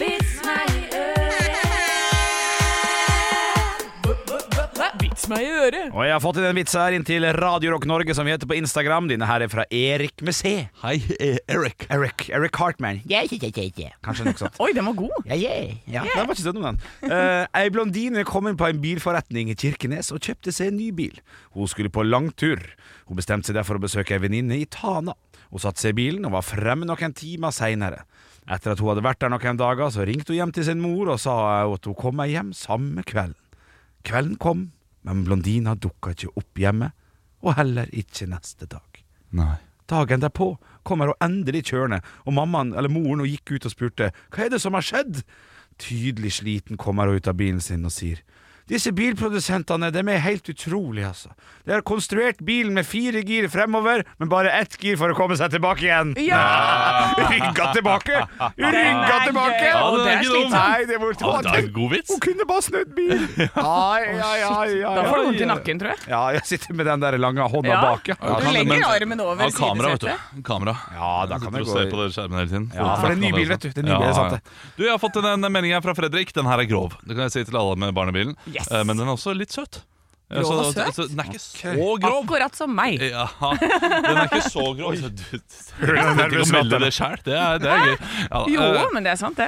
Vits 5.17 5.31
meg 5.31 5.47
i 5.47 5.49
øret. 5.49 5.85
Og 5.95 6.03
jeg 6.05 6.13
har 6.13 6.19
fått 6.21 6.37
inn 6.37 6.45
en 6.45 6.57
vits 6.59 6.75
her 6.77 6.93
inn 6.93 7.05
til 7.05 7.23
Radio 7.33 7.71
Rock 7.73 7.87
Norge, 7.89 8.13
som 8.13 8.27
vi 8.27 8.35
heter 8.35 8.45
på 8.45 8.53
Instagram. 8.53 9.07
Denne 9.09 9.25
her 9.25 9.41
er 9.41 9.49
fra 9.49 9.63
Erik 9.73 10.21
med 10.21 10.35
C. 10.37 10.51
Hei, 10.83 10.99
eh, 11.17 11.39
Eric. 11.49 11.87
Eric, 11.89 12.27
yeah, 12.29 13.25
yeah. 13.33 13.95
Kanskje 14.05 14.27
noe 14.27 14.37
sånt. 14.37 14.59
Oi, 14.61 14.75
den 14.77 14.85
var 14.85 14.93
god. 14.99 15.25
Ja, 15.25 15.33
ja. 15.89 16.03
Den 16.05 16.27
var 16.27 16.35
ikke 16.35 16.43
sånn 16.43 16.59
om 16.61 16.67
den. 16.67 16.77
Uh, 17.01 17.47
ei 17.57 17.71
blondine 17.73 18.27
kom 18.29 18.45
inn 18.45 18.59
på 18.61 18.67
en 18.69 18.83
bilforretning 18.83 19.49
i 19.49 19.57
Kirkenes 19.57 20.13
og 20.13 20.21
kjøpte 20.21 20.53
seg 20.53 20.69
en 20.69 20.77
ny 20.83 20.91
bil. 21.01 21.17
Hun 21.57 21.73
skulle 21.73 21.89
på 21.89 22.05
langtur. 22.05 22.61
Hun 23.09 23.17
bestemte 23.17 23.49
seg 23.49 23.57
derfor 23.57 23.81
å 23.81 23.85
besøke 23.87 24.19
ei 24.19 24.21
venninne 24.21 24.61
i 24.61 24.69
Tana. 24.69 25.17
Hun 25.49 25.65
satte 25.65 25.81
seg 25.81 25.97
i 25.97 26.01
bilen 26.03 26.29
og 26.29 26.37
var 26.37 26.45
fremme 26.45 26.85
noen 26.85 27.17
timer 27.17 27.57
seinere. 27.57 28.05
Etter 28.45 28.77
at 28.77 28.85
hun 28.85 28.93
hadde 28.93 29.09
vært 29.09 29.25
der 29.25 29.33
noen 29.33 29.65
dager, 29.65 29.89
så 29.89 30.05
ringte 30.05 30.35
hun 30.35 30.43
hjem 30.43 30.55
til 30.61 30.69
sin 30.69 30.85
mor 30.85 31.09
og 31.09 31.21
sa 31.25 31.65
at 31.65 31.89
hun 31.89 31.97
kom 31.97 32.21
hjem 32.21 32.53
samme 32.53 33.01
kvelden. 33.01 33.41
Kvelden 34.05 34.37
kom, 34.39 34.67
men 35.13 35.25
blondina 35.27 35.75
dukka 35.75 36.13
ikke 36.15 36.33
opp 36.39 36.61
hjemme, 36.61 36.91
og 37.45 37.57
heller 37.59 37.89
ikke 37.95 38.27
neste 38.29 38.67
dag. 38.69 39.03
Nei. 39.37 39.55
Dagen 39.87 40.19
derpå 40.19 40.57
kommer 40.87 41.13
hun 41.13 41.23
endelig 41.23 41.69
kjørende, 41.69 42.01
og 42.27 42.35
mammaen 42.35 42.73
eller 42.75 42.91
moren 42.91 43.23
hun 43.23 43.29
gikk 43.29 43.55
ut 43.55 43.67
og 43.69 43.73
spurte 43.73 44.09
hva 44.33 44.45
er 44.45 44.51
det 44.51 44.59
som 44.63 44.75
har 44.75 44.83
skjedd. 44.83 45.21
Tydelig 45.79 46.33
sliten 46.41 46.79
kommer 46.81 47.07
hun 47.07 47.21
ut 47.21 47.29
av 47.29 47.37
bilen 47.39 47.63
sin 47.63 47.87
og 47.87 47.93
sier 47.95 48.23
disse 48.67 48.91
bilprodusentene 48.91 49.89
de 49.95 50.01
er 50.11 50.19
helt 50.23 50.49
utrolige, 50.51 51.07
altså. 51.07 51.29
De 51.67 51.73
har 51.75 51.81
konstruert 51.87 52.39
bilen 52.47 52.73
med 52.77 52.85
fire 52.87 53.21
gir 53.27 53.47
fremover, 53.51 54.03
men 54.19 54.29
bare 54.31 54.51
ett 54.55 54.77
gir 54.79 54.97
for 54.99 55.11
å 55.11 55.15
komme 55.17 55.35
seg 55.39 55.51
tilbake 55.51 55.83
igjen. 55.87 56.13
Ja! 56.23 56.41
Rygga 57.31 57.69
tilbake! 57.75 58.21
Rygga 58.59 59.17
tilbake! 59.25 59.65
Ja, 59.67 59.81
det 59.95 60.11
er 60.13 60.23
slitsomt. 60.23 60.53
Nei, 60.55 60.85
det 60.89 60.99
var 61.01 61.15
Ja, 61.17 61.33
det 61.43 61.51
er 61.53 61.59
en 61.65 61.71
god 61.75 61.91
vits. 61.95 62.11
Hun 62.13 62.21
kunne 62.23 62.47
bare 62.49 62.65
snudd 62.67 62.93
bil. 62.97 63.23
Ai, 63.67 64.03
ai, 64.15 64.39
ai, 64.47 64.69
ai, 64.83 64.95
Da 64.97 65.03
får 65.07 65.17
du 65.21 65.23
vondt 65.29 65.43
i 65.43 65.49
nakken, 65.49 65.81
tror 65.81 65.93
jeg. 65.93 66.03
Ja, 66.11 66.21
jeg 66.37 66.43
sitter 66.47 66.77
med 66.79 66.87
den 66.91 67.03
der 67.03 67.17
lange 67.21 67.47
hånda 67.51 67.71
Ja. 67.73 67.81
bak. 67.83 68.11
Ja. 68.13 68.17
Du 68.43 68.47
legger 68.51 68.71
men- 68.73 68.85
armen 68.87 69.23
over 69.25 69.43
Ja, 69.43 69.49
kamera, 69.57 69.93
vet 69.95 70.05
du. 70.07 70.41
Kamera. 70.47 70.75
Ja, 70.95 71.11
da 71.29 71.39
kan 71.43 71.53
du 71.53 71.63
se 71.65 71.83
gå 71.87 71.91
på 71.91 72.01
den 72.03 72.15
skjermen 72.15 72.39
hele 72.41 72.51
tiden. 72.51 72.67
Ja, 72.75 72.95
for 72.95 73.07
det 73.07 73.15
er 73.15 73.19
en 73.19 73.25
ny 73.27 73.31
bil, 73.35 73.47
vet 73.51 73.63
du. 73.65 73.69
Det 73.69 73.83
er 73.83 73.85
en 73.85 73.91
ny 73.91 73.99
bil, 74.05 74.13
sant 74.17 74.37
det. 74.37 74.41
Du, 74.77 74.83
Jeg 74.87 74.91
har 74.93 75.01
fått 75.03 75.19
en, 75.21 75.29
en 75.35 75.51
melding 75.51 75.75
her 75.75 75.83
fra 75.83 75.95
Fredrik. 75.97 76.31
Den 76.35 76.47
her 76.49 76.63
er 76.63 76.69
grov. 76.69 76.95
Det 77.03 77.15
kan 77.17 77.27
jeg 77.27 77.35
si 77.35 77.43
til 77.49 77.57
alle 77.59 77.75
med 77.79 77.93
barnebilen. 77.97 78.35
Yes. 78.57 78.71
Eh, 78.71 78.83
Men 78.83 78.97
den 78.97 79.07
er 79.07 79.13
også 79.15 79.33
litt 79.37 79.53
søt. 79.55 79.81
Eh, 80.29 80.41
Grov 80.41 80.57
og 80.59 80.73
så- 80.73 80.83
søt? 80.89 80.95
så 80.97 81.05
Den 81.07 81.19
er 81.23 81.29
ikke 81.31 81.39
så 81.39 81.75
grov. 82.03 82.23
Akkurat 82.25 82.55
som 82.59 82.73
meg. 82.75 82.99
Ja, 82.99 83.27
den 83.47 84.17
er 84.17 84.25
ikke 84.27 84.41
så 84.51 84.65
grov. 84.75 84.97
Så 84.99 85.07
Du, 85.07 85.23
du, 85.23 85.37
du, 85.37 85.85
er 85.87 85.93
du 85.95 86.19
nervøs 86.19 86.51
melde 86.51 86.73
latter. 86.73 86.83
det 86.83 86.93
sjøl. 86.97 87.17
Det, 87.23 87.37
er- 87.37 87.61
det 87.63 87.71
er 87.71 87.85
gøy. 87.85 87.95
Ja, 88.27 88.43
Jo, 88.51 88.61
eh, 88.81 88.89
men 88.93 89.03
det 89.07 89.13
er 89.13 89.21
sant, 89.21 89.37
det. 89.39 89.47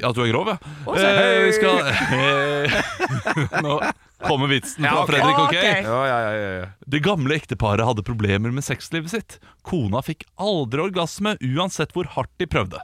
ja, 0.00 0.10
du 0.16 0.22
er 0.24 0.30
grov, 0.32 0.48
ja. 0.48 0.56
Å, 0.88 0.94
så 0.96 1.06
Eh, 1.06 1.44
vi 1.44 1.52
skal 1.52 1.76
eh, 1.92 3.60
Nå 3.62 3.74
kommer 4.22 4.48
vitsen 4.48 4.84
fra 4.86 4.92
Ja, 4.94 5.02
ok. 5.02 5.10
Fredrik, 5.10 5.38
ok? 5.38 5.48
Ok. 5.50 5.54
Ja, 5.84 6.00
ja, 6.06 6.18
ja, 6.32 6.50
ja. 6.62 6.66
Det 6.88 7.00
gamle 7.04 7.34
ekteparet 7.36 7.84
hadde 7.86 8.04
problemer 8.06 8.52
med 8.54 8.64
sexlivet 8.64 9.10
sitt. 9.12 9.38
Kona 9.66 10.00
fikk 10.06 10.24
aldri 10.40 10.82
orgasme, 10.88 11.34
uansett 11.42 11.92
hvor 11.94 12.06
hardt 12.16 12.30
de 12.38 12.46
prøvde. 12.46 12.80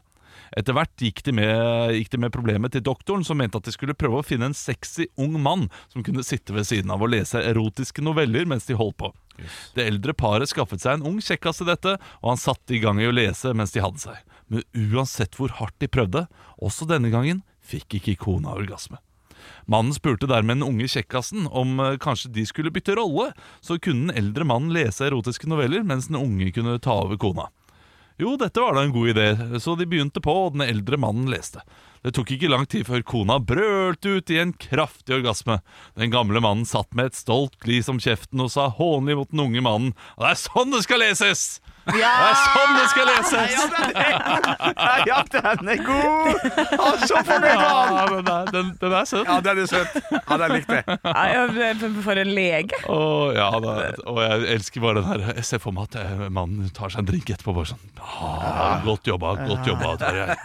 Etter 0.56 0.76
hvert 0.76 1.02
gikk 1.02 1.22
de, 1.26 1.34
med, 1.36 1.94
gikk 1.96 2.12
de 2.14 2.20
med 2.22 2.34
problemet 2.34 2.72
til 2.74 2.84
doktoren, 2.86 3.24
som 3.26 3.38
mente 3.40 3.60
at 3.60 3.68
de 3.68 3.74
skulle 3.74 3.96
prøve 3.98 4.20
å 4.20 4.26
finne 4.26 4.50
en 4.50 4.56
sexy 4.56 5.08
ung 5.20 5.36
mann 5.42 5.66
som 5.92 6.04
kunne 6.06 6.24
sitte 6.26 6.54
ved 6.56 6.68
siden 6.68 6.92
av 6.94 7.04
og 7.04 7.12
lese 7.12 7.42
erotiske 7.42 8.04
noveller 8.04 8.48
mens 8.48 8.68
de 8.68 8.78
holdt 8.78 8.98
på. 9.00 9.12
Det 9.76 9.86
eldre 9.86 10.14
paret 10.18 10.50
skaffet 10.50 10.82
seg 10.82 10.98
en 10.98 11.06
ung 11.12 11.18
kjekkas 11.22 11.60
til 11.60 11.68
dette, 11.70 11.98
og 12.22 12.32
han 12.32 12.40
satte 12.40 12.74
i 12.74 12.82
gang 12.82 13.00
i 13.02 13.08
å 13.08 13.14
lese 13.14 13.52
mens 13.56 13.74
de 13.74 13.84
hadde 13.84 14.02
seg. 14.02 14.22
Men 14.48 14.64
uansett 14.94 15.36
hvor 15.38 15.52
hardt 15.60 15.76
de 15.82 15.90
prøvde, 15.92 16.24
også 16.58 16.88
denne 16.88 17.12
gangen, 17.12 17.44
fikk 17.60 18.00
ikke 18.00 18.18
kona 18.24 18.56
orgasme. 18.56 18.98
Mannen 19.68 19.94
spurte 19.94 20.28
dermed 20.28 20.58
den 20.58 20.66
unge 20.66 20.88
kjekkasen 20.90 21.46
om 21.46 21.78
eh, 21.82 21.98
kanskje 22.00 22.32
de 22.34 22.44
skulle 22.48 22.72
bytte 22.74 22.96
rolle, 22.98 23.30
så 23.60 23.78
kunne 23.78 24.08
den 24.08 24.22
eldre 24.22 24.46
mannen 24.48 24.72
lese 24.74 25.06
erotiske 25.08 25.48
noveller, 25.50 25.84
mens 25.86 26.08
den 26.08 26.18
unge 26.20 26.50
kunne 26.56 26.78
ta 26.82 26.96
over 27.04 27.20
kona. 27.20 27.48
Jo, 28.18 28.32
dette 28.34 28.58
var 28.58 28.74
da 28.74 28.82
en 28.82 28.90
god 28.90 29.12
idé, 29.12 29.26
så 29.62 29.76
de 29.78 29.86
begynte 29.86 30.18
på, 30.18 30.32
og 30.48 30.56
den 30.56 30.64
eldre 30.64 30.98
mannen 30.98 31.28
leste. 31.30 31.62
Det 32.02 32.16
tok 32.16 32.32
ikke 32.34 32.50
lang 32.50 32.64
tid 32.70 32.86
før 32.88 33.04
kona 33.06 33.36
brølte 33.38 34.16
ut 34.18 34.32
i 34.34 34.40
en 34.42 34.50
kraftig 34.58 35.14
orgasme. 35.20 35.60
Den 35.98 36.10
gamle 36.10 36.42
mannen 36.42 36.66
satt 36.66 36.90
med 36.98 37.12
et 37.12 37.18
stolt 37.18 37.54
glis 37.62 37.90
om 37.90 38.00
kjeften 38.02 38.42
og 38.42 38.50
sa 38.54 38.66
hånlig 38.74 39.14
mot 39.20 39.30
den 39.30 39.44
unge 39.46 39.62
mannen 39.62 39.94
«Og 40.16 40.24
Det 40.26 40.32
er 40.32 40.40
sånn 40.42 40.74
det 40.74 40.82
skal 40.86 41.02
leses! 41.04 41.44
Det 41.88 42.04
er 42.04 42.34
sånn 42.42 42.74
det 42.76 42.86
skal 42.92 43.08
leses! 43.08 43.54
Ja, 45.08 45.20
den 45.32 45.70
er 45.72 45.82
god! 45.86 46.48
Ja, 46.72 46.88
så 47.08 47.22
fornøyd 47.24 47.62
han! 47.62 47.94
Ja, 47.98 48.04
den, 48.12 48.30
er, 48.32 48.50
den, 48.52 48.72
den 48.80 48.96
er 48.98 49.08
søt. 49.08 49.24
Ja, 49.28 49.38
den 49.44 49.62
er 49.62 49.70
søt. 49.70 49.96
Ja, 50.12 50.38
den 50.42 50.54
likte 50.56 50.80
jeg. 50.82 51.92
For 52.04 52.20
en 52.20 52.32
lege. 52.36 52.82
Å, 52.92 53.00
ja, 53.36 53.48
da, 53.64 53.76
og 54.04 54.20
jeg 54.24 54.48
elsker 54.56 54.84
bare 54.84 55.00
den 55.00 55.08
her 55.08 55.24
Jeg 55.38 55.46
ser 55.48 55.62
for 55.62 55.76
meg 55.76 55.88
at 55.88 55.98
eh, 56.02 56.26
mannen 56.28 56.68
tar 56.76 56.92
seg 56.92 57.04
en 57.04 57.10
drink 57.10 57.32
etterpå. 57.32 57.56
Bare 57.56 57.72
sånn 57.72 57.82
ah, 58.02 58.78
Godt 58.84 59.08
jobba, 59.08 59.34
godt 59.48 59.68
jobba. 59.68 59.94
Terje. 59.98 60.36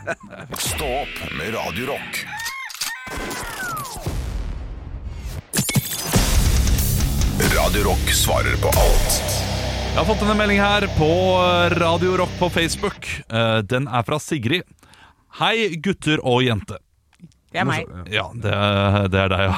Stå 0.57 0.89
opp 1.03 1.23
med 1.37 1.53
Radio 1.57 1.93
Rock. 1.93 2.23
Radio 7.53 7.89
Rock 7.89 8.13
svarer 8.13 8.55
på 8.61 8.71
alt 8.79 9.52
Jeg 9.93 10.01
har 10.01 10.07
fått 10.09 10.23
en 10.25 10.37
melding 10.39 10.59
her 10.61 10.85
på 10.97 11.07
Radio 11.79 12.15
Rock 12.17 12.31
på 12.39 12.47
Facebook. 12.51 13.05
Eh, 13.29 13.59
Den 13.61 13.85
er 13.87 14.03
fra 14.07 14.17
Sigrid. 14.19 14.65
Hei, 15.39 15.75
gutter 15.81 16.21
og 16.25 16.41
jente. 16.45 16.79
Det 17.53 17.61
er 17.61 17.67
meg. 17.69 17.85
Ja, 18.09 18.25
det, 18.33 18.49
er- 18.53 19.07
det 19.13 19.19
er 19.21 19.29
deg, 19.33 19.43
ja. 19.45 19.57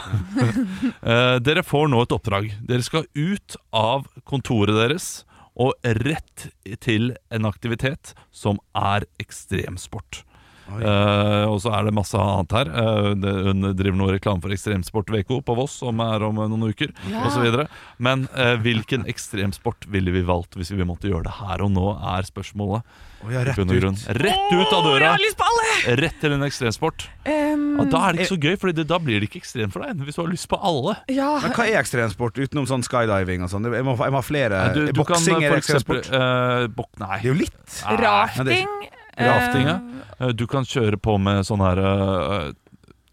Eh, 1.16 1.38
Dere 1.46 1.64
får 1.64 1.88
nå 1.92 2.02
et 2.04 2.12
oppdrag. 2.16 2.50
Dere 2.68 2.84
skal 2.84 3.06
ut 3.16 3.56
av 3.72 4.08
kontoret 4.28 4.76
deres 4.76 5.24
og 5.56 5.72
rett 6.04 6.50
til 6.84 7.14
en 7.32 7.46
aktivitet 7.48 8.12
som 8.36 8.60
er 8.76 9.06
ekstremsport. 9.24 10.24
Eh, 10.66 11.46
og 11.46 11.60
så 11.62 11.72
er 11.78 11.86
det 11.88 11.94
masse 11.96 12.18
annet 12.20 12.56
her. 12.58 12.72
Uh, 12.74 13.12
det, 13.20 13.34
hun 13.48 13.70
driver 13.78 13.98
noe 14.00 14.16
reklame 14.16 14.42
for 14.44 14.54
Ekstremsport 14.56 15.12
VK 15.14 15.36
på 15.46 15.58
Voss, 15.58 15.80
som 15.84 16.02
er 16.04 16.26
om 16.26 16.40
noen 16.42 16.70
uker, 16.72 16.94
Ja. 17.12 17.26
og 17.26 17.34
så 17.36 17.44
videre 17.44 17.68
Men 18.02 18.26
uh, 18.34 18.56
hvilken 18.62 19.06
ekstremsport 19.10 19.86
ville 19.92 20.14
vi 20.16 20.24
valgt 20.26 20.58
hvis 20.58 20.74
vi 20.74 20.88
måtte 20.88 21.12
gjøre 21.12 21.28
det 21.30 21.36
her 21.38 21.62
og 21.66 21.72
nå, 21.76 21.90
er 22.16 22.26
spørsmålet. 22.28 22.82
Oh, 23.26 23.32
ja, 23.34 23.42
rett 23.46 23.58
ut. 23.58 24.02
Rett 24.22 24.52
ut 24.54 24.74
av 24.76 24.84
døra! 24.86 25.14
alle! 25.16 25.96
Rett 25.98 26.18
til 26.22 26.36
en 26.36 26.46
ekstremsport. 26.46 27.08
Um, 27.26 27.64
Ja, 27.76 27.86
da 27.92 28.02
er 28.08 28.16
det 28.16 28.26
ikke 28.26 28.34
så 28.36 28.40
gøy, 28.42 28.58
for 28.62 28.76
da 28.76 29.00
blir 29.02 29.22
det 29.22 29.30
ikke 29.30 29.42
ekstremt 29.42 29.74
for 29.74 29.86
deg. 29.86 30.04
Hvis 30.06 30.18
du 30.18 30.22
har 30.22 30.30
lyst 30.32 30.48
på 30.52 30.60
alle. 30.62 30.98
ja, 31.12 31.32
Men 31.44 31.56
hva 31.58 31.66
er 31.68 31.80
ekstremsport 31.82 32.38
utenom 32.38 32.68
sånn 32.70 32.86
skydiving 32.86 33.46
og 33.46 33.52
sånn? 33.52 33.66
Jeg 33.72 33.88
må, 33.88 33.96
jeg 33.98 34.14
må 34.14 34.22
ha 34.22 34.26
flere. 34.26 34.62
Du, 34.76 34.84
du 34.90 35.02
kan 35.02 35.16
Boksing 35.16 35.42
er 35.42 35.56
for 35.56 35.64
eksempel 35.64 36.02
ekstremsport. 36.04 36.12
Uh, 36.14 36.68
bok, 36.76 36.92
Nei. 37.02 37.16
Det 37.16 37.30
er 37.30 37.34
jo 37.34 37.40
litt. 37.46 37.82
Nei. 37.82 37.98
rafting. 38.06 38.86
Rafting, 39.18 39.68
ja. 39.68 39.80
eh, 39.80 40.28
Eh, 40.28 40.32
Du 40.32 40.46
kan 40.48 40.64
kjøre 40.64 40.98
på 40.98 41.18
med 41.20 41.44
sånn 41.48 41.60
her 41.60 41.78
eh, 41.82 42.54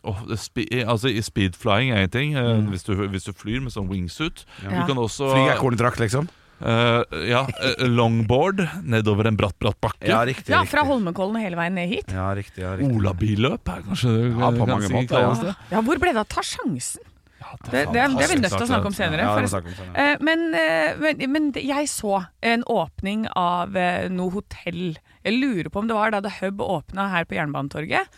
åh, 0.06 0.20
spe, 0.38 0.66
altså 0.86 1.10
i 1.10 1.22
Speedflying 1.22 1.90
er 1.94 2.04
en 2.06 2.12
ting, 2.14 2.34
mm. 2.36 2.68
hvis, 2.70 2.84
du, 2.86 2.94
hvis 3.10 3.26
du 3.26 3.32
flyr 3.34 3.60
med 3.64 3.74
sånn 3.74 3.88
wingsuit. 3.90 4.44
Ja. 4.62 4.82
Du 4.82 4.92
kan 4.92 4.98
også 5.02 5.32
Flygekorndrakt, 5.34 5.98
liksom. 6.02 6.28
Uh, 6.62 7.02
Ja, 7.26 7.40
eh, 7.58 7.82
longboard 7.90 8.62
nedover 8.86 9.26
en 9.26 9.36
bratt, 9.36 9.56
bratt 9.58 9.80
bakke. 9.82 10.06
Ja, 10.06 10.20
riktig. 10.24 10.52
ja, 10.54 10.60
fra 10.70 10.84
Holmenkollen 10.86 11.40
hele 11.42 11.58
veien 11.58 11.74
ned 11.74 11.88
hit. 11.90 12.12
Ja, 12.14 12.28
riktig, 12.38 12.62
ja, 12.62 12.76
riktig. 12.78 12.94
Olabilløp 13.00 13.66
er 13.72 13.82
kanskje 13.88 14.12
Ja, 14.30 14.50
på 14.54 14.68
mange 14.70 14.90
måter, 14.94 15.24
ja. 15.26 15.32
det. 15.42 15.56
Ja, 15.74 15.80
hvor 15.82 15.98
ble 15.98 16.12
det 16.14 16.22
av 16.22 16.28
ta 16.30 16.44
sjansen? 16.46 17.02
Ja, 17.42 17.56
Det, 17.64 17.70
det, 17.72 17.82
det 17.90 18.02
er 18.02 18.30
vi 18.30 18.36
nødt 18.38 18.52
til 18.54 18.62
å 18.62 18.70
snakke 18.70 18.86
om 18.86 18.94
senere. 18.94 19.24
Ja, 19.26 19.34
det 19.42 19.50
snakke 19.50 19.72
om 19.72 19.74
senere. 19.74 20.04
Eh, 20.12 20.22
men, 20.22 20.44
eh, 20.54 21.00
men, 21.02 21.24
men 21.32 21.48
jeg 21.58 21.90
så 21.90 22.20
en 22.46 22.62
åpning 22.70 23.26
av 23.34 23.74
eh, 23.76 24.06
noe 24.14 24.30
hotell. 24.38 24.94
Jeg 25.24 25.38
lurer 25.38 25.68
på 25.72 25.82
om 25.82 25.90
det 25.90 25.96
var 25.98 26.14
da 26.14 26.22
The 26.24 26.32
Hub 26.40 26.62
åpna 26.64 27.08
her 27.12 27.26
på 27.28 27.36
Jernbanetorget, 27.38 28.10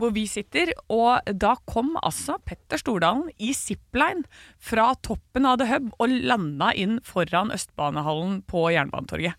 hvor 0.00 0.12
vi 0.14 0.24
sitter. 0.30 0.72
Og 0.92 1.20
da 1.38 1.54
kom 1.68 1.92
altså 2.00 2.38
Petter 2.46 2.80
Stordalen 2.80 3.28
i 3.42 3.52
zipline 3.56 4.24
fra 4.62 4.92
toppen 5.04 5.46
av 5.48 5.58
The 5.60 5.68
Hub 5.72 5.90
og 5.98 6.14
landa 6.14 6.72
inn 6.78 6.98
foran 7.06 7.52
Østbanehallen 7.54 8.40
på 8.50 8.68
Jernbanetorget. 8.74 9.34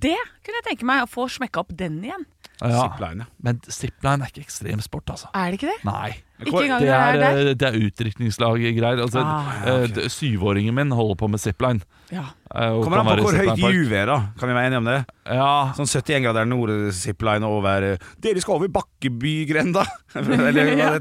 Det 0.00 0.16
kunne 0.44 0.60
jeg 0.60 0.68
tenke 0.70 0.88
meg 0.88 1.04
å 1.04 1.10
få 1.10 1.28
smekka 1.32 1.64
opp 1.64 1.74
den 1.76 2.00
igjen. 2.04 2.28
Ja. 2.60 2.88
Zipline. 2.88 3.26
Men 3.44 3.60
zipline 3.70 4.24
er 4.26 4.32
ikke 4.32 4.42
ekstremsport, 4.46 5.10
altså. 5.14 5.28
Er 5.34 5.52
det 5.52 5.60
ikke 5.60 5.70
det? 5.70 5.84
Nei. 5.86 6.08
Ikke 6.38 6.60
engang 6.62 6.80
Det 6.82 6.88
er, 6.88 6.94
er 6.94 7.18
der? 7.18 7.38
eh, 7.50 7.54
det 7.58 7.66
er 7.66 7.76
utdrikningslaggreier. 7.88 9.00
Altså, 9.02 9.22
Ah, 9.26 9.62
eh, 9.66 9.86
d- 9.90 10.04
Syvåringen 10.10 10.74
min 10.74 10.90
holder 10.94 11.16
på 11.18 11.28
med 11.30 11.40
zipline. 11.42 11.80
Ja. 12.14 12.24
eh, 12.54 12.70
og 12.72 12.84
Kommer 12.84 13.00
an 13.00 13.06
på 13.18 13.24
hvor 13.26 13.34
høyt 13.36 13.58
juvet 13.58 13.92
er, 13.92 14.06
da. 14.06 14.18
Kan 14.38 14.48
vi 14.48 14.54
være 14.54 14.66
enige 14.70 14.78
om 14.78 14.84
det? 14.86 14.98
Ja, 15.26 15.72
Sånn 15.76 15.86
71 15.90 16.22
grader 16.24 16.46
nord 16.46 16.70
zipline 16.94 17.44
over 17.44 17.98
Dere 18.22 18.40
skal 18.40 18.54
over 18.54 18.68
Bakkebygrenda! 18.68 19.82
ja. 20.14 20.92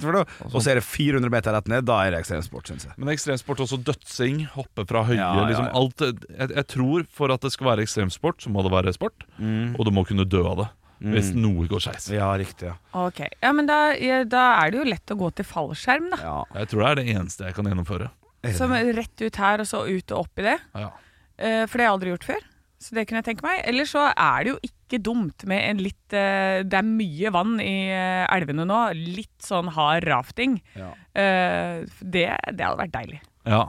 Og 0.46 0.62
så 0.62 0.72
er 0.74 0.80
det 0.82 0.84
400 0.86 1.30
meter 1.32 1.54
rett 1.56 1.68
ned. 1.72 1.86
Da 1.88 2.00
er 2.06 2.12
det 2.16 2.22
ekstremsport, 2.24 2.68
syns 2.70 2.86
jeg. 2.90 2.94
Men 2.98 3.14
ekstremsport 3.14 3.62
også 3.66 3.80
dødsing, 3.88 4.44
hoppe 4.58 4.86
fra 4.90 5.04
høye 5.08 5.18
Ja, 5.18 5.30
ja, 5.38 5.46
liksom 5.50 5.70
alt 5.74 6.02
jeg, 6.02 6.50
jeg 6.54 6.68
tror 6.74 7.06
for 7.14 7.32
at 7.34 7.42
det 7.46 7.52
skal 7.54 7.68
være 7.72 7.86
ekstremsport, 7.86 8.42
så 8.44 8.50
må 8.54 8.66
det 8.66 8.74
være 8.74 8.94
sport. 8.98 9.24
Og 9.40 9.86
du 9.86 9.92
må 9.94 10.04
kunne 10.08 10.26
dø 10.28 10.44
av 10.46 10.58
det 10.64 10.68
hvis 11.04 11.32
noe 11.38 11.68
går 11.70 11.84
skeis. 11.84 12.10
Ja, 12.14 12.30
riktig. 12.40 12.72
ja 12.72 13.06
Ok, 13.08 13.22
ja, 13.42 13.52
men 13.54 13.70
da, 13.70 13.80
ja, 14.02 14.24
da 14.28 14.46
er 14.62 14.74
det 14.74 14.82
jo 14.82 14.88
lett 14.90 15.14
å 15.14 15.20
gå 15.20 15.32
til 15.38 15.48
fallskjerm, 15.48 16.12
da. 16.16 16.22
Ja. 16.24 16.38
Jeg 16.62 16.72
tror 16.72 16.84
det 16.84 16.90
er 16.90 17.00
det 17.02 17.08
eneste 17.16 17.50
jeg 17.50 17.58
kan 17.58 17.70
gjennomføre. 17.70 18.12
Som 18.58 18.72
rett 18.72 19.24
ut 19.26 19.42
her 19.42 19.64
og 19.64 19.68
så 19.68 19.84
ut 19.88 20.14
og 20.14 20.26
opp 20.26 20.42
i 20.42 20.46
det. 20.46 20.60
Ja. 20.78 20.92
Eh, 21.38 21.64
for 21.68 21.78
det 21.78 21.84
har 21.84 21.90
jeg 21.90 21.96
aldri 21.98 22.14
gjort 22.16 22.30
før. 22.30 22.46
Så 22.78 22.94
det 22.94 23.08
kunne 23.10 23.24
jeg 23.24 23.32
tenke 23.32 23.46
meg. 23.46 23.64
Eller 23.68 23.88
så 23.90 24.04
er 24.12 24.46
det 24.46 24.52
jo 24.54 24.60
ikke 24.70 25.00
dumt 25.04 25.46
med 25.50 25.64
en 25.66 25.82
litt 25.82 26.16
eh, 26.16 26.62
Det 26.62 26.78
er 26.78 26.86
mye 26.86 27.32
vann 27.34 27.58
i 27.64 27.90
eh, 27.90 28.26
elvene 28.36 28.68
nå. 28.70 28.82
Litt 29.18 29.36
sånn 29.44 29.72
hard 29.74 30.06
rafting. 30.08 30.60
Ja. 30.78 30.92
Eh, 31.18 31.84
det, 32.02 32.30
det 32.54 32.64
hadde 32.64 32.80
vært 32.84 32.96
deilig. 32.96 33.22
Ja, 33.50 33.66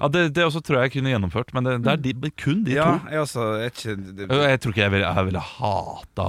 ja 0.00 0.08
det, 0.14 0.22
det 0.36 0.44
også 0.46 0.62
tror 0.64 0.78
jeg 0.80 0.88
jeg 0.90 0.94
kunne 0.98 1.12
gjennomført, 1.12 1.52
men 1.56 1.64
det, 1.68 1.74
det 1.84 1.92
er 1.92 2.00
de, 2.04 2.30
kun 2.40 2.62
de 2.66 2.76
Ja, 2.78 2.86
to. 2.98 3.10
jeg 3.12 3.20
også 3.26 3.48
jeg, 3.62 3.72
ikke 3.74 3.96
det, 4.22 4.28
Jeg 4.30 4.60
tror 4.64 4.72
ikke 4.74 4.84
jeg 4.86 4.94
ville, 4.96 5.10
jeg 5.18 5.28
ville 5.28 5.42
hata 5.48 6.26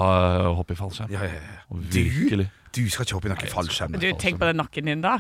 å 0.50 0.54
hoppe 0.60 0.76
i 0.76 0.80
fallskjerm. 0.80 1.14
ja, 1.14 1.24
ja, 1.30 1.40
ja. 1.40 1.80
Virkelig. 1.94 2.50
Du 2.74 2.82
skal 2.90 3.06
ikke 3.06 3.14
hoppe 3.20 3.30
i 3.30 3.32
noen 3.32 3.52
fallskjerm. 3.54 3.96
Du, 4.02 4.06
Tenk 4.18 4.40
på 4.42 4.48
den 4.50 4.58
nakken 4.58 4.88
din, 4.90 5.02
da. 5.04 5.20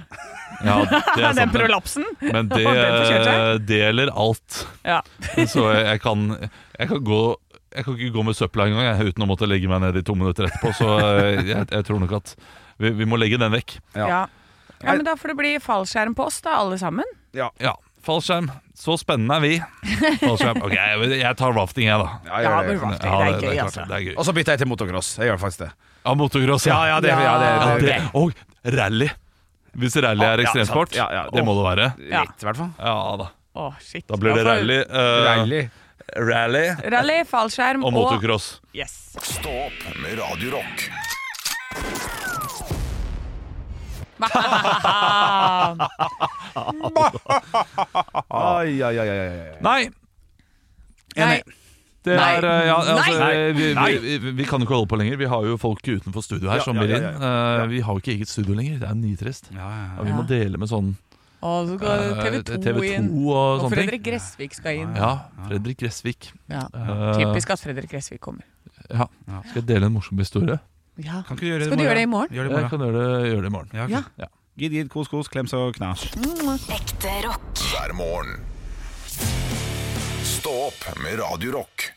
Ja, 0.65 0.79
det 0.89 1.21
er 1.27 1.35
Den 1.43 1.51
prolapsen. 1.53 2.05
men 2.25 2.49
det, 2.53 2.63
det 3.69 3.77
gjelder 3.83 4.09
alt. 4.17 4.63
Ja. 4.81 4.99
Så 5.53 5.67
jeg, 5.69 5.83
jeg, 5.91 6.01
kan, 6.01 6.23
jeg 6.79 6.89
kan 6.89 7.03
gå 7.05 7.19
Jeg 7.75 7.85
kan 7.85 7.95
ikke 7.97 8.13
gå 8.17 8.23
med 8.25 8.37
søpla 8.37 8.65
engang 8.69 9.01
uten 9.05 9.23
å 9.25 9.29
måtte 9.29 9.47
legge 9.49 9.69
meg 9.69 9.81
ned 9.85 10.01
i 10.01 10.03
to 10.05 10.13
minutter 10.17 10.45
etterpå. 10.49 10.73
Så 10.77 10.89
eh, 10.97 11.39
jeg, 11.45 11.69
jeg 11.73 11.85
tror 11.87 12.01
nok 12.01 12.11
at 12.19 12.33
vi, 12.81 12.89
vi 12.99 13.05
må 13.09 13.17
legge 13.21 13.37
den 13.41 13.53
vekk. 13.53 13.77
Ja. 13.97 14.07
Ja. 14.09 14.19
ja, 14.81 14.93
men 14.97 15.05
da 15.05 15.13
får 15.17 15.33
det 15.33 15.37
bli 15.39 15.53
fallskjerm 15.61 16.13
på 16.17 16.25
oss, 16.29 16.41
da, 16.45 16.57
alle 16.61 16.77
sammen. 16.81 17.05
Ja. 17.37 17.51
Ja, 17.61 17.73
Fallskjerm. 18.03 18.49
Så 18.75 18.97
spennende 18.99 19.37
er 19.37 19.43
vi. 19.43 19.53
Fallskjerm. 20.19 20.59
Ok, 20.65 20.73
jeg, 20.75 21.09
jeg 21.21 21.37
tar 21.39 21.53
rafting, 21.55 21.87
jeg, 21.87 21.99
da. 22.01 22.09
Ja, 22.27 22.41
Ja, 22.43 22.53
men 22.59 22.67
det. 22.69 22.77
rafting. 22.81 23.09
Ja, 23.09 23.17
det 23.19 23.27
er 23.27 23.33
det, 23.33 23.41
det, 23.41 23.49
gøy, 23.53 23.59
altså. 23.63 23.85
det 23.87 23.95
er 23.97 24.05
gøy. 24.09 24.15
Og 24.17 24.27
så 24.27 24.33
bytter 24.35 24.55
jeg 24.57 24.63
til 24.63 24.69
motocross. 24.73 25.11
Jeg 25.21 25.29
gjør 25.31 25.39
faktisk 25.43 25.63
det. 25.63 25.69
Ja, 26.03 26.15
motocross. 26.19 26.65
Ja, 26.67 26.79
ja, 26.91 26.97
det, 27.03 27.13
ja, 27.13 27.35
det, 27.39 27.51
det, 27.83 27.87
det, 27.87 27.99
og 28.19 28.33
rally. 28.75 29.07
Hvis 29.79 29.95
rally 30.03 30.25
er 30.27 30.43
ekstremsport. 30.43 30.97
Ja, 30.99 31.07
ja. 31.15 31.23
det 31.33 31.45
må 31.47 31.55
det 31.57 31.63
være. 31.69 31.87
Ja. 32.11 32.25
Litt, 32.27 32.43
i 32.43 32.49
hvert 32.49 32.59
fall. 32.59 32.73
Ja 32.77 32.97
da. 33.23 33.29
Å, 33.53 33.69
shit. 33.81 34.05
Da 34.09 34.17
blir 34.19 34.35
det 34.37 34.43
rally. 34.49 34.79
Uh, 34.89 35.23
Rally. 35.29 35.61
rally 36.27 36.65
Rally, 36.93 37.19
fallskjerm 37.29 37.85
og 37.87 37.93
motocross. 37.95 38.57
Yes. 38.75 38.99
Stå 39.21 39.53
opp 39.69 39.87
med 40.03 40.19
Radio 40.19 40.57
Rock. 40.59 42.22
Ai, 48.29 48.81
ai, 48.83 48.97
ai, 48.99 49.09
ai. 49.09 49.57
Nei, 49.61 49.89
Nei. 51.17 51.41
det 52.03 52.15
Nei. 52.17 52.31
er 52.37 52.45
eh, 52.49 52.65
ja, 52.67 52.75
altså, 52.75 53.13
Nei. 53.19 53.53
vi, 53.53 53.67
vi, 53.77 54.17
vi, 54.23 54.31
vi 54.41 54.45
kan 54.49 54.59
jo 54.63 54.65
ikke 54.67 54.75
holde 54.79 54.89
på 54.91 54.97
lenger. 54.99 55.17
Vi 55.21 55.29
har 55.29 55.45
jo 55.47 55.57
folk 55.61 55.83
utenfor 55.87 56.25
studio 56.25 56.49
her 56.51 56.59
Ja, 56.61 56.65
som 56.65 56.79
vil 56.81 56.89
ja, 56.91 56.97
inn. 56.99 57.05
ja, 57.21 57.63
uh, 57.63 57.67
Vi 57.71 57.79
har 57.85 57.93
jo 57.95 58.03
ikke 58.03 58.15
eget 58.17 58.31
studio 58.31 58.57
lenger. 58.57 58.79
Det 58.81 58.89
er 58.89 58.97
nitrist. 58.99 59.49
Ja, 59.53 59.67
ja, 59.69 59.85
Ja, 59.97 60.07
vi 60.09 60.15
må 60.17 60.25
dele 60.29 60.57
med 60.61 60.71
sånn 60.71 60.89
Og 61.43 61.67
så 61.69 61.77
skal 61.77 61.89
eh, 61.93 62.23
TV 62.23 62.41
2, 62.49 62.59
TV2 62.65 62.83
inn. 62.97 63.07
og 63.27 63.65
Og. 63.67 63.69
Fredrik 63.75 64.03
Gressvik 64.09 64.53
skal 64.57 64.81
inn. 64.83 64.91
Ja, 64.99 65.13
Fredrik 65.47 65.77
Gressvik. 65.83 66.31
Ja. 66.51 66.65
Typisk 67.19 67.53
at 67.55 67.63
Fredrik 67.63 67.91
Gressvik 67.93 68.21
kommer. 68.23 68.45
Ja. 68.89 69.05
Skal 69.51 69.61
jeg 69.61 69.67
dele 69.75 69.85
en 69.91 69.95
morsom 69.99 70.17
historie? 70.23 70.57
Ja. 71.01 71.23
Kan 71.25 71.37
ikke 71.37 71.45
du 71.45 71.49
gjøre 71.49 71.59
det 71.63 71.67
Skal 71.71 71.79
du 71.79 71.83
gjøre 71.87 71.97
det 71.97 72.05
i 72.05 72.11
morgen? 72.11 72.35
Gjør 72.35 72.43
det 72.47 72.53
i 72.53 72.61
Jeg 72.61 72.69
kan 72.69 72.83
gjøre 72.85 72.99
det, 72.99 73.31
gjøre 73.31 73.41
det 73.41 73.49
i 73.49 73.53
morgen. 73.55 73.69
Ja, 73.73 73.83
okay. 73.87 74.03
Ja. 74.21 74.29
Gid, 74.53 74.75
gid, 74.77 74.89
kos, 74.93 75.09
kos, 75.09 75.29
klems 75.33 75.53
og 75.57 75.73
knas. 75.79 76.05
Ekte 76.69 77.13
rock. 77.25 77.63
hver 77.71 77.93
morgen. 77.97 78.37
Stå 80.23 80.53
opp 80.69 80.85
med 81.01 81.17
Radio 81.23 81.57
Rock. 81.57 81.89